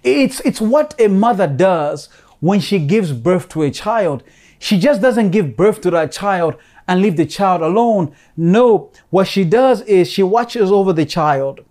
It's, 0.04 0.40
it's 0.42 0.62
what 0.62 0.96
a 1.00 1.08
mother 1.08 1.48
does 1.48 2.10
when 2.40 2.60
she 2.60 2.80
gives 2.80 3.14
birth 3.14 3.50
to 3.50 3.64
a 3.64 3.72
child. 3.72 4.24
She 4.60 4.80
just 4.80 5.02
doesn't 5.02 5.32
give 5.32 5.56
birth 5.56 5.82
to 5.82 5.92
that 5.92 6.12
child 6.12 6.56
and 6.88 7.02
leave 7.02 7.18
the 7.18 7.26
child 7.26 7.62
alone. 7.62 8.14
No, 8.36 8.92
what 9.10 9.28
she 9.28 9.44
does 9.44 9.82
is 9.84 10.10
she 10.10 10.24
watches 10.24 10.72
over 10.72 10.94
the 10.94 11.06
child. 11.06 11.62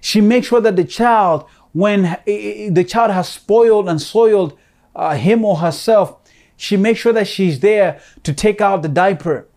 She 0.00 0.20
makes 0.20 0.48
sure 0.48 0.60
that 0.60 0.76
the 0.76 0.84
child, 0.84 1.44
when 1.72 2.18
the 2.26 2.84
child 2.86 3.10
has 3.10 3.28
spoiled 3.28 3.88
and 3.88 4.00
soiled 4.00 4.58
uh, 4.94 5.14
him 5.14 5.44
or 5.44 5.56
herself, 5.56 6.16
she 6.56 6.76
makes 6.76 7.00
sure 7.00 7.12
that 7.12 7.26
she's 7.26 7.60
there 7.60 8.00
to 8.22 8.32
take 8.32 8.60
out 8.60 8.82
the 8.82 8.88
diaper. 8.88 9.48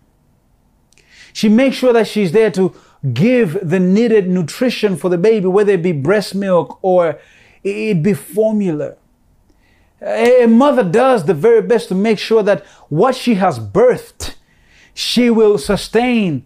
She 1.33 1.49
makes 1.49 1.75
sure 1.75 1.93
that 1.93 2.07
she's 2.07 2.31
there 2.31 2.49
to 2.51 2.73
give 3.13 3.59
the 3.61 3.79
needed 3.79 4.27
nutrition 4.27 4.95
for 4.95 5.09
the 5.09 5.17
baby, 5.17 5.47
whether 5.47 5.73
it 5.73 5.83
be 5.83 5.91
breast 5.91 6.33
milk 6.33 6.79
or 6.81 7.19
it 7.63 8.01
be 8.01 8.13
formula. 8.13 8.95
A 10.01 10.45
mother 10.45 10.83
does 10.83 11.25
the 11.25 11.33
very 11.33 11.61
best 11.61 11.89
to 11.89 11.95
make 11.95 12.19
sure 12.19 12.43
that 12.43 12.65
what 12.89 13.15
she 13.15 13.35
has 13.35 13.59
birthed, 13.59 14.35
she 14.93 15.29
will 15.29 15.57
sustain 15.57 16.45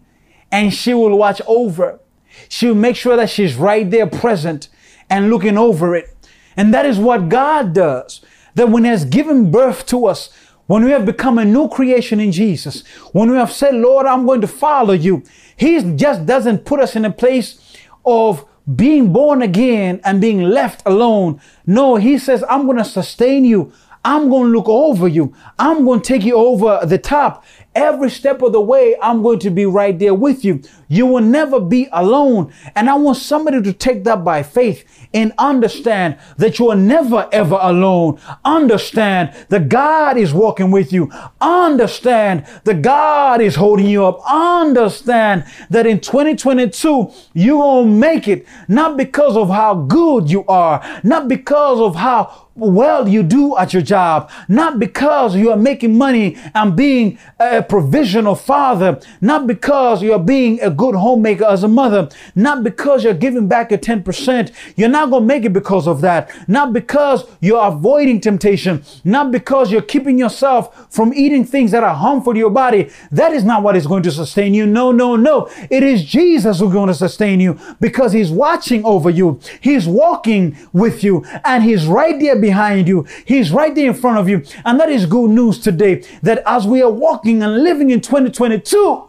and 0.50 0.74
she 0.74 0.94
will 0.94 1.16
watch 1.16 1.40
over. 1.46 2.00
She 2.48 2.66
will 2.66 2.74
make 2.74 2.96
sure 2.96 3.16
that 3.16 3.30
she's 3.30 3.54
right 3.54 3.88
there 3.90 4.06
present 4.06 4.68
and 5.10 5.28
looking 5.28 5.58
over 5.58 5.94
it. 5.94 6.16
And 6.56 6.72
that 6.72 6.86
is 6.86 6.98
what 6.98 7.28
God 7.28 7.74
does. 7.74 8.20
That 8.54 8.68
when 8.70 8.84
He 8.84 8.90
has 8.90 9.04
given 9.04 9.50
birth 9.50 9.86
to 9.86 10.06
us, 10.06 10.30
when 10.66 10.84
we 10.84 10.92
have 10.92 11.04
become 11.04 11.38
a 11.38 11.44
new 11.44 11.68
creation 11.68 12.20
in 12.20 12.32
Jesus, 12.32 12.86
when 13.12 13.30
we 13.30 13.36
have 13.36 13.52
said, 13.52 13.74
Lord, 13.74 14.06
I'm 14.06 14.24
going 14.24 14.40
to 14.40 14.46
follow 14.46 14.94
you, 14.94 15.24
He 15.56 15.80
just 15.96 16.26
doesn't 16.26 16.64
put 16.64 16.80
us 16.80 16.94
in 16.96 17.04
a 17.04 17.10
place 17.12 17.76
of 18.04 18.46
being 18.76 19.12
born 19.12 19.42
again 19.42 20.00
and 20.04 20.20
being 20.20 20.42
left 20.42 20.82
alone. 20.86 21.40
No, 21.66 21.96
He 21.96 22.18
says, 22.18 22.44
I'm 22.48 22.66
going 22.66 22.78
to 22.78 22.84
sustain 22.84 23.44
you. 23.44 23.72
I'm 24.04 24.30
going 24.30 24.44
to 24.44 24.56
look 24.56 24.68
over 24.68 25.08
you. 25.08 25.34
I'm 25.58 25.84
going 25.84 26.00
to 26.00 26.06
take 26.06 26.24
you 26.24 26.36
over 26.36 26.80
the 26.86 26.98
top. 26.98 27.44
Every 27.74 28.10
step 28.10 28.42
of 28.42 28.52
the 28.52 28.60
way, 28.60 28.96
I'm 29.00 29.22
going 29.22 29.38
to 29.40 29.50
be 29.50 29.64
right 29.64 29.96
there 29.96 30.14
with 30.14 30.44
you. 30.44 30.60
You 30.88 31.06
will 31.06 31.22
never 31.22 31.60
be 31.60 31.88
alone. 31.92 32.52
And 32.74 32.90
I 32.90 32.94
want 32.96 33.18
somebody 33.18 33.62
to 33.62 33.72
take 33.72 34.02
that 34.04 34.24
by 34.24 34.42
faith 34.42 34.84
and 35.14 35.32
understand 35.38 36.18
that 36.36 36.58
you 36.58 36.68
are 36.70 36.76
never 36.76 37.28
ever 37.30 37.58
alone. 37.60 38.20
Understand 38.44 39.32
that 39.50 39.68
God 39.68 40.16
is 40.16 40.34
walking 40.34 40.72
with 40.72 40.92
you. 40.92 41.12
Understand 41.40 42.44
that 42.64 42.82
God 42.82 43.40
is 43.40 43.54
holding 43.54 43.86
you 43.86 44.04
up. 44.04 44.20
Understand 44.26 45.44
that 45.70 45.86
in 45.86 46.00
2022, 46.00 47.12
you're 47.34 47.56
going 47.56 47.86
to 47.86 47.92
make 47.92 48.26
it 48.26 48.48
not 48.66 48.96
because 48.96 49.36
of 49.36 49.48
how 49.48 49.74
good 49.74 50.28
you 50.28 50.44
are, 50.46 51.00
not 51.04 51.28
because 51.28 51.78
of 51.78 51.94
how 51.94 52.48
well 52.60 53.08
you 53.08 53.22
do 53.22 53.56
at 53.56 53.72
your 53.72 53.82
job, 53.82 54.30
not 54.48 54.78
because 54.78 55.34
you 55.34 55.50
are 55.50 55.56
making 55.56 55.96
money 55.96 56.36
and 56.54 56.76
being 56.76 57.18
a 57.38 57.62
provisional 57.62 58.34
father, 58.34 59.00
not 59.20 59.46
because 59.46 60.02
you're 60.02 60.18
being 60.18 60.60
a 60.60 60.70
good 60.70 60.94
homemaker 60.94 61.44
as 61.44 61.62
a 61.64 61.68
mother, 61.68 62.08
not 62.34 62.62
because 62.62 63.02
you're 63.04 63.14
giving 63.14 63.48
back 63.48 63.70
your 63.70 63.78
10%. 63.78 64.52
You're 64.76 64.88
not 64.88 65.10
going 65.10 65.22
to 65.22 65.26
make 65.26 65.44
it 65.44 65.52
because 65.52 65.88
of 65.88 66.00
that. 66.02 66.30
Not 66.48 66.72
because 66.72 67.24
you're 67.40 67.64
avoiding 67.64 68.20
temptation, 68.20 68.84
not 69.04 69.32
because 69.32 69.72
you're 69.72 69.82
keeping 69.82 70.18
yourself 70.18 70.92
from 70.92 71.12
eating 71.14 71.44
things 71.44 71.70
that 71.70 71.82
are 71.82 71.94
harmful 71.94 72.34
to 72.34 72.38
your 72.38 72.50
body. 72.50 72.90
That 73.10 73.32
is 73.32 73.44
not 73.44 73.62
what 73.62 73.76
is 73.76 73.86
going 73.86 74.02
to 74.04 74.10
sustain 74.10 74.54
you. 74.54 74.66
No, 74.66 74.92
no, 74.92 75.16
no. 75.16 75.48
It 75.70 75.82
is 75.82 76.04
Jesus 76.04 76.60
who's 76.60 76.72
going 76.72 76.88
to 76.88 76.94
sustain 76.94 77.40
you 77.40 77.58
because 77.80 78.12
he's 78.12 78.30
watching 78.30 78.84
over 78.84 79.10
you. 79.10 79.40
He's 79.60 79.86
walking 79.86 80.56
with 80.72 81.02
you 81.02 81.24
and 81.44 81.64
he's 81.64 81.86
right 81.86 82.18
there 82.20 82.36
behind 82.36 82.49
you. 82.88 83.06
He's 83.24 83.50
right 83.50 83.74
there 83.74 83.88
in 83.88 83.94
front 83.94 84.18
of 84.18 84.28
you. 84.28 84.44
And 84.64 84.78
that 84.80 84.88
is 84.88 85.06
good 85.06 85.30
news 85.30 85.58
today 85.58 86.04
that 86.22 86.42
as 86.46 86.66
we 86.66 86.82
are 86.82 86.90
walking 86.90 87.42
and 87.42 87.62
living 87.62 87.90
in 87.90 88.00
2022, 88.00 89.08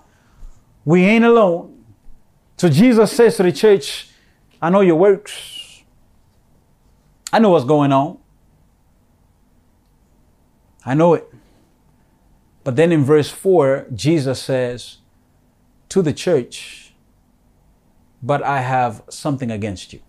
we 0.85 1.03
ain't 1.03 1.25
alone. 1.25 1.83
So 2.57 2.69
Jesus 2.69 3.11
says 3.11 3.37
to 3.37 3.43
the 3.43 3.51
church, 3.51 4.09
I 4.61 4.69
know 4.69 4.81
your 4.81 4.95
works. 4.95 5.83
I 7.33 7.39
know 7.39 7.49
what's 7.49 7.65
going 7.65 7.91
on. 7.91 8.17
I 10.85 10.93
know 10.93 11.13
it. 11.13 11.27
But 12.63 12.75
then 12.75 12.91
in 12.91 13.03
verse 13.03 13.29
4, 13.29 13.87
Jesus 13.93 14.41
says 14.41 14.97
to 15.89 16.01
the 16.01 16.13
church, 16.13 16.93
But 18.21 18.43
I 18.43 18.61
have 18.61 19.03
something 19.09 19.49
against 19.49 19.93
you. 19.93 20.01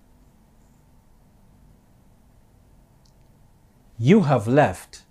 You 4.03 4.23
have 4.23 4.49
left 4.49 5.05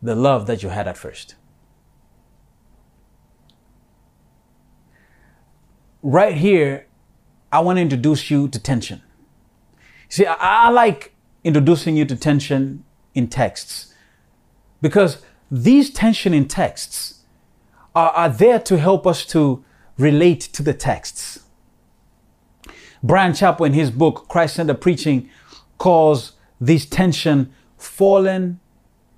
the 0.00 0.14
love 0.14 0.46
that 0.46 0.62
you 0.62 0.68
had 0.68 0.86
at 0.86 0.96
first. 0.96 1.34
Right 6.00 6.36
here, 6.36 6.86
I 7.50 7.58
want 7.58 7.78
to 7.78 7.82
introduce 7.82 8.30
you 8.30 8.46
to 8.46 8.58
tension. 8.60 9.02
See, 10.08 10.24
I, 10.24 10.36
I 10.38 10.68
like 10.70 11.16
introducing 11.42 11.96
you 11.96 12.04
to 12.04 12.14
tension 12.14 12.84
in 13.16 13.26
texts 13.26 13.92
because 14.80 15.24
these 15.50 15.90
tension 15.90 16.32
in 16.32 16.46
texts 16.46 17.24
are, 17.96 18.10
are 18.10 18.28
there 18.28 18.60
to 18.60 18.78
help 18.78 19.08
us 19.08 19.26
to 19.26 19.64
relate 19.98 20.40
to 20.52 20.62
the 20.62 20.72
texts. 20.72 21.40
Brian 23.02 23.32
Chapell, 23.32 23.66
in 23.66 23.72
his 23.72 23.90
book, 23.90 24.28
Christ 24.28 24.54
Centered 24.54 24.80
Preaching, 24.80 25.28
calls 25.78 26.35
this 26.60 26.86
tension 26.86 27.52
fallen 27.76 28.60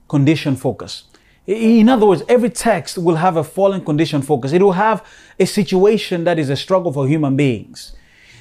condition 0.09 0.57
focus. 0.57 1.05
In 1.47 1.89
other 1.89 2.07
words, 2.07 2.23
every 2.29 2.51
text 2.51 2.99
will 2.99 3.17
have 3.17 3.37
a 3.37 3.45
fallen 3.45 3.85
condition 3.85 4.21
focus. 4.21 4.53
It 4.53 4.63
will 4.63 4.73
have 4.73 5.05
a 5.39 5.47
situation 5.47 6.25
that 6.25 6.39
is 6.39 6.51
a 6.51 6.57
struggle 6.57 6.93
for 6.93 7.09
human 7.09 7.37
beings 7.37 7.97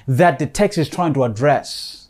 that 0.08 0.40
the 0.40 0.46
text 0.46 0.78
is 0.78 0.90
trying 0.90 1.14
to 1.14 1.24
address 1.24 2.08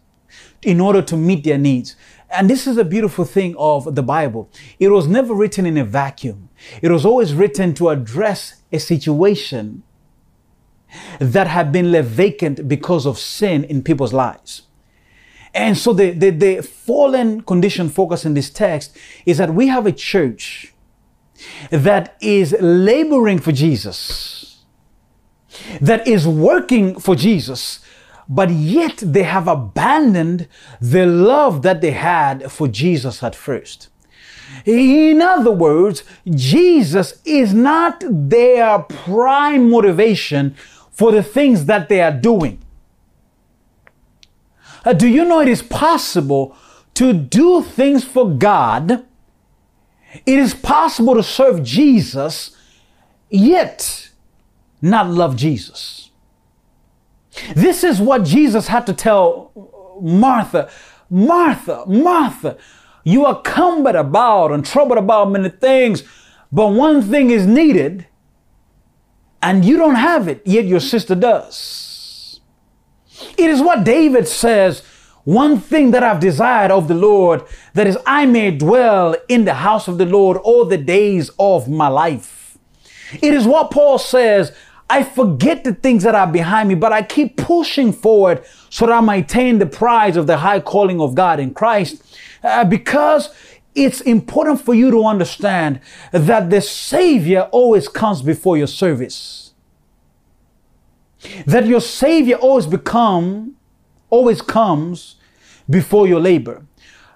in 0.61 0.79
order 0.79 1.01
to 1.01 1.17
meet 1.17 1.43
their 1.43 1.57
needs. 1.57 1.95
And 2.29 2.49
this 2.49 2.67
is 2.67 2.77
a 2.77 2.83
beautiful 2.83 3.25
thing 3.25 3.55
of 3.57 3.95
the 3.95 4.03
Bible. 4.03 4.49
It 4.79 4.89
was 4.89 5.07
never 5.07 5.33
written 5.33 5.65
in 5.65 5.77
a 5.77 5.85
vacuum. 5.85 6.49
It 6.81 6.91
was 6.91 7.05
always 7.05 7.33
written 7.33 7.73
to 7.75 7.89
address 7.89 8.61
a 8.71 8.79
situation 8.79 9.83
that 11.19 11.47
had 11.47 11.71
been 11.71 11.91
left 11.91 12.07
vacant 12.09 12.67
because 12.67 13.05
of 13.05 13.17
sin 13.17 13.63
in 13.63 13.83
people's 13.83 14.13
lives. 14.13 14.63
And 15.57 15.75
so 15.75 15.91
the, 15.91 16.11
the, 16.11 16.29
the 16.29 16.61
fallen 16.61 17.41
condition 17.41 17.89
focus 17.89 18.25
in 18.25 18.35
this 18.35 18.51
text 18.51 18.95
is 19.25 19.39
that 19.39 19.53
we 19.53 19.67
have 19.67 19.87
a 19.87 19.91
church 19.91 20.73
that 21.71 22.15
is 22.21 22.55
laboring 22.59 23.39
for 23.39 23.51
Jesus, 23.51 24.63
that 25.81 26.07
is 26.07 26.27
working 26.27 26.99
for 26.99 27.15
Jesus, 27.15 27.79
but 28.29 28.51
yet 28.51 28.97
they 28.97 29.23
have 29.23 29.47
abandoned 29.47 30.47
the 30.79 31.07
love 31.07 31.63
that 31.63 31.81
they 31.81 31.91
had 31.91 32.51
for 32.51 32.67
Jesus 32.67 33.23
at 33.23 33.35
first. 33.35 33.89
In 34.63 35.21
other 35.21 35.51
words, 35.51 36.03
Jesus 36.29 37.19
is 37.25 37.53
not 37.53 38.03
their 38.07 38.79
prime 38.79 39.71
motivation 39.71 40.55
for 40.91 41.11
the 41.11 41.23
things 41.23 41.65
that 41.65 41.89
they 41.89 42.01
are 42.01 42.11
doing. 42.11 42.59
Uh, 44.87 44.93
do 44.93 45.05
you 45.05 45.25
know 45.25 45.41
it 45.41 45.49
is 45.49 45.61
possible 45.61 46.55
to 46.93 47.11
do 47.11 47.61
things 47.61 48.05
for 48.05 48.29
God? 48.29 49.05
It 50.25 50.39
is 50.39 50.53
possible 50.53 51.13
to 51.15 51.23
serve 51.23 51.61
Jesus, 51.61 52.55
yet 53.29 54.11
not 54.81 55.09
love 55.09 55.35
Jesus. 55.35 56.09
This 57.53 57.83
is 57.83 57.99
what 57.99 58.23
Jesus 58.23 58.69
had 58.69 58.85
to 58.85 58.93
tell 58.93 59.51
Martha, 60.01 60.71
Martha, 61.09 61.83
Martha, 61.85 62.57
you 63.03 63.25
are 63.25 63.41
cumbered 63.41 63.95
about 63.95 64.53
and 64.53 64.65
troubled 64.65 64.99
about 64.99 65.31
many 65.31 65.49
things, 65.49 66.03
but 66.49 66.69
one 66.69 67.01
thing 67.01 67.29
is 67.29 67.45
needed, 67.45 68.07
and 69.41 69.65
you 69.65 69.75
don't 69.75 69.95
have 69.95 70.29
it, 70.29 70.41
yet 70.45 70.63
your 70.63 70.79
sister 70.79 71.13
does. 71.13 71.86
It 73.37 73.49
is 73.49 73.61
what 73.61 73.83
David 73.83 74.27
says 74.27 74.83
one 75.27 75.59
thing 75.59 75.91
that 75.91 76.03
I've 76.03 76.21
desired 76.21 76.71
of 76.71 76.87
the 76.87 76.93
Lord, 76.93 77.43
that 77.73 77.85
is, 77.85 77.97
I 78.05 78.25
may 78.25 78.49
dwell 78.49 79.13
in 79.27 79.43
the 79.43 79.55
house 79.55 79.89
of 79.89 79.97
the 79.97 80.05
Lord 80.05 80.37
all 80.37 80.63
the 80.63 80.77
days 80.77 81.31
of 81.37 81.67
my 81.67 81.89
life. 81.89 82.57
It 83.11 83.33
is 83.33 83.45
what 83.45 83.69
Paul 83.69 83.97
says, 83.99 84.55
I 84.89 85.03
forget 85.03 85.65
the 85.65 85.73
things 85.73 86.03
that 86.03 86.15
are 86.15 86.31
behind 86.31 86.69
me, 86.69 86.75
but 86.75 86.93
I 86.93 87.01
keep 87.01 87.35
pushing 87.35 87.91
forward 87.91 88.45
so 88.69 88.85
that 88.85 88.93
I 88.93 89.01
might 89.01 89.25
attain 89.25 89.59
the 89.59 89.65
prize 89.65 90.15
of 90.15 90.27
the 90.27 90.37
high 90.37 90.61
calling 90.61 91.01
of 91.01 91.13
God 91.13 91.41
in 91.41 91.53
Christ. 91.53 92.01
Uh, 92.41 92.63
because 92.63 93.29
it's 93.75 93.99
important 93.99 94.61
for 94.61 94.73
you 94.73 94.89
to 94.91 95.03
understand 95.03 95.81
that 96.13 96.49
the 96.49 96.61
Savior 96.61 97.49
always 97.51 97.89
comes 97.89 98.21
before 98.21 98.57
your 98.57 98.67
service. 98.67 99.46
That 101.45 101.65
your 101.65 101.81
Savior 101.81 102.35
always 102.35 102.67
become, 102.67 103.55
always 104.09 104.41
comes 104.41 105.15
before 105.69 106.07
your 106.07 106.19
labor. 106.19 106.65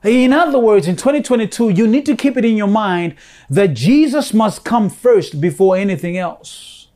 In 0.03 0.33
other 0.33 0.57
words, 0.57 0.87
in 0.87 0.95
2022, 0.95 1.69
you 1.69 1.87
need 1.87 2.05
to 2.07 2.15
keep 2.15 2.35
it 2.35 2.43
in 2.43 2.57
your 2.57 2.67
mind 2.67 3.15
that 3.49 3.75
Jesus 3.75 4.33
must 4.33 4.65
come 4.65 4.89
first 4.89 5.39
before 5.39 5.77
anything 5.77 6.17
else. 6.17 6.87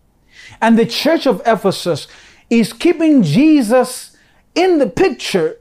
And 0.60 0.78
the 0.78 0.86
church 0.86 1.28
of 1.28 1.42
Ephesus 1.46 2.08
is 2.50 2.74
keeping 2.74 3.22
Jesus 3.22 4.18
in 4.56 4.80
the 4.80 4.90
picture 4.90 5.60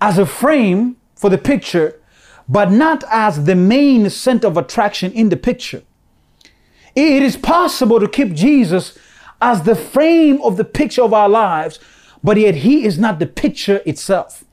as 0.00 0.16
a 0.16 0.24
frame 0.24 0.96
for 1.14 1.28
the 1.28 1.38
picture, 1.38 2.00
but 2.48 2.70
not 2.70 3.04
as 3.10 3.44
the 3.44 3.54
main 3.54 4.08
center 4.08 4.46
of 4.46 4.56
attraction 4.56 5.12
in 5.12 5.28
the 5.28 5.36
picture. 5.36 5.82
It 6.96 7.22
is 7.22 7.36
possible 7.36 8.00
to 8.00 8.08
keep 8.08 8.32
Jesus 8.32 8.98
as 9.40 9.62
the 9.62 9.74
frame 9.74 10.40
of 10.42 10.56
the 10.56 10.64
picture 10.64 11.02
of 11.02 11.14
our 11.14 11.28
lives, 11.28 11.78
but 12.22 12.36
yet 12.36 12.56
he 12.56 12.84
is 12.84 12.98
not 12.98 13.18
the 13.18 13.26
picture 13.26 13.80
itself. 13.86 14.44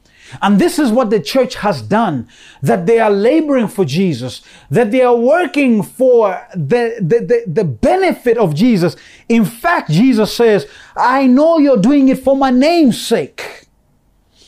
And 0.41 0.59
this 0.59 0.77
is 0.77 0.91
what 0.91 1.09
the 1.09 1.19
church 1.19 1.55
has 1.55 1.81
done 1.81 2.27
that 2.61 2.85
they 2.85 2.99
are 2.99 3.09
laboring 3.09 3.67
for 3.67 3.85
Jesus, 3.85 4.41
that 4.69 4.91
they 4.91 5.01
are 5.01 5.15
working 5.15 5.83
for 5.83 6.45
the, 6.53 6.97
the, 6.99 7.19
the, 7.19 7.43
the, 7.47 7.63
benefit 7.63 8.37
of 8.37 8.53
Jesus. 8.53 8.95
In 9.29 9.45
fact, 9.45 9.89
Jesus 9.89 10.35
says, 10.35 10.67
I 10.95 11.27
know 11.27 11.59
you're 11.59 11.77
doing 11.77 12.09
it 12.09 12.19
for 12.19 12.35
my 12.35 12.51
name's 12.51 12.99
sake. 13.01 13.67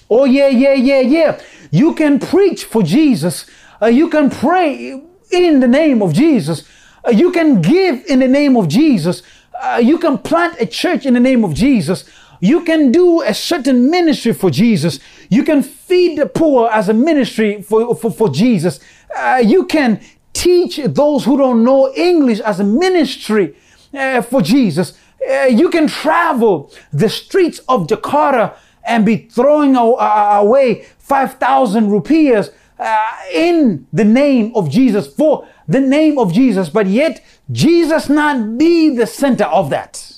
Oh, 0.10 0.25
yeah, 0.25 0.47
yeah, 0.47 0.73
yeah, 0.73 1.02
yeah. 1.02 1.41
You 1.71 1.93
can 1.93 2.19
preach 2.19 2.65
for 2.65 2.84
Jesus, 2.84 3.45
uh, 3.82 3.88
you 3.88 4.10
can 4.10 4.30
pray 4.30 5.02
in 5.32 5.60
the 5.60 5.67
name 5.67 6.02
of 6.02 6.13
Jesus, 6.13 6.67
uh, 7.06 7.12
you 7.12 7.32
can 7.32 7.62
give 7.62 8.04
in 8.08 8.19
the 8.19 8.28
name 8.28 8.58
of 8.58 8.67
Jesus, 8.67 9.21
uh, 9.62 9.78
you 9.78 9.98
can 9.98 10.17
plant 10.17 10.56
a 10.60 10.65
church 10.65 11.06
in 11.06 11.13
the 11.13 11.19
name 11.19 11.43
of 11.43 11.54
Jesus. 11.54 12.10
You 12.39 12.63
can 12.63 12.91
do 12.91 13.22
a 13.22 13.34
certain 13.34 13.89
ministry 13.89 14.34
for 14.34 14.50
Jesus. 14.50 15.00
You 15.30 15.43
can 15.43 15.62
feed 15.62 16.17
the 16.17 16.26
poor 16.26 16.69
as 16.69 16.88
a 16.88 16.93
ministry 16.93 17.62
for, 17.62 17.95
for, 17.95 18.12
for 18.12 18.30
Jesus. 18.30 18.80
Uh, 19.15 19.41
you 19.43 19.65
can 19.65 20.02
teach 20.34 20.80
those 20.86 21.26
who 21.26 21.38
don't 21.38 21.63
know 21.63 21.93
English 21.93 22.39
as 22.39 22.60
a 22.60 22.63
ministry 22.63 23.56
uh, 23.93 24.22
for 24.22 24.41
Jesus. 24.41 24.98
Uh, 25.30 25.43
you 25.43 25.69
can 25.69 25.88
travel 25.88 26.72
the 26.93 27.10
streets 27.10 27.60
of 27.67 27.88
Jakarta 27.88 28.56
and 28.86 29.06
be 29.06 29.17
throwing 29.17 29.76
away 29.76 30.86
5,000 31.00 31.91
rupees 31.91 32.50
uh, 32.80 33.08
in 33.34 33.86
the 33.91 34.06
name 34.06 34.54
of 34.56 34.69
Jesus, 34.69 35.13
for 35.13 35.45
the 35.69 35.79
name 35.79 36.17
of 36.17 36.34
Jesus, 36.34 36.67
but 36.67 36.88
yet 36.88 37.23
Jesus 37.51 38.10
not 38.10 38.58
be 38.58 38.89
the 38.89 39.05
center 39.05 39.45
of 39.45 39.69
that. 39.69 40.12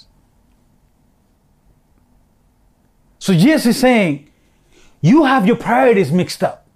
So 3.20 3.34
Jesus 3.34 3.66
is 3.66 3.78
saying, 3.78 4.30
you 5.02 5.26
have 5.26 5.46
your 5.46 5.58
priorities 5.58 6.12
mixed 6.12 6.42
up. 6.42 6.68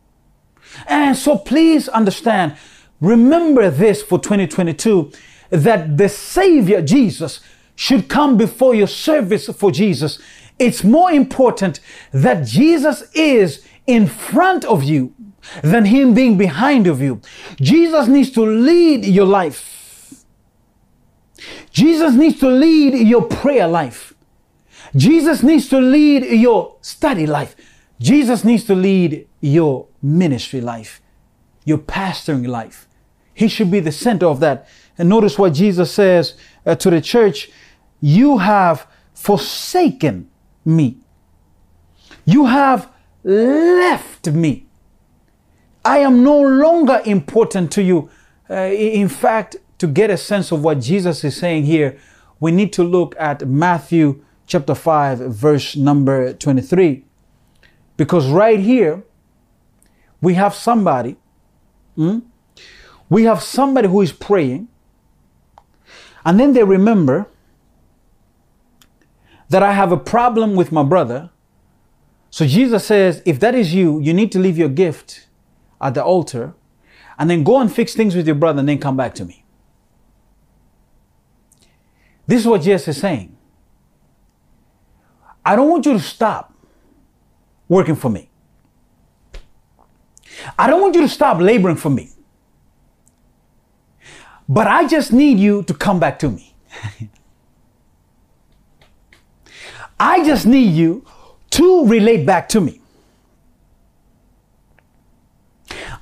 And 0.88 1.15
so 1.15 1.38
please 1.38 1.88
understand, 1.88 2.57
remember 2.99 3.69
this 3.71 4.03
for 4.03 4.19
2022 4.19 5.11
that 5.51 5.97
the 5.97 6.09
Savior 6.09 6.81
Jesus 6.81 7.39
should 7.75 8.09
come 8.09 8.35
before 8.35 8.75
your 8.75 8.88
service 8.88 9.47
for 9.47 9.71
Jesus. 9.71 10.19
It's 10.59 10.83
more 10.83 11.11
important 11.11 11.79
that 12.11 12.45
Jesus 12.45 13.09
is 13.13 13.65
in 13.88 14.07
front 14.07 14.65
of 14.65 14.83
you 14.83 15.13
than 15.62 15.86
Him 15.86 16.13
being 16.13 16.38
behind 16.38 16.88
of 16.88 17.01
you. 17.01 17.21
Jesus 17.60 18.08
needs 18.08 18.31
to 18.31 18.41
lead 18.41 19.05
your 19.05 19.25
life. 19.25 20.23
Jesus 21.71 22.15
needs 22.15 22.39
to 22.39 22.49
lead 22.49 23.08
your 23.08 23.23
prayer 23.23 23.67
life. 23.67 24.13
Jesus 24.95 25.43
needs 25.43 25.67
to 25.69 25.79
lead 25.79 26.23
your 26.23 26.77
study 26.81 27.25
life. 27.25 27.55
Jesus 27.99 28.43
needs 28.43 28.63
to 28.65 28.75
lead 28.75 29.27
your 29.41 29.88
ministry 30.01 30.62
life, 30.62 31.01
your 31.63 31.77
pastoring 31.77 32.47
life. 32.47 32.88
He 33.34 33.47
should 33.47 33.69
be 33.69 33.81
the 33.81 33.91
center 33.91 34.27
of 34.27 34.39
that. 34.39 34.67
And 34.97 35.10
notice 35.10 35.38
what 35.38 35.53
Jesus 35.53 35.91
says 35.91 36.36
uh, 36.65 36.75
to 36.75 36.89
the 36.89 37.01
church 37.01 37.49
You 37.99 38.38
have 38.38 38.88
forsaken 39.13 40.29
me. 40.63 40.97
You 42.25 42.45
have 42.45 42.89
left 43.23 44.27
me. 44.27 44.64
I 45.86 46.00
am 46.00 46.24
no 46.24 46.41
longer 46.41 47.00
important 47.06 47.71
to 47.74 47.84
you. 47.84 48.10
Uh, 48.50 48.56
in 48.56 49.08
fact, 49.08 49.58
to 49.78 49.88
get 49.88 50.10
a 50.10 50.17
sense 50.17 50.52
of 50.52 50.63
what 50.63 50.82
Jesus 50.82 51.24
is 51.24 51.38
saying 51.38 51.65
here, 51.65 51.98
we 52.39 52.52
need 52.52 52.74
to 52.74 52.84
look 52.84 53.15
at 53.19 53.48
Matthew 53.48 54.24
chapter 54.48 54.74
5, 54.74 55.19
verse 55.19 55.76
number 55.76 56.34
23. 56.34 57.06
Because 57.98 58.28
right 58.28 58.60
here, 58.60 59.04
we 60.21 60.34
have 60.34 60.56
somebody, 60.56 61.17
hmm? 61.95 62.19
we 63.08 63.24
have 63.24 63.43
somebody 63.43 63.88
who 63.88 64.02
is 64.02 64.12
praying, 64.12 64.67
and 66.26 66.39
then 66.39 66.54
they 66.54 66.63
remember 66.63 67.28
that 69.50 69.62
I 69.62 69.74
have 69.74 69.91
a 69.91 69.98
problem 69.98 70.56
with 70.56 70.71
my 70.71 70.82
brother. 70.82 71.30
So 72.32 72.48
Jesus 72.48 72.86
says, 72.86 73.21
if 73.26 73.39
that 73.39 73.54
is 73.54 73.74
you, 73.76 74.00
you 74.00 74.13
need 74.13 74.32
to 74.32 74.39
leave 74.39 74.58
your 74.58 74.69
gift 74.69 75.24
at 75.86 75.93
the 75.93 76.04
altar 76.04 76.54
and 77.17 77.30
then 77.30 77.43
go 77.43 77.60
and 77.60 77.71
fix 77.71 77.93
things 77.93 78.15
with 78.15 78.26
your 78.26 78.36
brother 78.36 78.60
and 78.60 78.67
then 78.67 78.80
come 78.80 78.98
back 78.98 79.13
to 79.15 79.24
me. 79.24 79.45
This 82.28 82.41
is 82.41 82.48
what 82.48 82.62
Jesus 82.63 82.88
is 82.88 82.98
saying. 82.98 83.38
I 85.45 85.56
don't 85.56 85.69
want 85.69 85.86
you 85.86 85.93
to 85.93 86.00
stop 86.00 86.54
working 87.69 87.95
for 87.95 88.10
me. 88.10 88.30
I 90.58 90.67
don't 90.67 90.82
want 90.82 90.95
you 90.95 91.02
to 91.02 91.10
stop 91.10 91.39
laboring 91.39 91.76
for 91.76 91.91
me. 91.91 92.10
But 94.50 94.67
I 94.67 94.88
just 94.88 95.13
need 95.13 95.39
you 95.39 95.63
to 95.63 95.74
come 95.74 96.00
back 96.00 96.17
to 96.19 96.30
me. 96.30 96.56
I 100.00 100.26
just 100.26 100.45
need 100.45 100.74
you 100.74 101.06
to 101.52 101.88
relate 101.88 102.26
back 102.26 102.50
to 102.50 102.60
me. 102.60 102.82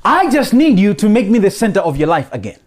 I 0.06 0.30
just 0.30 0.54
need 0.54 0.80
you 0.80 0.94
to 0.96 1.08
make 1.08 1.30
me 1.30 1.40
the 1.40 1.52
center 1.52 1.80
of 1.80 1.98
your 1.98 2.08
life 2.08 2.30
again. 2.34 2.60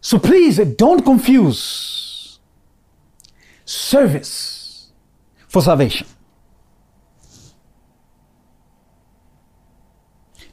So 0.00 0.18
please 0.18 0.58
eh, 0.58 0.64
don't 0.76 1.04
confuse 1.04 2.40
service 3.64 4.90
for 5.48 5.62
salvation. 5.62 6.06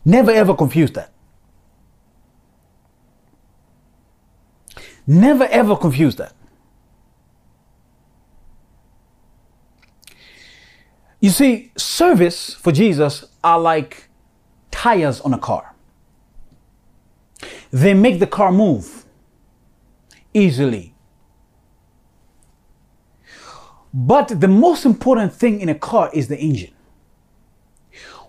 Never 0.06 0.32
ever 0.32 0.54
confuse 0.54 0.92
that. 0.92 1.12
Never 5.06 5.46
ever 5.46 5.76
confuse 5.76 6.16
that. 6.18 6.34
You 11.20 11.30
see, 11.30 11.72
service 11.76 12.54
for 12.54 12.72
Jesus 12.72 13.26
are 13.44 13.60
like 13.60 14.10
tires 14.72 15.20
on 15.22 15.34
a 15.34 15.38
car. 15.38 15.76
They 17.72 17.94
make 17.94 18.20
the 18.20 18.28
car 18.28 18.52
move 18.52 19.06
easily, 20.34 20.94
but 23.94 24.40
the 24.40 24.48
most 24.48 24.86
important 24.86 25.34
thing 25.34 25.60
in 25.60 25.70
a 25.70 25.76
car 25.76 26.10
is 26.14 26.28
the 26.28 26.38
engine, 26.38 26.74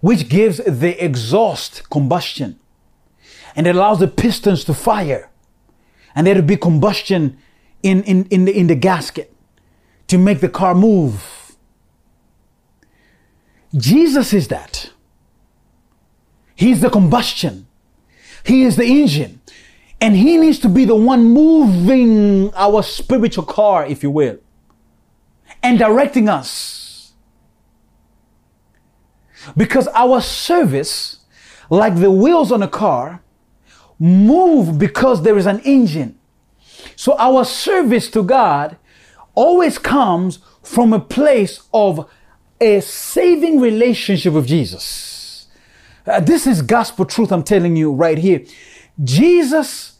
which 0.00 0.28
gives 0.28 0.58
the 0.58 1.02
exhaust 1.02 1.88
combustion 1.90 2.58
and 3.56 3.66
it 3.66 3.76
allows 3.76 3.98
the 3.98 4.08
pistons 4.08 4.64
to 4.64 4.74
fire 4.74 5.30
and 6.14 6.26
there 6.26 6.34
to 6.34 6.42
be 6.42 6.56
combustion 6.56 7.38
in, 7.82 8.02
in, 8.04 8.24
in, 8.26 8.44
the, 8.44 8.56
in 8.56 8.66
the 8.66 8.74
gasket 8.74 9.32
to 10.08 10.18
make 10.18 10.40
the 10.40 10.48
car 10.48 10.74
move. 10.74 11.39
Jesus 13.76 14.32
is 14.32 14.48
that. 14.48 14.90
He's 16.54 16.80
the 16.80 16.90
combustion. 16.90 17.66
He 18.44 18.62
is 18.64 18.76
the 18.76 18.84
engine. 18.84 19.40
And 20.00 20.16
he 20.16 20.36
needs 20.36 20.58
to 20.60 20.68
be 20.68 20.84
the 20.84 20.94
one 20.94 21.24
moving 21.24 22.52
our 22.54 22.82
spiritual 22.82 23.44
car, 23.44 23.86
if 23.86 24.02
you 24.02 24.10
will, 24.10 24.38
and 25.62 25.78
directing 25.78 26.28
us. 26.28 27.12
Because 29.56 29.88
our 29.88 30.20
service, 30.20 31.18
like 31.68 31.96
the 31.96 32.10
wheels 32.10 32.50
on 32.50 32.62
a 32.62 32.68
car, 32.68 33.22
move 33.98 34.78
because 34.78 35.22
there 35.22 35.36
is 35.36 35.46
an 35.46 35.60
engine. 35.60 36.18
So 36.96 37.16
our 37.18 37.44
service 37.44 38.10
to 38.10 38.22
God 38.22 38.76
always 39.34 39.78
comes 39.78 40.38
from 40.62 40.92
a 40.92 41.00
place 41.00 41.62
of 41.72 42.10
a 42.60 42.80
saving 42.80 43.60
relationship 43.60 44.32
with 44.34 44.46
Jesus. 44.46 45.48
Uh, 46.06 46.20
this 46.20 46.46
is 46.46 46.62
gospel 46.62 47.04
truth 47.04 47.32
I'm 47.32 47.42
telling 47.42 47.76
you 47.76 47.92
right 47.92 48.18
here. 48.18 48.44
Jesus, 49.02 49.98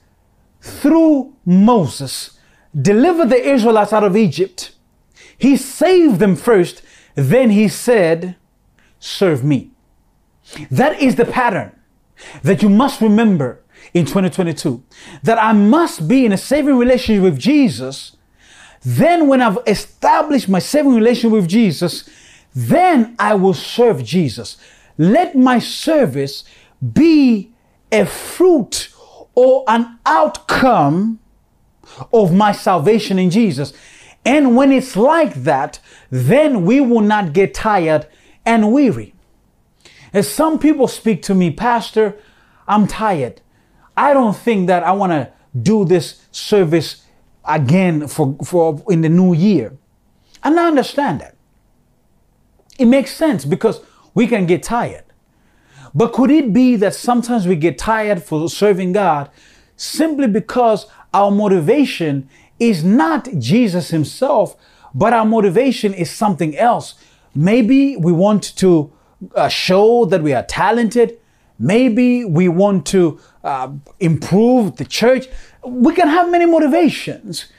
through 0.61 1.35
Moses, 1.45 2.39
delivered 2.81 3.31
the 3.31 3.49
Israelites 3.49 3.93
out 3.93 4.05
of 4.05 4.17
Egypt. 4.17 4.73
He 5.39 5.57
saved 5.57 6.19
them 6.19 6.37
first, 6.37 6.83
then 7.15 7.51
he 7.51 7.69
said, 7.69 8.37
Serve 8.99 9.43
me. 9.43 9.71
That 10.71 11.01
is 11.01 11.17
the 11.17 11.25
pattern 11.25 11.75
that 12.43 12.63
you 12.63 12.69
must 12.69 13.01
remember 13.01 13.63
in 13.95 14.05
2022. 14.05 14.83
That 15.23 15.43
I 15.43 15.53
must 15.53 16.07
be 16.07 16.27
in 16.27 16.33
a 16.33 16.39
saving 16.39 16.77
relationship 16.77 17.23
with 17.23 17.39
Jesus. 17.39 18.17
Then, 18.83 19.29
when 19.29 19.43
I've 19.43 19.59
established 19.67 20.49
my 20.49 20.59
saving 20.59 20.95
relationship 20.95 21.33
with 21.33 21.49
Jesus, 21.49 22.09
then 22.55 23.15
I 23.19 23.35
will 23.35 23.55
serve 23.55 24.05
Jesus. 24.05 24.57
Let 24.99 25.37
my 25.37 25.59
service 25.59 26.45
be 26.93 27.53
a 27.93 28.05
fruit 28.07 28.91
or 29.35 29.65
an 29.69 29.99
outcome 30.05 31.21
of 32.13 32.33
my 32.33 32.53
salvation 32.53 33.19
in 33.19 33.31
Jesus. 33.31 33.73
And 34.25 34.57
when 34.57 34.73
it's 34.73 34.97
like 34.97 35.35
that, 35.45 35.81
then 36.11 36.65
we 36.65 36.81
will 36.81 37.01
not 37.01 37.33
get 37.33 37.55
tired 37.55 38.07
and 38.45 38.73
weary. 38.73 39.15
As 40.13 40.29
some 40.29 40.59
people 40.59 40.89
speak 40.89 41.23
to 41.23 41.35
me, 41.35 41.51
Pastor, 41.51 42.17
I'm 42.67 42.87
tired. 42.87 43.41
I 43.97 44.13
don't 44.13 44.37
think 44.37 44.67
that 44.67 44.83
I 44.83 44.93
want 44.93 45.13
to 45.13 45.33
do 45.61 45.85
this 45.85 46.27
service 46.31 47.05
again 47.45 48.09
for, 48.09 48.37
for 48.45 48.83
in 48.89 49.01
the 49.01 49.09
new 49.09 49.35
year. 49.35 49.77
And 50.43 50.59
I 50.59 50.67
understand 50.67 51.21
that. 51.21 51.37
It 52.81 52.87
makes 52.87 53.15
sense 53.15 53.45
because 53.45 53.83
we 54.15 54.27
can 54.27 54.47
get 54.47 54.63
tired. 54.63 55.05
But 55.95 56.15
could 56.15 56.31
it 56.31 56.55
be 56.55 56.77
that 56.77 56.95
sometimes 56.95 57.47
we 57.47 57.55
get 57.57 57.77
tired 57.77 58.23
for 58.23 58.49
serving 58.49 58.93
God 58.93 59.31
simply 59.77 60.29
because 60.29 60.87
our 61.13 61.31
motivation 61.31 62.27
is 62.59 62.83
not 62.83 63.29
Jesus 63.39 63.91
Himself, 63.91 64.57
but 64.95 65.13
our 65.13 65.27
motivation 65.27 65.93
is 65.93 66.11
something 66.11 66.57
else? 66.57 66.95
Maybe 67.35 67.99
we 67.99 68.13
want 68.13 68.57
to 68.57 68.91
uh, 69.35 69.49
show 69.49 70.07
that 70.07 70.23
we 70.23 70.33
are 70.33 70.45
talented. 70.45 71.19
Maybe 71.59 72.25
we 72.25 72.49
want 72.49 72.87
to 72.87 73.21
uh, 73.45 73.73
improve 73.99 74.77
the 74.77 74.87
church. 74.87 75.29
We 75.63 75.95
can 75.95 76.09
have 76.09 76.31
many 76.31 76.47
motivations. 76.47 77.53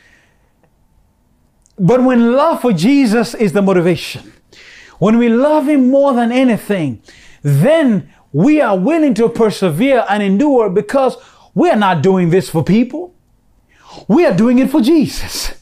But 1.77 2.03
when 2.03 2.33
love 2.33 2.61
for 2.61 2.73
Jesus 2.73 3.35
is 3.35 3.53
the 3.53 3.61
motivation, 3.61 4.33
when 5.01 5.17
we 5.17 5.29
love 5.29 5.67
Him 5.67 5.89
more 5.89 6.13
than 6.13 6.31
anything, 6.31 7.01
then 7.41 8.13
we 8.31 8.61
are 8.61 8.77
willing 8.77 9.15
to 9.15 9.29
persevere 9.29 10.05
and 10.07 10.21
endure 10.21 10.69
because 10.69 11.17
we 11.55 11.71
are 11.71 11.75
not 11.75 12.03
doing 12.03 12.29
this 12.29 12.51
for 12.51 12.63
people. 12.63 13.15
We 14.07 14.27
are 14.27 14.37
doing 14.37 14.59
it 14.59 14.69
for 14.69 14.79
Jesus. 14.79 15.59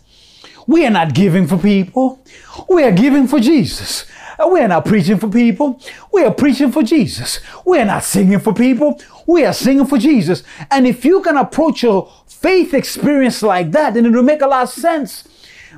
We 0.67 0.85
are 0.85 0.89
not 0.89 1.13
giving 1.13 1.47
for 1.47 1.57
people. 1.57 2.21
We 2.67 2.83
are 2.83 2.91
giving 2.91 3.27
for 3.27 3.39
Jesus. 3.39 4.05
We 4.45 4.59
are 4.59 4.67
not 4.67 4.83
preaching 4.83 5.17
for 5.17 5.29
people. 5.29 5.81
We 6.11 6.25
are 6.25 6.33
preaching 6.33 6.73
for 6.73 6.83
Jesus. 6.83 7.39
We 7.65 7.79
are 7.79 7.85
not 7.85 8.03
singing 8.03 8.39
for 8.39 8.53
people. 8.53 8.99
We 9.25 9.45
are 9.45 9.53
singing 9.53 9.85
for 9.85 9.97
Jesus. 9.97 10.43
And 10.69 10.85
if 10.85 11.05
you 11.05 11.21
can 11.21 11.37
approach 11.37 11.83
your 11.83 12.11
faith 12.27 12.73
experience 12.73 13.41
like 13.41 13.71
that, 13.71 13.93
then 13.93 14.05
it 14.05 14.11
will 14.11 14.21
make 14.21 14.41
a 14.41 14.47
lot 14.47 14.63
of 14.63 14.69
sense. 14.69 15.23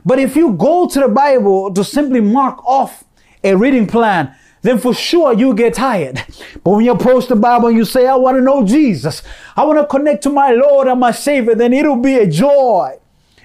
But 0.04 0.18
if 0.18 0.36
you 0.36 0.54
go 0.54 0.88
to 0.88 1.00
the 1.00 1.10
Bible 1.10 1.72
to 1.76 1.84
simply 1.84 2.22
mark 2.22 2.66
off 2.66 3.04
a 3.44 3.56
reading 3.56 3.88
plan, 3.88 4.36
then 4.62 4.78
for 4.78 4.94
sure 4.94 5.34
you 5.34 5.54
get 5.54 5.74
tired. 5.74 6.24
But 6.64 6.72
when 6.72 6.86
you 6.86 6.92
approach 6.92 7.28
the 7.28 7.36
Bible 7.36 7.70
and 7.70 7.78
you 7.78 7.86
say, 7.86 8.08
I 8.08 8.16
want 8.16 8.38
to 8.38 8.42
know 8.42 8.66
Jesus, 8.66 9.24
I 9.56 9.66
want 9.66 9.80
to 9.80 9.86
connect 9.86 10.24
to 10.24 10.30
my 10.30 10.52
Lord 10.52 10.88
and 10.88 11.00
my 11.00 11.12
Savior, 11.12 11.56
then 11.56 11.74
it'll 11.74 11.96
be 11.96 12.16
a 12.16 12.28
joy. 12.28 12.98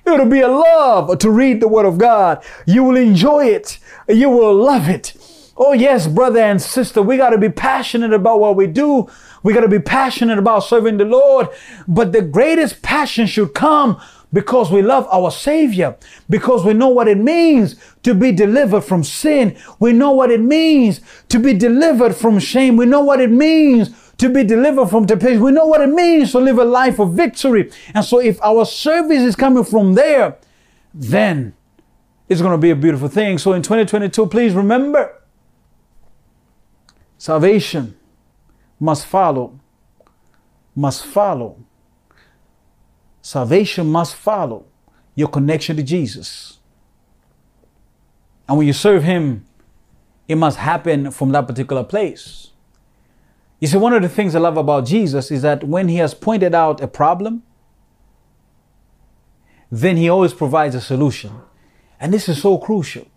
It'll 0.05 0.27
be 0.27 0.41
a 0.41 0.49
love 0.49 1.19
to 1.19 1.31
read 1.31 1.61
the 1.61 1.69
Word 1.69 1.87
of 1.87 1.99
God. 1.99 2.45
You 2.67 2.85
will 2.85 2.97
enjoy 2.97 3.47
it. 3.47 3.79
You 4.09 4.31
will 4.31 4.55
love 4.55 4.89
it. 4.89 5.15
Oh, 5.57 5.73
yes, 5.73 6.07
brother 6.07 6.41
and 6.41 6.61
sister, 6.61 7.01
we 7.01 7.17
got 7.17 7.31
to 7.31 7.39
be 7.39 7.49
passionate 7.49 8.13
about 8.13 8.41
what 8.41 8.57
we 8.57 8.67
do. 8.67 9.09
We 9.43 9.55
got 9.55 9.63
to 9.63 9.69
be 9.69 9.79
passionate 9.79 10.39
about 10.39 10.61
serving 10.61 10.99
the 10.99 11.07
Lord. 11.07 11.49
But 11.89 12.13
the 12.13 12.21
greatest 12.21 12.83
passion 12.83 13.27
should 13.27 13.55
come 13.55 14.01
because 14.37 14.71
we 14.71 14.83
love 14.83 15.09
our 15.11 15.31
Savior, 15.31 15.97
because 16.29 16.63
we 16.63 16.75
know 16.75 16.89
what 16.89 17.09
it 17.09 17.17
means 17.17 17.75
to 18.03 18.13
be 18.13 18.31
delivered 18.31 18.83
from 18.83 19.03
sin. 19.03 19.57
We 19.79 19.95
know 19.95 20.11
what 20.11 20.31
it 20.31 20.43
means 20.43 21.01
to 21.31 21.39
be 21.39 21.55
delivered 21.55 22.15
from 22.15 22.39
shame. 22.39 22.77
We 22.77 22.85
know 22.85 23.01
what 23.01 23.19
it 23.19 23.31
means 23.31 24.13
to 24.19 24.29
be 24.29 24.45
delivered 24.45 24.89
from 24.89 25.07
temptation. 25.07 25.41
We 25.41 25.53
know 25.53 25.65
what 25.65 25.81
it 25.81 25.89
means 25.89 26.33
to 26.33 26.39
live 26.39 26.59
a 26.59 26.67
life 26.67 26.99
of 26.99 27.15
victory. 27.15 27.73
And 27.95 28.05
so 28.05 28.21
if 28.21 28.39
our 28.43 28.67
service 28.67 29.23
is 29.23 29.37
coming 29.37 29.65
from 29.65 29.95
there, 29.95 30.37
then 30.93 31.55
it's 32.29 32.43
going 32.43 32.53
to 32.53 32.59
be 32.59 32.69
a 32.69 32.77
beautiful 32.77 33.09
thing. 33.09 33.39
So 33.39 33.55
in 33.55 33.63
2022, 33.63 34.27
please 34.27 34.53
remember 34.53 35.15
salvation 37.17 37.97
must 38.79 39.07
follow, 39.07 39.59
must 40.75 41.07
follow 41.07 41.57
Salvation 43.27 43.89
must 43.89 44.15
follow 44.15 44.67
your 45.17 45.27
connection 45.27 45.77
to 45.77 45.83
Jesus. 45.83 46.59
And 48.49 48.57
when 48.57 48.69
you 48.69 48.73
serve 48.73 49.03
Him, 49.03 49.45
it 50.29 50.37
must 50.37 50.59
happen 50.59 51.11
from 51.11 51.33
that 51.33 51.49
particular 51.49 51.83
place. 51.83 52.53
You 53.59 53.67
see, 53.67 53.79
one 53.79 53.93
of 53.93 54.03
the 54.03 54.09
things 54.09 54.37
I 54.37 54.39
love 54.39 54.57
about 54.57 54.87
Jesus 54.87 55.33
is 55.33 55.43
that 55.43 55.65
when 55.65 55.89
He 55.89 55.97
has 55.97 56.15
pointed 56.15 56.55
out 56.55 56.81
a 56.81 56.87
problem, 56.87 57.43
then 59.73 59.97
He 59.97 60.09
always 60.09 60.33
provides 60.33 60.77
a 60.77 60.81
solution. 60.81 61.33
And 61.99 62.15
this 62.15 62.29
is 62.29 62.41
so 62.41 62.59
crucial 62.59 63.09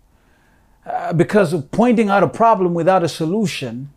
uh, 0.84 1.12
because 1.12 1.54
pointing 1.66 2.08
out 2.08 2.24
a 2.24 2.28
problem 2.28 2.74
without 2.74 3.04
a 3.04 3.08
solution 3.08 3.92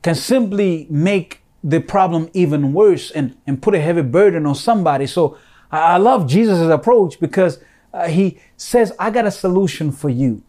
can 0.00 0.14
simply 0.14 0.86
make 0.88 1.40
the 1.64 1.80
problem 1.80 2.28
even 2.34 2.74
worse 2.74 3.10
and, 3.10 3.36
and 3.46 3.62
put 3.62 3.74
a 3.74 3.80
heavy 3.80 4.02
burden 4.02 4.44
on 4.44 4.54
somebody. 4.54 5.06
So 5.06 5.38
I, 5.72 5.96
love 5.96 6.28
Jesus' 6.28 6.68
approach 6.68 7.18
because 7.18 7.58
uh, 7.92 8.06
he 8.06 8.38
says, 8.58 8.92
I 8.98 9.10
got 9.10 9.24
a 9.24 9.30
solution 9.30 9.90
for 9.90 10.10
you. 10.10 10.42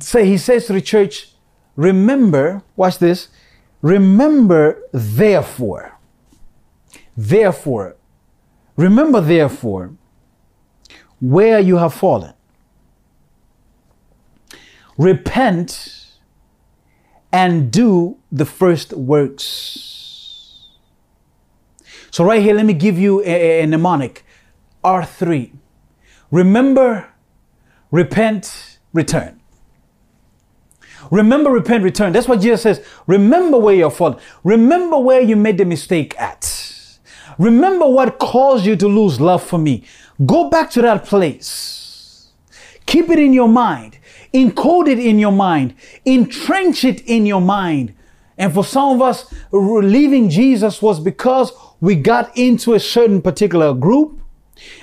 So 0.00 0.22
he 0.22 0.36
says 0.36 0.66
to 0.66 0.74
the 0.74 0.82
church, 0.82 1.30
remember, 1.74 2.62
watch 2.76 2.98
this, 2.98 3.28
remember 3.80 4.82
therefore, 4.92 5.98
therefore, 7.16 7.96
remember 8.76 9.22
therefore 9.22 9.94
where 11.18 11.58
you 11.60 11.78
have 11.78 11.94
fallen. 11.94 12.34
Repent 14.98 16.09
and 17.32 17.70
do 17.70 18.16
the 18.30 18.44
first 18.44 18.92
works. 18.92 20.66
So, 22.10 22.24
right 22.24 22.42
here, 22.42 22.54
let 22.54 22.66
me 22.66 22.72
give 22.72 22.98
you 22.98 23.22
a, 23.22 23.62
a 23.62 23.66
mnemonic 23.66 24.24
R3. 24.84 25.52
Remember, 26.30 27.08
repent, 27.90 28.78
return. 28.92 29.40
Remember, 31.10 31.50
repent, 31.50 31.82
return. 31.84 32.12
That's 32.12 32.28
what 32.28 32.40
Jesus 32.40 32.62
says. 32.62 32.84
Remember 33.06 33.58
where 33.58 33.74
you're 33.74 33.90
falling. 33.90 34.18
Remember 34.44 34.98
where 34.98 35.20
you 35.20 35.36
made 35.36 35.58
the 35.58 35.64
mistake 35.64 36.18
at. 36.18 36.98
Remember 37.38 37.86
what 37.86 38.18
caused 38.18 38.66
you 38.66 38.76
to 38.76 38.86
lose 38.86 39.20
love 39.20 39.42
for 39.42 39.58
me. 39.58 39.84
Go 40.26 40.50
back 40.50 40.70
to 40.72 40.82
that 40.82 41.04
place. 41.04 42.30
Keep 42.86 43.10
it 43.10 43.18
in 43.18 43.32
your 43.32 43.48
mind 43.48 43.98
encode 44.32 44.88
it 44.88 44.98
in 44.98 45.18
your 45.18 45.32
mind, 45.32 45.74
entrench 46.04 46.84
it 46.84 47.00
in 47.02 47.26
your 47.26 47.40
mind. 47.40 47.94
And 48.38 48.52
for 48.54 48.64
some 48.64 48.94
of 48.94 49.02
us, 49.02 49.32
leaving 49.52 50.30
Jesus 50.30 50.80
was 50.80 50.98
because 51.00 51.52
we 51.80 51.94
got 51.94 52.36
into 52.36 52.74
a 52.74 52.80
certain 52.80 53.20
particular 53.20 53.74
group 53.74 54.20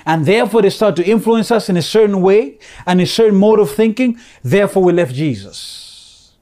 and 0.06 0.26
therefore 0.26 0.62
they 0.62 0.70
start 0.70 0.96
to 0.96 1.04
influence 1.04 1.50
us 1.50 1.68
in 1.68 1.76
a 1.76 1.82
certain 1.82 2.20
way 2.20 2.58
and 2.86 3.00
a 3.00 3.06
certain 3.06 3.38
mode 3.38 3.60
of 3.60 3.70
thinking. 3.70 4.18
Therefore, 4.42 4.84
we 4.84 4.92
left 4.92 5.14
Jesus. 5.14 6.32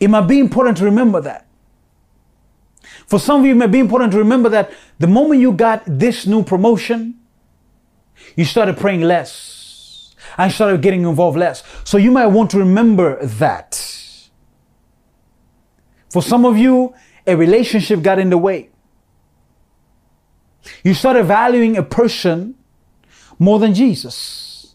It 0.00 0.08
might 0.08 0.26
be 0.26 0.38
important 0.38 0.76
to 0.78 0.84
remember 0.84 1.20
that. 1.20 1.46
For 3.06 3.18
some 3.18 3.40
of 3.40 3.46
you, 3.46 3.52
it 3.52 3.56
may 3.56 3.66
be 3.66 3.78
important 3.78 4.12
to 4.12 4.18
remember 4.18 4.48
that 4.48 4.72
the 4.98 5.06
moment 5.06 5.40
you 5.40 5.52
got 5.52 5.82
this 5.86 6.26
new 6.26 6.42
promotion, 6.42 7.20
you 8.36 8.44
started 8.44 8.78
praying 8.78 9.02
less 9.02 9.63
and 10.38 10.52
started 10.52 10.82
getting 10.82 11.04
involved 11.04 11.38
less. 11.38 11.62
So 11.84 11.98
you 11.98 12.10
might 12.10 12.26
want 12.26 12.50
to 12.52 12.58
remember 12.58 13.24
that. 13.24 13.74
For 16.10 16.22
some 16.22 16.44
of 16.44 16.56
you, 16.56 16.94
a 17.26 17.36
relationship 17.36 18.02
got 18.02 18.18
in 18.18 18.30
the 18.30 18.38
way. 18.38 18.70
You 20.82 20.94
started 20.94 21.24
valuing 21.24 21.76
a 21.76 21.82
person 21.82 22.54
more 23.38 23.58
than 23.58 23.74
Jesus. 23.74 24.74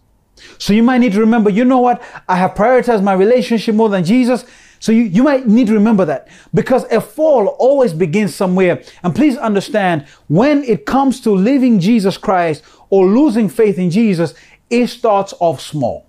So 0.57 0.73
you 0.73 0.83
might 0.83 0.97
need 0.97 1.13
to 1.13 1.19
remember, 1.19 1.49
you 1.49 1.63
know 1.63 1.79
what? 1.79 2.03
I 2.27 2.35
have 2.35 2.53
prioritized 2.53 3.03
my 3.03 3.13
relationship 3.13 3.75
more 3.75 3.89
than 3.89 4.03
Jesus. 4.03 4.45
So 4.79 4.91
you, 4.91 5.03
you 5.03 5.23
might 5.23 5.47
need 5.47 5.67
to 5.67 5.73
remember 5.73 6.05
that 6.05 6.27
because 6.53 6.85
a 6.91 7.01
fall 7.01 7.47
always 7.59 7.93
begins 7.93 8.33
somewhere. 8.33 8.81
And 9.03 9.13
please 9.13 9.37
understand 9.37 10.07
when 10.27 10.63
it 10.63 10.85
comes 10.85 11.21
to 11.21 11.31
living 11.31 11.79
Jesus 11.79 12.17
Christ 12.17 12.63
or 12.89 13.05
losing 13.05 13.49
faith 13.49 13.77
in 13.77 13.89
Jesus, 13.89 14.33
it 14.69 14.87
starts 14.87 15.33
off 15.39 15.61
small. 15.61 16.05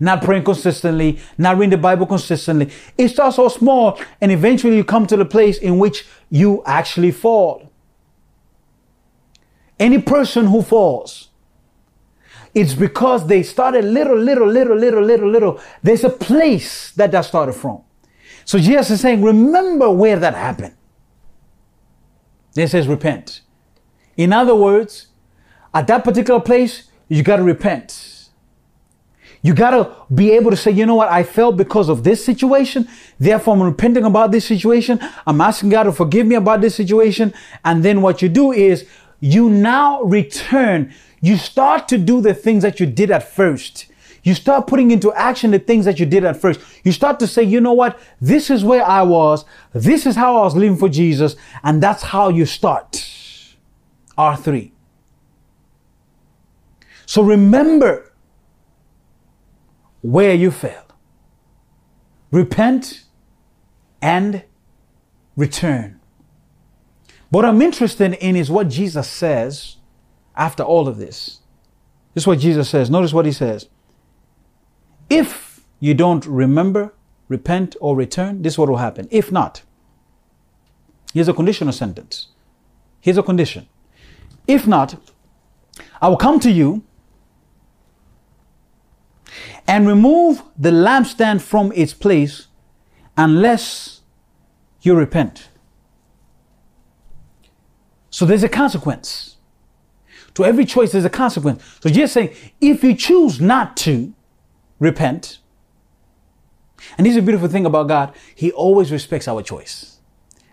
Not 0.00 0.22
praying 0.22 0.44
consistently, 0.44 1.20
not 1.38 1.56
reading 1.56 1.70
the 1.70 1.78
Bible 1.78 2.06
consistently. 2.06 2.70
It 2.98 3.08
starts 3.08 3.38
off 3.38 3.54
small 3.54 4.00
and 4.20 4.32
eventually 4.32 4.76
you 4.76 4.84
come 4.84 5.06
to 5.06 5.16
the 5.16 5.24
place 5.24 5.58
in 5.58 5.78
which 5.78 6.06
you 6.30 6.62
actually 6.66 7.12
fall. 7.12 7.70
Any 9.78 10.00
person 10.00 10.46
who 10.46 10.62
falls, 10.62 11.28
it's 12.54 12.74
because 12.74 13.26
they 13.26 13.42
started 13.42 13.84
little, 13.84 14.16
little, 14.16 14.46
little, 14.46 14.76
little, 14.76 15.02
little, 15.02 15.28
little. 15.28 15.60
There's 15.82 16.04
a 16.04 16.10
place 16.10 16.92
that 16.92 17.10
that 17.10 17.24
started 17.24 17.54
from. 17.54 17.82
So 18.44 18.58
Jesus 18.58 18.90
is 18.90 19.00
saying, 19.00 19.22
remember 19.22 19.90
where 19.90 20.18
that 20.18 20.34
happened. 20.34 20.74
Then 22.54 22.68
says, 22.68 22.86
repent. 22.86 23.40
In 24.16 24.32
other 24.32 24.54
words, 24.54 25.08
at 25.74 25.86
that 25.88 26.04
particular 26.04 26.40
place, 26.40 26.84
you 27.08 27.22
got 27.22 27.36
to 27.36 27.42
repent. 27.42 28.30
You 29.42 29.52
got 29.52 29.70
to 29.70 29.94
be 30.14 30.30
able 30.30 30.50
to 30.50 30.56
say, 30.56 30.70
you 30.70 30.86
know 30.86 30.94
what, 30.94 31.10
I 31.10 31.22
fell 31.22 31.52
because 31.52 31.90
of 31.90 32.02
this 32.02 32.24
situation. 32.24 32.88
Therefore, 33.20 33.54
I'm 33.54 33.62
repenting 33.62 34.04
about 34.04 34.32
this 34.32 34.46
situation. 34.46 34.98
I'm 35.26 35.40
asking 35.42 35.68
God 35.68 35.82
to 35.82 35.92
forgive 35.92 36.26
me 36.26 36.36
about 36.36 36.62
this 36.62 36.74
situation. 36.74 37.34
And 37.62 37.84
then 37.84 38.00
what 38.00 38.22
you 38.22 38.30
do 38.30 38.52
is 38.52 38.88
you 39.20 39.50
now 39.50 40.00
return. 40.02 40.94
You 41.20 41.36
start 41.36 41.88
to 41.88 41.98
do 41.98 42.22
the 42.22 42.32
things 42.32 42.62
that 42.62 42.80
you 42.80 42.86
did 42.86 43.10
at 43.10 43.34
first. 43.34 43.86
You 44.22 44.32
start 44.34 44.66
putting 44.66 44.90
into 44.90 45.12
action 45.12 45.50
the 45.50 45.58
things 45.58 45.84
that 45.84 46.00
you 46.00 46.06
did 46.06 46.24
at 46.24 46.40
first. 46.40 46.60
You 46.82 46.92
start 46.92 47.20
to 47.20 47.26
say, 47.26 47.42
you 47.42 47.60
know 47.60 47.74
what? 47.74 48.00
This 48.22 48.48
is 48.48 48.64
where 48.64 48.82
I 48.82 49.02
was. 49.02 49.44
This 49.74 50.06
is 50.06 50.16
how 50.16 50.38
I 50.38 50.44
was 50.44 50.56
living 50.56 50.78
for 50.78 50.88
Jesus. 50.88 51.36
And 51.62 51.82
that's 51.82 52.02
how 52.02 52.30
you 52.30 52.46
start. 52.46 52.92
R3. 54.16 54.73
So 57.06 57.22
remember 57.22 58.12
where 60.02 60.34
you 60.34 60.50
failed. 60.50 60.92
Repent 62.30 63.04
and 64.02 64.42
return. 65.36 66.00
What 67.30 67.44
I'm 67.44 67.62
interested 67.62 68.12
in 68.14 68.36
is 68.36 68.50
what 68.50 68.68
Jesus 68.68 69.08
says 69.08 69.76
after 70.36 70.62
all 70.62 70.88
of 70.88 70.98
this. 70.98 71.40
This 72.12 72.22
is 72.22 72.26
what 72.26 72.38
Jesus 72.38 72.68
says. 72.68 72.90
Notice 72.90 73.12
what 73.12 73.26
he 73.26 73.32
says. 73.32 73.68
If 75.10 75.64
you 75.80 75.94
don't 75.94 76.24
remember, 76.26 76.94
repent, 77.28 77.76
or 77.80 77.96
return, 77.96 78.42
this 78.42 78.54
is 78.54 78.58
what 78.58 78.68
will 78.68 78.76
happen. 78.76 79.08
If 79.10 79.32
not, 79.32 79.62
here's 81.12 81.28
a 81.28 81.34
conditional 81.34 81.72
sentence. 81.72 82.28
Here's 83.00 83.18
a 83.18 83.22
condition. 83.22 83.68
If 84.46 84.66
not, 84.66 84.96
I 86.00 86.08
will 86.08 86.16
come 86.16 86.38
to 86.40 86.50
you 86.50 86.84
and 89.66 89.86
remove 89.86 90.42
the 90.58 90.70
lampstand 90.70 91.40
from 91.40 91.72
its 91.74 91.94
place 91.94 92.48
unless 93.16 94.00
you 94.82 94.94
repent. 94.94 95.48
So 98.10 98.24
there's 98.24 98.44
a 98.44 98.48
consequence. 98.48 99.36
To 100.34 100.44
every 100.44 100.64
choice, 100.64 100.92
there's 100.92 101.04
a 101.04 101.10
consequence. 101.10 101.62
So 101.80 101.88
just 101.88 102.12
saying, 102.12 102.34
if 102.60 102.84
you 102.84 102.94
choose 102.94 103.40
not 103.40 103.76
to 103.78 104.12
repent, 104.78 105.38
and 106.98 107.06
is 107.06 107.16
a 107.16 107.22
beautiful 107.22 107.48
thing 107.48 107.66
about 107.66 107.88
God, 107.88 108.14
He 108.34 108.52
always 108.52 108.92
respects 108.92 109.26
our 109.26 109.42
choice. 109.42 109.98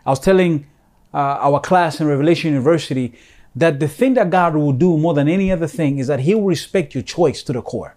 I 0.06 0.12
was 0.12 0.20
telling 0.20 0.68
uh, 1.14 1.18
our 1.18 1.60
class 1.60 2.00
in 2.00 2.08
Revelation 2.08 2.52
University 2.52 3.14
that 3.56 3.80
the 3.80 3.88
thing 3.88 4.14
that 4.14 4.30
God 4.30 4.56
will 4.56 4.72
do 4.72 4.98
more 4.98 5.14
than 5.14 5.28
any 5.28 5.52
other 5.52 5.68
thing 5.68 6.00
is 6.00 6.08
that 6.08 6.22
He 6.22 6.34
will 6.34 6.46
respect 6.46 6.94
your 6.96 7.04
choice 7.04 7.44
to 7.44 7.54
the 7.54 7.62
core. 7.62 7.96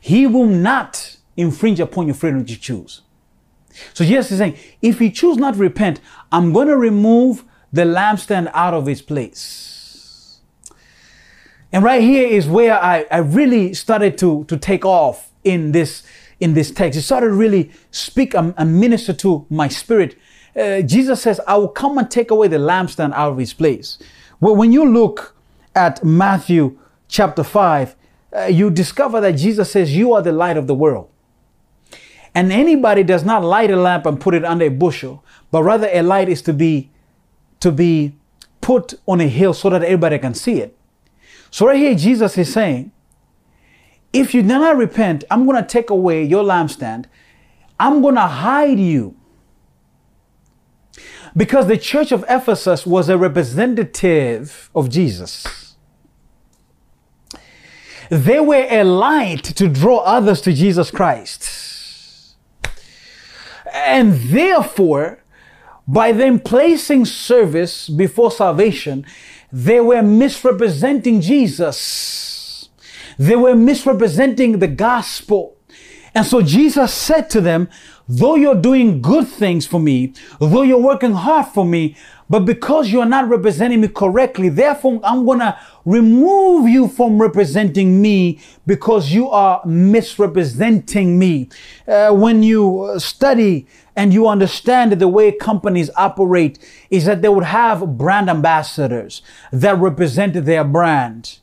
He 0.00 0.26
will 0.26 0.46
not 0.46 1.16
infringe 1.36 1.80
upon 1.80 2.06
your 2.06 2.14
freedom 2.14 2.44
to 2.44 2.56
choose. 2.58 3.02
So 3.92 4.04
Jesus 4.04 4.30
is 4.32 4.38
saying, 4.38 4.56
if 4.82 5.00
you 5.00 5.10
choose 5.10 5.36
not 5.36 5.54
to 5.54 5.60
repent, 5.60 6.00
I'm 6.30 6.52
going 6.52 6.68
to 6.68 6.76
remove 6.76 7.44
the 7.72 7.82
lampstand 7.82 8.50
out 8.54 8.72
of 8.72 8.88
its 8.88 9.02
place. 9.02 10.40
And 11.72 11.82
right 11.82 12.00
here 12.00 12.28
is 12.28 12.46
where 12.46 12.80
I, 12.80 13.04
I 13.10 13.18
really 13.18 13.74
started 13.74 14.16
to, 14.18 14.44
to 14.44 14.56
take 14.56 14.84
off 14.84 15.32
in 15.42 15.72
this, 15.72 16.04
in 16.38 16.54
this 16.54 16.70
text. 16.70 16.96
It 16.96 17.02
started 17.02 17.28
to 17.28 17.32
really 17.32 17.72
speak 17.90 18.34
and, 18.34 18.54
and 18.56 18.78
minister 18.78 19.12
to 19.14 19.44
my 19.50 19.66
spirit. 19.66 20.16
Uh, 20.56 20.82
Jesus 20.82 21.22
says, 21.22 21.40
I 21.48 21.56
will 21.56 21.68
come 21.68 21.98
and 21.98 22.08
take 22.08 22.30
away 22.30 22.46
the 22.46 22.58
lampstand 22.58 23.12
out 23.12 23.32
of 23.32 23.40
its 23.40 23.52
place. 23.52 23.98
Well, 24.38 24.54
when 24.54 24.70
you 24.70 24.88
look 24.88 25.34
at 25.74 26.04
Matthew 26.04 26.78
chapter 27.08 27.42
5, 27.42 27.96
uh, 28.34 28.44
you 28.44 28.70
discover 28.70 29.20
that 29.20 29.32
Jesus 29.32 29.70
says, 29.70 29.96
You 29.96 30.12
are 30.12 30.22
the 30.22 30.32
light 30.32 30.56
of 30.56 30.66
the 30.66 30.74
world. 30.74 31.10
And 32.34 32.50
anybody 32.50 33.04
does 33.04 33.24
not 33.24 33.44
light 33.44 33.70
a 33.70 33.76
lamp 33.76 34.06
and 34.06 34.20
put 34.20 34.34
it 34.34 34.44
under 34.44 34.64
a 34.64 34.70
bushel, 34.70 35.24
but 35.52 35.62
rather 35.62 35.88
a 35.92 36.02
light 36.02 36.28
is 36.28 36.42
to 36.42 36.52
be 36.52 36.90
to 37.60 37.70
be 37.70 38.14
put 38.60 38.94
on 39.06 39.20
a 39.20 39.28
hill 39.28 39.54
so 39.54 39.70
that 39.70 39.82
everybody 39.82 40.18
can 40.18 40.34
see 40.34 40.60
it. 40.60 40.76
So 41.50 41.66
right 41.66 41.76
here, 41.76 41.94
Jesus 41.94 42.36
is 42.36 42.52
saying, 42.52 42.90
if 44.12 44.32
you 44.32 44.42
do 44.42 44.48
not 44.48 44.76
repent, 44.76 45.24
I'm 45.30 45.44
going 45.44 45.60
to 45.60 45.68
take 45.68 45.90
away 45.90 46.24
your 46.24 46.44
lampstand. 46.44 47.06
I'm 47.80 48.00
going 48.00 48.14
to 48.14 48.20
hide 48.20 48.78
you. 48.78 49.16
Because 51.36 51.66
the 51.66 51.76
church 51.76 52.12
of 52.12 52.24
Ephesus 52.28 52.86
was 52.86 53.08
a 53.08 53.18
representative 53.18 54.70
of 54.74 54.88
Jesus. 54.88 55.63
They 58.14 58.38
were 58.38 58.68
a 58.70 58.84
light 58.84 59.42
to 59.42 59.66
draw 59.66 59.98
others 59.98 60.40
to 60.42 60.52
Jesus 60.52 60.92
Christ. 60.92 62.36
And 63.72 64.12
therefore, 64.12 65.18
by 65.88 66.12
them 66.12 66.38
placing 66.38 67.06
service 67.06 67.88
before 67.88 68.30
salvation, 68.30 69.04
they 69.50 69.80
were 69.80 70.00
misrepresenting 70.00 71.20
Jesus. 71.22 72.68
They 73.18 73.34
were 73.34 73.56
misrepresenting 73.56 74.60
the 74.60 74.68
gospel. 74.68 75.56
And 76.14 76.24
so 76.24 76.40
Jesus 76.40 76.94
said 76.94 77.28
to 77.30 77.40
them, 77.40 77.68
though 78.08 78.36
you're 78.36 78.54
doing 78.54 79.02
good 79.02 79.26
things 79.26 79.66
for 79.66 79.80
me, 79.80 80.14
though 80.38 80.62
you're 80.62 80.78
working 80.78 81.14
hard 81.14 81.46
for 81.46 81.64
me, 81.64 81.96
but 82.28 82.40
because 82.40 82.90
you're 82.90 83.04
not 83.04 83.28
representing 83.28 83.80
me 83.80 83.88
correctly, 83.88 84.48
therefore 84.48 85.00
I'm 85.04 85.24
going 85.24 85.40
to 85.40 85.58
remove 85.84 86.68
you 86.68 86.88
from 86.88 87.20
representing 87.20 88.00
me 88.00 88.40
because 88.66 89.12
you 89.12 89.28
are 89.28 89.60
misrepresenting 89.66 91.18
me. 91.18 91.48
Uh, 91.86 92.12
when 92.12 92.42
you 92.42 92.94
study 92.98 93.66
and 93.96 94.12
you 94.12 94.26
understand 94.26 94.92
the 94.92 95.08
way 95.08 95.32
companies 95.32 95.90
operate 95.96 96.58
is 96.90 97.04
that 97.04 97.22
they 97.22 97.28
would 97.28 97.44
have 97.44 97.98
brand 97.98 98.30
ambassadors 98.30 99.22
that 99.52 99.78
represented 99.78 100.46
their 100.46 100.64
brand. 100.64 101.38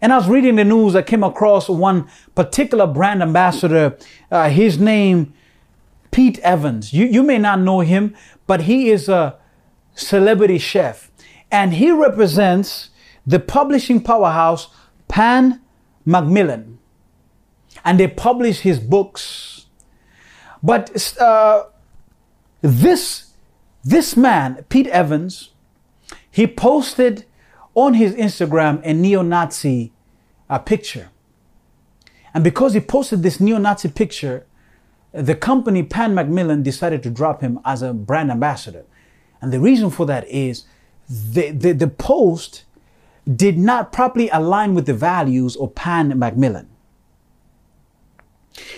And 0.00 0.12
I 0.12 0.16
was 0.16 0.28
reading 0.28 0.56
the 0.56 0.64
news, 0.64 0.94
I 0.94 1.02
came 1.02 1.22
across 1.22 1.68
one 1.68 2.08
particular 2.34 2.86
brand 2.86 3.22
ambassador. 3.22 3.96
Uh, 4.30 4.50
his 4.50 4.78
name, 4.78 5.32
Pete 6.10 6.38
Evans. 6.40 6.92
You, 6.92 7.06
you 7.06 7.22
may 7.22 7.38
not 7.38 7.60
know 7.60 7.80
him, 7.80 8.14
but 8.46 8.62
he 8.62 8.90
is 8.90 9.08
a 9.08 9.38
celebrity 9.94 10.58
chef. 10.58 11.10
And 11.50 11.74
he 11.74 11.90
represents 11.90 12.90
the 13.26 13.38
publishing 13.38 14.02
powerhouse, 14.02 14.68
Pan 15.08 15.60
Macmillan. 16.04 16.78
And 17.84 18.00
they 18.00 18.08
publish 18.08 18.60
his 18.60 18.80
books. 18.80 19.66
But 20.62 21.16
uh, 21.20 21.64
this, 22.60 23.32
this 23.82 24.16
man, 24.16 24.64
Pete 24.68 24.86
Evans, 24.88 25.50
he 26.30 26.46
posted 26.46 27.26
on 27.74 27.94
his 27.94 28.14
Instagram 28.14 28.80
a 28.84 28.94
neo-Nazi 28.94 29.92
uh, 30.48 30.58
picture. 30.58 31.10
And 32.32 32.42
because 32.42 32.74
he 32.74 32.80
posted 32.80 33.22
this 33.22 33.38
neo-Nazi 33.38 33.88
picture, 33.90 34.46
the 35.12 35.34
company 35.36 35.82
Pan 35.82 36.14
Macmillan 36.14 36.62
decided 36.62 37.02
to 37.04 37.10
drop 37.10 37.40
him 37.40 37.60
as 37.64 37.82
a 37.82 37.92
brand 37.92 38.30
ambassador. 38.30 38.84
And 39.40 39.52
the 39.52 39.60
reason 39.60 39.90
for 39.90 40.06
that 40.06 40.26
is 40.28 40.64
the, 41.08 41.50
the, 41.50 41.72
the 41.72 41.88
post 41.88 42.64
did 43.32 43.58
not 43.58 43.92
properly 43.92 44.28
align 44.30 44.74
with 44.74 44.86
the 44.86 44.94
values 44.94 45.56
of 45.56 45.74
Pan 45.74 46.18
Macmillan. 46.18 46.68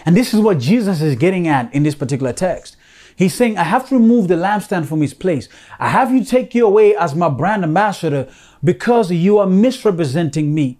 And 0.04 0.16
this 0.16 0.32
is 0.32 0.40
what 0.40 0.58
Jesus 0.58 1.00
is 1.00 1.16
getting 1.16 1.48
at 1.48 1.72
in 1.74 1.82
this 1.82 1.94
particular 1.94 2.32
text. 2.32 2.76
He's 3.14 3.34
saying, 3.34 3.56
I 3.56 3.64
have 3.64 3.88
to 3.88 3.98
remove 3.98 4.28
the 4.28 4.34
lampstand 4.34 4.86
from 4.86 5.00
his 5.00 5.14
place. 5.14 5.48
I 5.78 5.88
have 5.88 6.12
you 6.12 6.24
take 6.24 6.54
you 6.54 6.66
away 6.66 6.94
as 6.94 7.14
my 7.14 7.28
brand 7.28 7.64
ambassador 7.64 8.28
because 8.62 9.10
you 9.10 9.38
are 9.38 9.46
misrepresenting 9.46 10.54
me. 10.54 10.78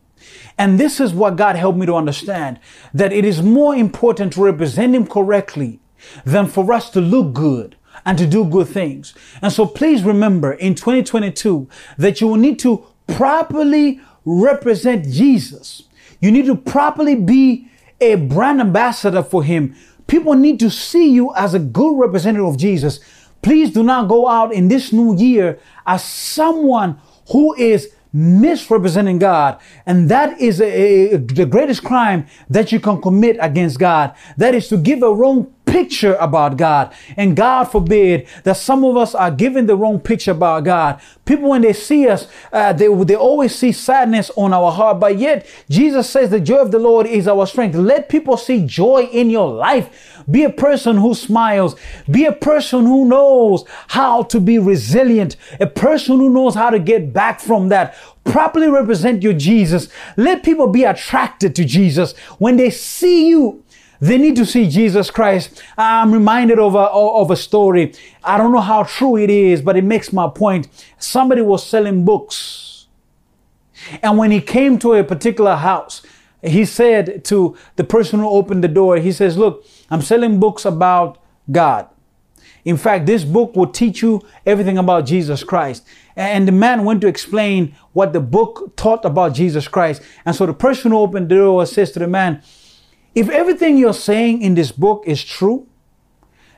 And 0.59 0.79
this 0.79 1.01
is 1.01 1.15
what 1.15 1.37
God 1.37 1.57
helped 1.57 1.79
me 1.79 1.87
to 1.87 1.95
understand 1.95 2.59
that 2.93 3.13
it 3.13 3.25
is 3.25 3.43
more 3.43 3.75
important 3.75 4.33
to 4.35 4.45
represent 4.45 4.95
Him 4.95 5.07
correctly 5.07 5.81
than 6.25 6.47
for 6.47 6.73
us 6.73 6.91
to 6.91 7.01
look 7.01 7.33
good 7.33 7.76
and 8.07 8.17
to 8.17 8.27
do 8.27 8.45
good 8.45 8.69
things. 8.69 9.13
And 9.43 9.53
so 9.53 9.67
please 9.67 10.03
remember 10.03 10.53
in 10.53 10.75
2022 10.75 11.69
that 11.99 12.21
you 12.21 12.29
will 12.29 12.37
need 12.37 12.59
to 12.61 12.87
properly 13.09 14.01
represent 14.25 15.07
Jesus. 15.07 15.83
You 16.21 16.31
need 16.31 16.47
to 16.47 16.57
properly 16.57 17.17
be 17.17 17.69
a 18.01 18.15
brand 18.15 18.61
ambassador 18.61 19.23
for 19.23 19.43
Him. 19.43 19.75
People 20.07 20.35
need 20.35 20.61
to 20.61 20.71
see 20.71 21.11
you 21.11 21.35
as 21.35 21.53
a 21.53 21.59
good 21.59 21.99
representative 21.99 22.47
of 22.47 22.57
Jesus. 22.57 23.01
Please 23.43 23.73
do 23.73 23.83
not 23.83 24.09
go 24.09 24.29
out 24.29 24.53
in 24.53 24.69
this 24.69 24.93
new 24.93 25.17
year 25.17 25.59
as 25.87 26.03
someone 26.03 26.99
who 27.33 27.55
is 27.55 27.93
misrepresenting 28.13 29.19
God. 29.19 29.61
And 29.85 30.09
that 30.09 30.41
is 30.41 30.61
a, 30.61 31.15
a, 31.15 31.17
the 31.19 31.45
greatest 31.45 31.85
crime 31.85 32.27
that 32.49 32.73
you 32.73 32.81
can 32.81 33.03
commit 33.03 33.37
against 33.41 33.79
God. 33.79 34.15
That 34.37 34.55
is 34.55 34.69
to 34.69 34.77
give 34.77 35.03
a 35.03 35.13
wrong 35.13 35.53
picture 35.77 36.15
about 36.15 36.57
God. 36.57 36.95
And 37.19 37.37
God 37.37 37.65
forbid 37.65 38.27
that 38.45 38.57
some 38.57 38.83
of 38.83 38.97
us 38.97 39.15
are 39.15 39.31
giving 39.31 39.67
the 39.67 39.77
wrong 39.77 40.01
picture 40.01 40.31
about 40.31 40.65
God. 40.65 41.03
People, 41.27 41.51
when 41.51 41.61
they 41.61 41.75
see 41.75 42.09
us, 42.09 42.29
uh, 42.51 42.73
they, 42.73 42.89
they 43.05 43.15
always 43.15 43.55
see 43.55 43.73
sadness 43.73 44.31
on 44.37 44.55
our 44.55 44.73
heart. 44.73 45.01
But 45.01 45.19
yet, 45.19 45.47
Jesus 45.69 46.09
says 46.09 46.31
the 46.31 46.41
joy 46.41 46.61
of 46.61 46.71
the 46.71 46.79
Lord 46.79 47.07
is 47.07 47.29
our 47.29 47.47
strength. 47.47 47.75
Let 47.75 48.09
people 48.09 48.39
see 48.39 48.65
joy 48.65 49.03
in 49.13 49.29
your 49.29 49.53
life. 49.53 50.23
Be 50.31 50.45
a 50.45 50.51
person 50.51 50.97
who 50.97 51.15
smiles. 51.15 51.77
Be 52.11 52.25
a 52.25 52.33
person 52.33 52.87
who 52.87 53.05
knows 53.05 53.65
how 53.89 54.23
to 54.23 54.41
be 54.41 54.59
resilient. 54.59 55.37
A 55.61 55.67
person 55.67 56.17
who 56.17 56.31
knows 56.31 56.55
how 56.55 56.71
to 56.71 56.79
get 56.79 57.13
back 57.13 57.39
from 57.41 57.69
that. 57.69 57.95
Properly 58.25 58.69
represent 58.69 59.23
your 59.23 59.35
Jesus. 59.35 59.89
Let 60.17 60.43
people 60.43 60.69
be 60.69 60.85
attracted 60.85 61.55
to 61.57 61.65
Jesus. 61.65 62.17
When 62.39 62.57
they 62.57 62.71
see 62.71 63.29
you, 63.29 63.63
they 64.01 64.19
need 64.19 64.37
to 64.37 64.47
see 64.47 64.69
Jesus 64.69 65.11
Christ. 65.11 65.63
I'm 65.77 66.13
reminded 66.13 66.59
of 66.59 66.75
a, 66.75 66.79
of 66.79 67.31
a 67.31 67.37
story. 67.37 67.95
I 68.23 68.39
don't 68.39 68.53
know 68.53 68.61
how 68.61 68.83
true 68.83 69.17
it 69.17 69.31
is, 69.31 69.63
but 69.63 69.77
it 69.77 69.85
makes 69.85 70.13
my 70.13 70.29
point. 70.29 70.69
Somebody 70.99 71.43
was 71.43 71.67
selling 71.67 72.05
books. 72.05 72.87
And 74.03 74.19
when 74.19 74.31
he 74.31 74.41
came 74.41 74.79
to 74.81 74.95
a 74.95 75.05
particular 75.05 75.57
house, 75.57 76.03
he 76.43 76.65
said 76.65 77.25
to 77.27 77.57
the 77.77 77.85
person 77.85 78.21
who 78.21 78.29
opened 78.29 78.63
the 78.63 78.69
door, 78.69 78.99
he 78.99 79.13
says, 79.13 79.37
Look, 79.37 79.65
I'm 79.91 80.03
selling 80.03 80.39
books 80.41 80.65
about 80.65 81.19
God. 81.51 81.89
In 82.65 82.77
fact, 82.77 83.07
this 83.07 83.23
book 83.23 83.55
will 83.55 83.69
teach 83.69 84.03
you 84.03 84.23
everything 84.45 84.77
about 84.77 85.07
Jesus 85.07 85.45
Christ. 85.45 85.87
And 86.17 86.49
the 86.49 86.53
man 86.53 86.85
went 86.85 87.01
to 87.03 87.07
explain 87.07 87.77
what 87.93 88.13
the 88.13 88.21
book 88.21 88.75
taught 88.77 89.05
about 89.05 89.35
Jesus 89.35 89.69
Christ. 89.69 90.03
And 90.25 90.35
so 90.35 90.47
the 90.47 90.53
person 90.53 90.91
who 90.91 90.99
opened 90.99 91.29
the 91.29 91.37
door 91.37 91.65
says 91.65 91.93
to 91.93 92.01
the 92.01 92.09
man, 92.09 92.43
if 93.17 93.31
everything 93.31 93.79
you're 93.79 93.95
saying 93.95 94.43
in 94.43 94.55
this 94.55 94.71
book 94.71 95.03
is 95.07 95.25
true, 95.25 95.67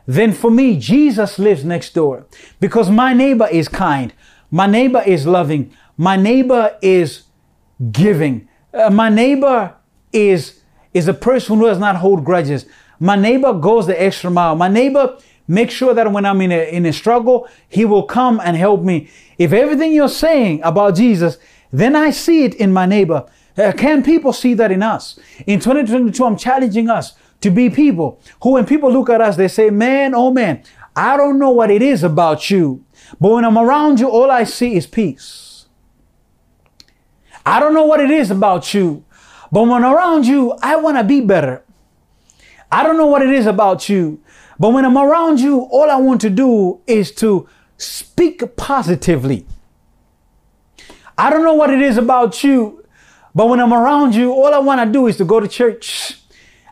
then 0.06 0.32
for 0.32 0.50
me, 0.50 0.76
Jesus 0.76 1.38
lives 1.38 1.64
next 1.64 1.94
door 1.94 2.26
because 2.59 2.90
my 2.90 3.12
neighbor 3.12 3.46
is 3.46 3.68
kind. 3.68 4.12
My 4.50 4.66
neighbor 4.66 5.02
is 5.06 5.24
loving. 5.24 5.72
My 5.96 6.16
neighbor 6.16 6.76
is 6.82 7.22
giving. 7.92 8.48
Uh, 8.74 8.90
my 8.90 9.09
neighbor 9.09 9.76
is, 10.12 10.61
is 10.92 11.06
a 11.06 11.14
person 11.14 11.59
who 11.59 11.66
does 11.66 11.78
not 11.78 11.96
hold 11.96 12.24
grudges. 12.24 12.66
My 12.98 13.14
neighbor 13.14 13.52
goes 13.52 13.86
the 13.86 14.02
extra 14.02 14.30
mile. 14.30 14.56
My 14.56 14.68
neighbor 14.68 15.16
makes 15.46 15.74
sure 15.74 15.94
that 15.94 16.11
when 16.11 16.26
I'm 16.26 16.40
in 16.40 16.50
a, 16.50 16.70
in 16.72 16.86
a 16.86 16.92
struggle, 16.92 17.48
he 17.68 17.84
will 17.84 18.02
come 18.02 18.40
and 18.42 18.56
help 18.56 18.82
me. 18.82 19.09
If 19.38 19.52
everything 19.52 19.92
you're 19.92 20.09
saying 20.09 20.62
about 20.64 20.96
Jesus, 20.96 21.38
then 21.70 21.94
I 21.94 22.11
see 22.11 22.44
it 22.44 22.54
in 22.56 22.72
my 22.72 22.86
neighbor. 22.86 23.26
Uh, 23.59 23.72
can 23.72 24.02
people 24.02 24.32
see 24.32 24.54
that 24.54 24.70
in 24.70 24.82
us? 24.82 25.18
In 25.46 25.59
2022, 25.59 26.24
I'm 26.24 26.36
challenging 26.36 26.88
us 26.88 27.14
to 27.40 27.50
be 27.50 27.68
people 27.68 28.20
who, 28.42 28.52
when 28.52 28.66
people 28.66 28.92
look 28.92 29.11
at 29.11 29.20
us, 29.20 29.36
they 29.36 29.48
say, 29.48 29.70
man, 29.70 30.14
oh 30.14 30.30
man, 30.30 30.62
I 30.94 31.16
don't 31.16 31.38
know 31.38 31.50
what 31.50 31.70
it 31.70 31.82
is 31.82 32.04
about 32.04 32.50
you. 32.50 32.84
But 33.20 33.30
when 33.30 33.44
I'm 33.44 33.59
around 33.59 34.00
you, 34.00 34.09
all 34.09 34.30
I 34.30 34.44
see 34.44 34.76
is 34.76 34.86
peace. 34.86 35.66
I 37.44 37.61
don't 37.61 37.74
know 37.74 37.84
what 37.84 38.00
it 38.00 38.11
is 38.11 38.30
about 38.30 38.74
you. 38.74 39.04
But 39.50 39.62
when 39.62 39.82
I'm 39.84 39.94
around 39.94 40.26
you, 40.26 40.52
I 40.62 40.76
want 40.76 40.98
to 40.98 41.04
be 41.04 41.20
better. 41.20 41.64
I 42.70 42.82
don't 42.82 42.98
know 42.98 43.06
what 43.06 43.22
it 43.22 43.30
is 43.30 43.46
about 43.46 43.88
you. 43.88 44.20
But 44.59 44.70
when 44.70 44.84
I'm 44.84 44.98
around 44.98 45.40
you, 45.40 45.61
all 45.70 45.90
I 45.90 45.96
want 45.96 46.20
to 46.22 46.30
do 46.30 46.80
is 46.86 47.12
to 47.16 47.48
speak 47.76 48.56
positively. 48.56 49.46
I 51.16 51.30
don't 51.30 51.42
know 51.42 51.54
what 51.54 51.70
it 51.70 51.80
is 51.80 51.96
about 51.96 52.44
you, 52.44 52.78
but 53.39 53.47
when 53.47 53.61
I'm 53.61 53.72
around 53.72 54.16
you, 54.16 54.32
all 54.32 54.53
I 54.53 54.59
want 54.59 54.80
to 54.80 54.93
do 54.93 55.07
is 55.07 55.16
to 55.18 55.24
go 55.24 55.39
to 55.39 55.47
church. 55.47 56.18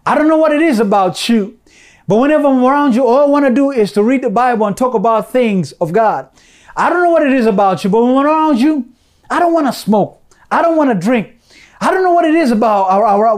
I 0.05 0.17
don't 0.17 0.27
know 0.27 0.37
what 0.37 0.51
it 0.51 0.61
is 0.61 0.81
about 0.81 1.29
you. 1.29 1.61
But 2.09 2.17
whenever 2.17 2.49
I'm 2.49 2.65
around 2.65 2.97
you, 2.97 3.07
all 3.07 3.21
I 3.21 3.27
want 3.27 3.47
to 3.47 3.55
do 3.55 3.71
is 3.71 3.93
to 3.93 4.03
read 4.03 4.23
the 4.25 4.31
Bible 4.31 4.67
and 4.67 4.77
talk 4.77 4.95
about 4.95 5.31
things 5.31 5.71
of 5.75 5.93
God. 5.93 6.29
I 6.77 6.91
don't 6.91 7.05
know 7.05 7.11
what 7.11 7.23
it 7.23 7.33
is 7.35 7.47
about 7.47 7.85
you, 7.85 7.91
but 7.91 8.03
when 8.03 8.17
I'm 8.17 8.27
around 8.27 8.59
you, 8.59 8.85
I 9.31 9.39
don't 9.39 9.53
want 9.53 9.69
to 9.69 9.73
smoke. 9.73 10.21
I 10.51 10.61
don't 10.61 10.77
want 10.77 10.91
to 10.91 10.99
drink. 10.99 11.39
I 11.81 11.93
don't 11.93 12.03
know 12.03 12.11
what 12.11 12.25
it 12.25 12.35
is 12.35 12.51
about 12.51 12.89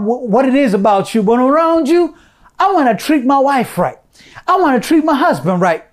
what 0.03 0.47
it 0.47 0.55
is 0.55 0.72
about 0.72 1.14
you, 1.14 1.22
but 1.22 1.33
when 1.33 1.41
I'm 1.41 1.49
around 1.49 1.87
you, 1.87 2.16
I 2.59 2.72
want 2.72 2.99
to 2.99 3.05
treat 3.05 3.26
my 3.26 3.39
wife 3.39 3.76
right. 3.76 3.99
I 4.47 4.57
want 4.57 4.83
to 4.83 4.89
treat 4.89 5.05
my 5.05 5.14
husband 5.14 5.61
right. 5.61 5.85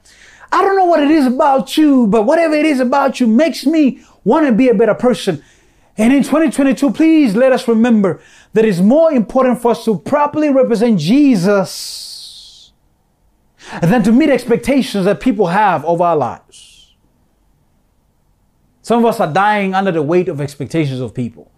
I 0.54 0.62
don't 0.62 0.78
know 0.78 0.86
what 0.86 1.04
it 1.04 1.12
is 1.12 1.26
about 1.26 1.76
you, 1.76 2.08
but 2.08 2.24
whatever 2.24 2.54
it 2.54 2.66
is 2.66 2.80
about 2.80 3.20
you 3.20 3.28
makes 3.28 3.66
me 3.66 4.06
want 4.24 4.46
to 4.46 4.54
be 4.54 4.70
a 4.70 4.74
better 4.74 4.96
person. 4.96 5.44
And 5.98 6.12
in 6.12 6.24
2022, 6.24 6.92
please 6.92 7.36
let 7.36 7.52
us 7.52 7.68
remember 7.68 8.22
that 8.54 8.66
it's 8.66 8.80
more 8.80 9.12
important 9.12 9.62
for 9.62 9.72
us 9.72 9.86
to 9.86 9.98
properly 9.98 10.50
represent 10.50 11.00
Jesus 11.00 12.74
than 13.82 14.04
to 14.04 14.12
meet 14.12 14.30
expectations 14.30 15.06
that 15.06 15.22
people 15.22 15.48
have 15.48 15.86
of 15.86 16.02
our 16.02 16.16
lives. 16.16 16.96
Some 18.82 19.00
of 19.00 19.06
us 19.06 19.20
are 19.20 19.32
dying 19.32 19.74
under 19.74 19.92
the 19.92 20.04
weight 20.04 20.28
of 20.28 20.42
expectations 20.42 21.00
of 21.00 21.14
people. 21.14 21.50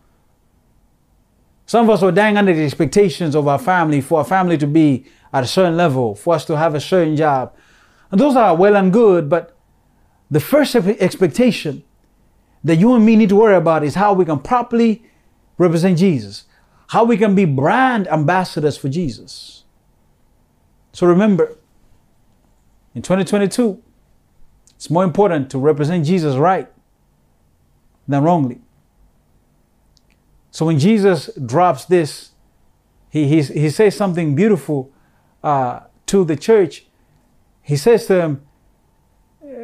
Some 1.65 1.89
of 1.89 1.95
us 1.95 2.03
are 2.03 2.11
dying 2.11 2.37
under 2.37 2.53
the 2.53 2.63
expectations 2.63 3.35
of 3.35 3.47
our 3.47 3.59
family, 3.59 3.99
for 3.99 4.19
our 4.19 4.25
family 4.25 4.57
to 4.59 4.67
be 4.67 5.05
at 5.33 5.43
a 5.43 5.47
certain 5.47 5.75
level, 5.75 6.15
for 6.15 6.35
us 6.35 6.45
to 6.45 6.55
have 6.55 6.75
a 6.75 6.79
certain 6.79 7.17
job. 7.17 7.53
And 8.11 8.21
those 8.21 8.37
are 8.37 8.55
well 8.55 8.77
and 8.77 8.93
good, 8.93 9.29
but 9.29 9.57
the 10.31 10.39
first 10.39 10.75
expectation 10.75 11.83
that 12.67 12.77
you 12.77 12.93
and 12.93 13.05
me 13.05 13.15
need 13.15 13.29
to 13.29 13.35
worry 13.35 13.55
about 13.55 13.83
is 13.83 13.95
how 13.95 14.13
we 14.13 14.25
can 14.25 14.39
properly 14.39 15.03
represent 15.57 15.97
Jesus, 15.97 16.45
how 16.87 17.03
we 17.03 17.17
can 17.17 17.35
be 17.35 17.45
brand 17.45 18.07
ambassadors 18.07 18.77
for 18.77 18.89
Jesus. 18.89 19.63
So 20.93 21.07
remember, 21.07 21.55
in 22.95 23.01
2022, 23.01 23.81
it's 24.75 24.89
more 24.89 25.03
important 25.03 25.49
to 25.51 25.59
represent 25.59 26.05
Jesus 26.05 26.35
right 26.35 26.67
than 28.07 28.23
wrongly. 28.23 28.61
So 30.51 30.65
when 30.65 30.79
Jesus 30.79 31.29
drops 31.45 31.85
this, 31.85 32.31
he, 33.09 33.27
he, 33.27 33.41
he 33.41 33.69
says 33.69 33.95
something 33.95 34.35
beautiful 34.35 34.91
uh, 35.43 35.81
to 36.07 36.25
the 36.25 36.35
church. 36.35 36.85
He 37.61 37.75
says 37.75 38.07
to 38.07 38.13
them, 38.13 38.46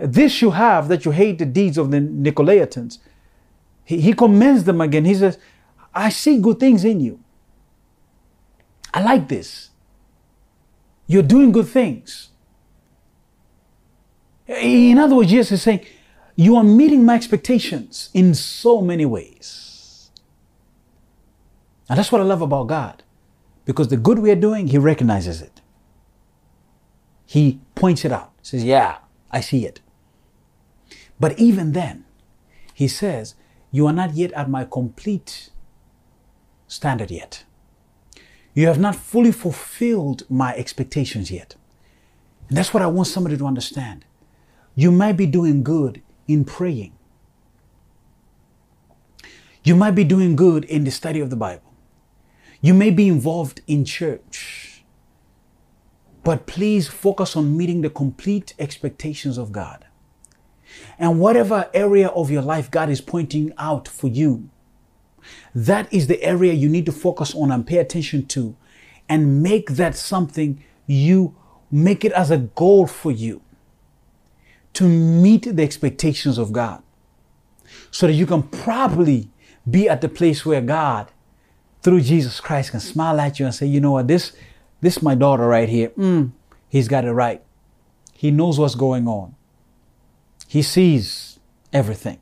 this 0.03 0.41
you 0.41 0.51
have 0.51 0.89
that 0.89 1.05
you 1.05 1.11
hate 1.11 1.39
the 1.39 1.45
deeds 1.45 1.77
of 1.77 1.91
the 1.91 1.99
Nicolaitans. 1.99 2.97
He, 3.85 4.01
he 4.01 4.13
commends 4.13 4.65
them 4.65 4.81
again. 4.81 5.05
He 5.05 5.15
says, 5.15 5.37
I 5.93 6.09
see 6.09 6.39
good 6.39 6.59
things 6.59 6.83
in 6.83 6.99
you. 6.99 7.19
I 8.93 9.01
like 9.01 9.29
this. 9.29 9.69
You're 11.07 11.23
doing 11.23 11.51
good 11.51 11.67
things. 11.67 12.29
In 14.47 14.97
other 14.97 15.15
words, 15.15 15.29
Jesus 15.29 15.53
is 15.53 15.61
saying, 15.61 15.85
You 16.35 16.57
are 16.57 16.63
meeting 16.63 17.05
my 17.05 17.15
expectations 17.15 18.09
in 18.13 18.33
so 18.35 18.81
many 18.81 19.05
ways. 19.05 20.11
And 21.89 21.97
that's 21.97 22.11
what 22.11 22.21
I 22.21 22.25
love 22.25 22.41
about 22.41 22.67
God. 22.67 23.03
Because 23.65 23.87
the 23.87 23.97
good 23.97 24.19
we 24.19 24.31
are 24.31 24.35
doing, 24.35 24.67
He 24.67 24.77
recognizes 24.77 25.41
it. 25.41 25.61
He 27.25 27.61
points 27.75 28.03
it 28.03 28.11
out. 28.11 28.33
Says, 28.41 28.63
Yeah, 28.63 28.97
I 29.31 29.39
see 29.41 29.65
it. 29.65 29.79
But 31.23 31.39
even 31.39 31.71
then, 31.71 32.03
he 32.73 32.89
says, 32.89 33.35
You 33.71 33.87
are 33.87 33.93
not 33.93 34.13
yet 34.13 34.33
at 34.33 34.49
my 34.49 34.65
complete 34.65 35.51
standard 36.67 37.11
yet. 37.11 37.45
You 38.53 38.67
have 38.67 38.77
not 38.77 38.97
fully 38.97 39.31
fulfilled 39.31 40.23
my 40.29 40.53
expectations 40.53 41.31
yet. 41.31 41.55
And 42.49 42.57
that's 42.57 42.73
what 42.73 42.83
I 42.83 42.87
want 42.87 43.07
somebody 43.07 43.37
to 43.37 43.45
understand. 43.45 44.03
You 44.75 44.91
might 44.91 45.13
be 45.13 45.25
doing 45.25 45.63
good 45.63 46.01
in 46.27 46.43
praying. 46.43 46.91
You 49.63 49.77
might 49.77 49.95
be 49.95 50.03
doing 50.03 50.35
good 50.35 50.65
in 50.65 50.83
the 50.83 50.91
study 50.91 51.21
of 51.21 51.29
the 51.29 51.37
Bible. 51.37 51.73
You 52.59 52.73
may 52.73 52.89
be 52.89 53.07
involved 53.07 53.61
in 53.65 53.85
church. 53.85 54.83
But 56.25 56.47
please 56.47 56.89
focus 56.89 57.37
on 57.37 57.55
meeting 57.55 57.79
the 57.79 57.89
complete 57.89 58.53
expectations 58.59 59.37
of 59.37 59.53
God. 59.53 59.85
And 61.03 61.19
whatever 61.19 61.69
area 61.73 62.07
of 62.07 62.31
your 62.31 62.41
life 62.41 62.71
God 62.71 62.89
is 62.89 63.01
pointing 63.01 63.51
out 63.57 63.89
for 63.89 64.07
you, 64.07 64.49
that 65.53 65.93
is 65.93 66.07
the 66.07 66.23
area 66.23 66.53
you 66.53 66.69
need 66.69 66.85
to 66.85 66.93
focus 66.93 67.35
on 67.35 67.51
and 67.51 67.67
pay 67.67 67.79
attention 67.79 68.25
to 68.27 68.55
and 69.09 69.43
make 69.43 69.71
that 69.71 69.97
something 69.97 70.63
you 70.87 71.35
make 71.69 72.05
it 72.05 72.13
as 72.13 72.31
a 72.31 72.37
goal 72.37 72.87
for 72.87 73.11
you 73.11 73.41
to 74.71 74.85
meet 74.85 75.43
the 75.43 75.61
expectations 75.61 76.37
of 76.37 76.53
God 76.53 76.81
so 77.91 78.07
that 78.07 78.13
you 78.13 78.25
can 78.25 78.41
probably 78.41 79.29
be 79.69 79.89
at 79.89 79.99
the 79.99 80.07
place 80.07 80.45
where 80.45 80.61
God, 80.61 81.11
through 81.81 81.99
Jesus 81.99 82.39
Christ, 82.39 82.71
can 82.71 82.79
smile 82.79 83.19
at 83.19 83.41
you 83.41 83.45
and 83.45 83.53
say, 83.53 83.65
you 83.65 83.81
know 83.81 83.91
what, 83.91 84.07
this, 84.07 84.31
this 84.79 85.01
my 85.01 85.15
daughter 85.15 85.47
right 85.47 85.67
here, 85.67 85.89
mm, 85.89 86.31
he's 86.69 86.87
got 86.87 87.03
it 87.03 87.11
right. 87.11 87.43
He 88.13 88.31
knows 88.31 88.57
what's 88.57 88.75
going 88.75 89.05
on. 89.05 89.35
He 90.53 90.61
sees 90.61 91.39
everything 91.73 92.19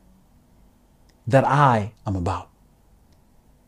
that 1.26 1.44
I 1.44 1.92
am 2.06 2.16
about. 2.16 2.48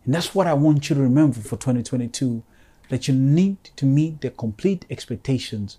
And 0.07 0.15
that's 0.15 0.35
what 0.35 0.47
I 0.47 0.55
want 0.55 0.89
you 0.89 0.97
to 0.97 1.03
remember 1.03 1.39
for 1.41 1.59
2022 1.59 2.43
that 2.89 3.07
you 3.07 3.13
need 3.13 3.63
to 3.77 3.85
meet 3.85 4.23
the 4.23 4.31
complete 4.31 4.87
expectations 4.89 5.77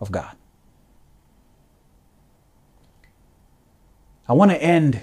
of 0.00 0.10
God. 0.10 0.36
I 4.26 4.32
want 4.32 4.52
to 4.52 4.62
end 4.62 5.02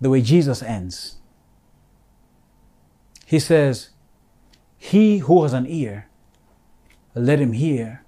the 0.00 0.10
way 0.10 0.20
Jesus 0.20 0.64
ends. 0.64 1.18
He 3.24 3.38
says, 3.38 3.90
He 4.76 5.18
who 5.18 5.44
has 5.44 5.52
an 5.52 5.68
ear, 5.68 6.08
let 7.14 7.38
him 7.38 7.52
hear 7.52 8.04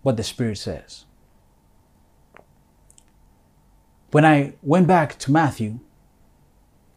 what 0.00 0.16
the 0.16 0.24
Spirit 0.24 0.56
says. 0.56 1.05
When 4.10 4.24
I 4.24 4.54
went 4.62 4.86
back 4.86 5.18
to 5.20 5.32
Matthew, 5.32 5.80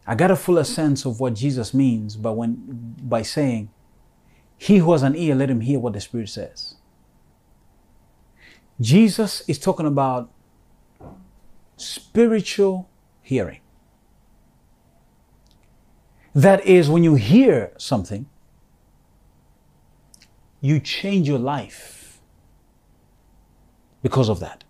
I 0.06 0.14
got 0.14 0.30
a 0.30 0.36
fuller 0.36 0.64
sense 0.64 1.04
of 1.04 1.20
what 1.20 1.34
Jesus 1.34 1.74
means 1.74 2.16
by, 2.16 2.30
when, 2.30 2.94
by 3.02 3.22
saying, 3.22 3.70
He 4.56 4.78
who 4.78 4.92
has 4.92 5.02
an 5.02 5.16
ear, 5.16 5.34
let 5.34 5.50
him 5.50 5.60
hear 5.60 5.78
what 5.78 5.92
the 5.92 6.00
Spirit 6.00 6.28
says. 6.28 6.74
Jesus 8.80 9.42
is 9.48 9.58
talking 9.58 9.86
about 9.86 10.30
spiritual 11.76 12.88
hearing. 13.22 13.60
That 16.34 16.64
is, 16.64 16.88
when 16.88 17.04
you 17.04 17.16
hear 17.16 17.72
something, 17.76 18.26
you 20.60 20.78
change 20.78 21.28
your 21.28 21.38
life 21.38 22.20
because 24.02 24.28
of 24.28 24.40
that. 24.40 24.64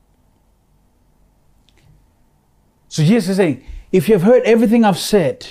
So 2.91 3.05
Jesus 3.05 3.30
is 3.30 3.36
saying, 3.36 3.64
if 3.93 4.09
you 4.09 4.14
have 4.14 4.24
heard 4.24 4.43
everything 4.43 4.84
I've 4.84 4.99
said 4.99 5.47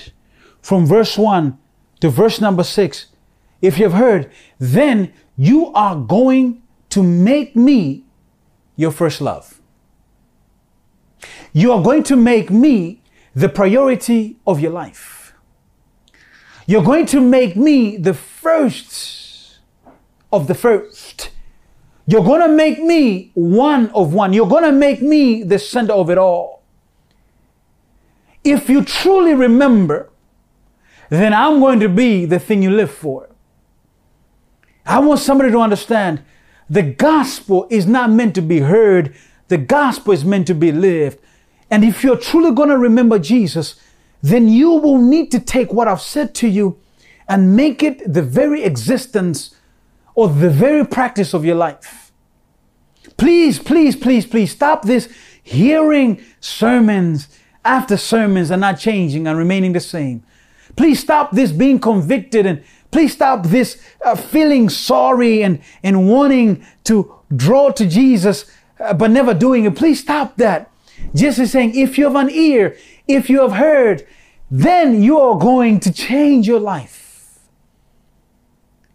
from 0.61 0.85
verse 0.85 1.17
1 1.17 1.57
to 2.01 2.09
verse 2.09 2.41
number 2.41 2.63
6, 2.63 3.07
if 3.61 3.77
you 3.77 3.85
have 3.85 3.93
heard, 3.93 4.29
then 4.59 5.13
you 5.37 5.71
are 5.73 5.95
going 5.95 6.61
to 6.89 7.01
make 7.01 7.55
me 7.55 8.03
your 8.75 8.91
first 8.91 9.21
love. 9.21 9.61
You 11.53 11.71
are 11.71 11.81
going 11.81 12.03
to 12.03 12.17
make 12.17 12.51
me 12.51 13.01
the 13.33 13.47
priority 13.47 14.37
of 14.45 14.59
your 14.59 14.71
life. 14.71 15.33
You're 16.67 16.83
going 16.83 17.05
to 17.07 17.21
make 17.21 17.55
me 17.55 17.95
the 17.95 18.13
first 18.13 19.59
of 20.31 20.47
the 20.47 20.55
first. 20.55 21.31
You're 22.05 22.23
going 22.23 22.41
to 22.41 22.49
make 22.49 22.79
me 22.83 23.31
one 23.33 23.89
of 23.91 24.13
one. 24.13 24.33
You're 24.33 24.47
going 24.47 24.65
to 24.65 24.73
make 24.73 25.01
me 25.01 25.43
the 25.43 25.57
center 25.57 25.93
of 25.93 26.09
it 26.09 26.17
all. 26.17 26.58
If 28.51 28.69
you 28.69 28.83
truly 28.83 29.33
remember, 29.33 30.09
then 31.09 31.33
I'm 31.33 31.59
going 31.59 31.79
to 31.81 31.89
be 31.89 32.25
the 32.25 32.39
thing 32.39 32.63
you 32.63 32.71
live 32.71 32.91
for. 32.91 33.29
I 34.85 34.99
want 34.99 35.19
somebody 35.19 35.51
to 35.51 35.59
understand 35.59 36.23
the 36.69 36.83
gospel 36.83 37.67
is 37.69 37.85
not 37.85 38.09
meant 38.11 38.35
to 38.35 38.41
be 38.41 38.59
heard, 38.59 39.15
the 39.47 39.57
gospel 39.57 40.13
is 40.13 40.25
meant 40.25 40.47
to 40.47 40.55
be 40.55 40.71
lived. 40.71 41.19
And 41.69 41.83
if 41.83 42.03
you're 42.03 42.17
truly 42.17 42.51
going 42.51 42.69
to 42.69 42.77
remember 42.77 43.19
Jesus, 43.19 43.79
then 44.21 44.47
you 44.47 44.71
will 44.71 44.97
need 44.97 45.31
to 45.31 45.39
take 45.39 45.71
what 45.71 45.87
I've 45.87 46.01
said 46.01 46.33
to 46.35 46.47
you 46.47 46.79
and 47.27 47.55
make 47.55 47.83
it 47.83 48.11
the 48.11 48.23
very 48.23 48.63
existence 48.63 49.55
or 50.15 50.27
the 50.27 50.49
very 50.49 50.85
practice 50.85 51.33
of 51.33 51.45
your 51.45 51.55
life. 51.55 52.11
Please, 53.17 53.59
please, 53.59 53.95
please, 53.95 54.25
please 54.25 54.51
stop 54.51 54.83
this 54.83 55.07
hearing 55.43 56.23
sermons 56.39 57.27
after 57.63 57.97
sermons 57.97 58.51
are 58.51 58.57
not 58.57 58.79
changing 58.79 59.27
and 59.27 59.37
remaining 59.37 59.73
the 59.73 59.79
same. 59.79 60.23
Please 60.75 60.99
stop 60.99 61.31
this 61.31 61.51
being 61.51 61.79
convicted 61.79 62.45
and 62.45 62.63
please 62.91 63.13
stop 63.13 63.45
this 63.47 63.81
uh, 64.05 64.15
feeling 64.15 64.69
sorry 64.69 65.43
and, 65.43 65.61
and 65.83 66.09
wanting 66.09 66.65
to 66.85 67.13
draw 67.35 67.69
to 67.71 67.85
Jesus 67.85 68.49
uh, 68.79 68.93
but 68.93 69.11
never 69.11 69.33
doing 69.33 69.65
it. 69.65 69.75
Please 69.75 69.99
stop 69.99 70.37
that. 70.37 70.71
Jesus 71.13 71.39
is 71.39 71.51
saying, 71.51 71.75
if 71.75 71.97
you 71.97 72.05
have 72.05 72.15
an 72.15 72.29
ear, 72.29 72.77
if 73.07 73.29
you 73.29 73.41
have 73.41 73.53
heard, 73.53 74.05
then 74.51 75.01
you 75.01 75.19
are 75.19 75.37
going 75.37 75.79
to 75.81 75.91
change 75.91 76.47
your 76.47 76.59
life. 76.59 77.39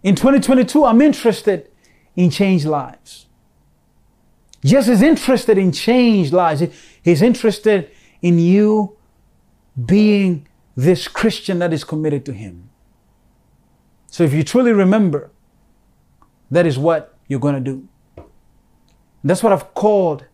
In 0.02 0.14
2022, 0.14 0.84
I'm 0.84 1.00
interested 1.00 1.70
in 2.16 2.30
changed 2.30 2.66
lives. 2.66 3.26
Jesus 4.64 4.88
is 4.88 5.02
interested 5.02 5.58
in 5.58 5.72
changed 5.72 6.32
lives. 6.32 6.62
He's 7.02 7.22
interested 7.22 7.90
in 8.24 8.38
you 8.38 8.96
being 9.84 10.48
this 10.74 11.08
Christian 11.08 11.58
that 11.58 11.74
is 11.74 11.84
committed 11.84 12.24
to 12.24 12.32
Him. 12.32 12.70
So 14.06 14.24
if 14.24 14.32
you 14.32 14.42
truly 14.42 14.72
remember, 14.72 15.30
that 16.50 16.64
is 16.64 16.78
what 16.78 17.14
you're 17.28 17.38
going 17.38 17.62
to 17.62 17.70
do. 17.72 17.86
That's 19.22 19.42
what 19.42 19.52
I've 19.52 19.74
called 19.74 20.24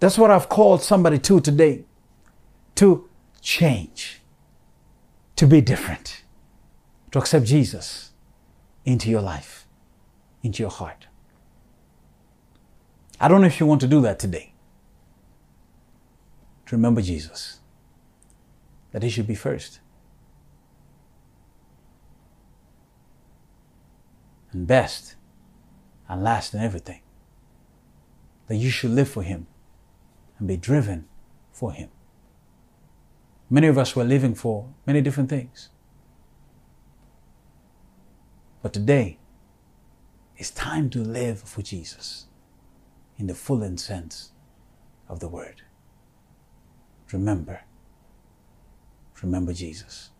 that's 0.00 0.16
what 0.16 0.30
I've 0.30 0.48
called 0.48 0.82
somebody 0.82 1.18
to 1.18 1.40
today 1.40 1.84
to 2.76 3.08
change, 3.40 4.20
to 5.34 5.46
be 5.46 5.60
different, 5.60 6.22
to 7.10 7.18
accept 7.18 7.46
Jesus 7.46 8.12
into 8.84 9.10
your 9.10 9.22
life, 9.22 9.66
into 10.42 10.62
your 10.62 10.70
heart. 10.70 11.08
I 13.18 13.26
don't 13.26 13.40
know 13.40 13.48
if 13.48 13.58
you 13.58 13.66
want 13.66 13.80
to 13.80 13.88
do 13.88 14.00
that 14.02 14.20
today. 14.20 14.52
To 16.68 16.76
remember 16.76 17.00
Jesus, 17.00 17.60
that 18.92 19.02
He 19.02 19.08
should 19.08 19.26
be 19.26 19.34
first. 19.34 19.80
And 24.52 24.66
best 24.66 25.16
and 26.08 26.22
last 26.22 26.52
in 26.52 26.60
everything. 26.60 27.00
That 28.48 28.56
you 28.56 28.68
should 28.68 28.90
live 28.90 29.08
for 29.08 29.22
Him 29.22 29.46
and 30.38 30.46
be 30.46 30.58
driven 30.58 31.08
for 31.52 31.72
Him. 31.72 31.88
Many 33.48 33.66
of 33.66 33.78
us 33.78 33.96
were 33.96 34.04
living 34.04 34.34
for 34.34 34.68
many 34.86 35.00
different 35.00 35.30
things. 35.30 35.70
But 38.60 38.74
today, 38.74 39.18
it's 40.36 40.50
time 40.50 40.90
to 40.90 40.98
live 40.98 41.40
for 41.40 41.62
Jesus 41.62 42.26
in 43.16 43.26
the 43.26 43.34
full 43.34 43.74
sense 43.78 44.32
of 45.08 45.20
the 45.20 45.28
word. 45.28 45.62
Remember, 47.12 47.62
remember 49.22 49.52
Jesus. 49.52 50.10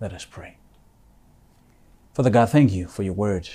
Let 0.00 0.12
us 0.12 0.24
pray. 0.24 0.58
Father 2.12 2.30
God, 2.30 2.50
thank 2.50 2.72
you 2.72 2.86
for 2.86 3.02
your 3.02 3.12
word. 3.12 3.48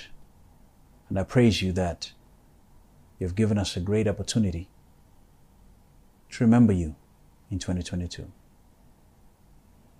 And 1.08 1.18
I 1.18 1.24
praise 1.24 1.60
you 1.60 1.72
that 1.72 2.12
you've 3.18 3.34
given 3.34 3.58
us 3.58 3.76
a 3.76 3.80
great 3.80 4.08
opportunity 4.08 4.68
to 6.30 6.44
remember 6.44 6.72
you 6.72 6.94
in 7.50 7.58
2022. 7.58 8.30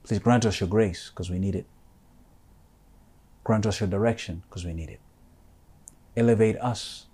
Please 0.05 0.19
grant 0.19 0.47
us 0.47 0.61
your 0.61 0.69
grace 0.69 1.11
because 1.11 1.31
we 1.31 1.39
need 1.39 1.55
it. 1.55 1.67
Grant 3.45 3.67
us 3.67 3.81
your 3.81 3.89
direction 3.89 4.43
because 4.49 4.65
we 4.65 4.73
need 4.73 4.89
it. 4.89 5.01
Elevate 6.17 6.57
us 6.57 7.07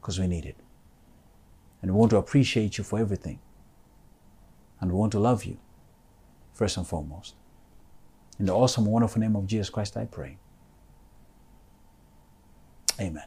because 0.00 0.18
we 0.18 0.26
need 0.26 0.44
it. 0.44 0.56
And 1.82 1.90
we 1.90 1.96
want 1.96 2.10
to 2.10 2.16
appreciate 2.16 2.78
you 2.78 2.84
for 2.84 2.98
everything. 2.98 3.40
And 4.80 4.90
we 4.90 4.98
want 4.98 5.12
to 5.12 5.20
love 5.20 5.44
you 5.44 5.58
first 6.52 6.76
and 6.76 6.86
foremost. 6.86 7.34
In 8.38 8.46
the 8.46 8.54
awesome, 8.54 8.86
wonderful 8.86 9.20
name 9.20 9.36
of 9.36 9.46
Jesus 9.46 9.70
Christ, 9.70 9.96
I 9.96 10.06
pray. 10.06 10.38
Amen. 13.00 13.24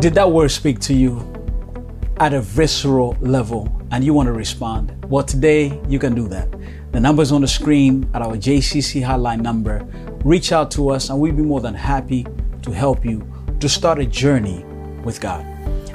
Did 0.00 0.14
that 0.14 0.30
word 0.30 0.50
speak 0.50 0.80
to 0.80 0.94
you 0.94 1.20
at 2.18 2.34
a 2.34 2.40
visceral 2.40 3.16
level 3.20 3.68
and 3.92 4.02
you 4.02 4.12
want 4.14 4.26
to 4.26 4.32
respond? 4.32 5.04
Well, 5.08 5.22
today 5.22 5.80
you 5.88 6.00
can 6.00 6.14
do 6.14 6.26
that. 6.28 6.48
The 6.92 6.98
number's 6.98 7.30
on 7.30 7.40
the 7.40 7.48
screen 7.48 8.10
at 8.12 8.22
our 8.22 8.36
JCC 8.36 9.02
hotline 9.02 9.40
number. 9.40 9.86
Reach 10.24 10.50
out 10.50 10.70
to 10.72 10.90
us 10.90 11.10
and 11.10 11.20
we'd 11.20 11.36
be 11.36 11.42
more 11.42 11.60
than 11.60 11.74
happy 11.74 12.26
to 12.62 12.70
help 12.72 13.04
you 13.04 13.24
to 13.60 13.68
start 13.68 14.00
a 14.00 14.06
journey 14.06 14.64
with 15.04 15.20
God. 15.20 15.44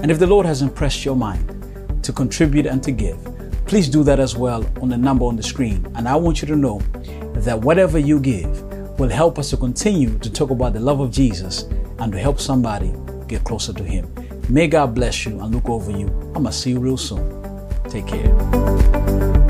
And 0.02 0.12
if 0.12 0.20
the 0.20 0.28
Lord 0.28 0.46
has 0.46 0.62
impressed 0.62 1.04
your 1.06 1.16
mind 1.16 2.04
to 2.04 2.14
contribute 2.14 2.66
and 2.66 2.84
to 2.84 2.92
give, 2.92 3.18
please 3.66 3.90
do 3.90 4.04
that 4.04 4.20
as 4.20 4.36
well 4.36 4.66
on 4.82 4.90
the 4.90 4.98
number 4.98 5.26
on 5.26 5.36
the 5.36 5.44
screen. 5.44 5.86
And 5.96 6.08
I 6.08 6.16
want 6.16 6.42
you 6.42 6.48
to 6.48 6.56
know 6.56 6.80
that 7.36 7.60
whatever 7.60 8.00
you 8.00 8.20
give 8.20 8.62
will 9.00 9.10
help 9.10 9.38
us 9.38 9.50
to 9.52 9.58
continue 9.58 10.18
to 10.20 10.32
talk 10.32 10.50
about 10.50 10.74
the 10.74 10.80
love 10.80 11.00
of 11.00 11.12
Jesus 11.12 11.64
and 12.00 12.12
to 12.12 12.20
help 12.20 12.40
somebody 12.40 12.94
get 13.28 13.44
closer 13.44 13.74
to 13.74 13.84
Him. 13.84 14.12
May 14.50 14.68
God 14.68 14.96
bless 14.96 15.26
you 15.26 15.40
and 15.40 15.54
look 15.54 15.70
over 15.70 15.92
you. 15.92 16.08
I'm 16.08 16.44
going 16.44 16.46
to 16.46 16.52
see 16.52 16.72
you 16.72 16.80
real 16.80 16.98
soon. 16.98 17.70
Take 17.90 18.08
care. 18.08 19.47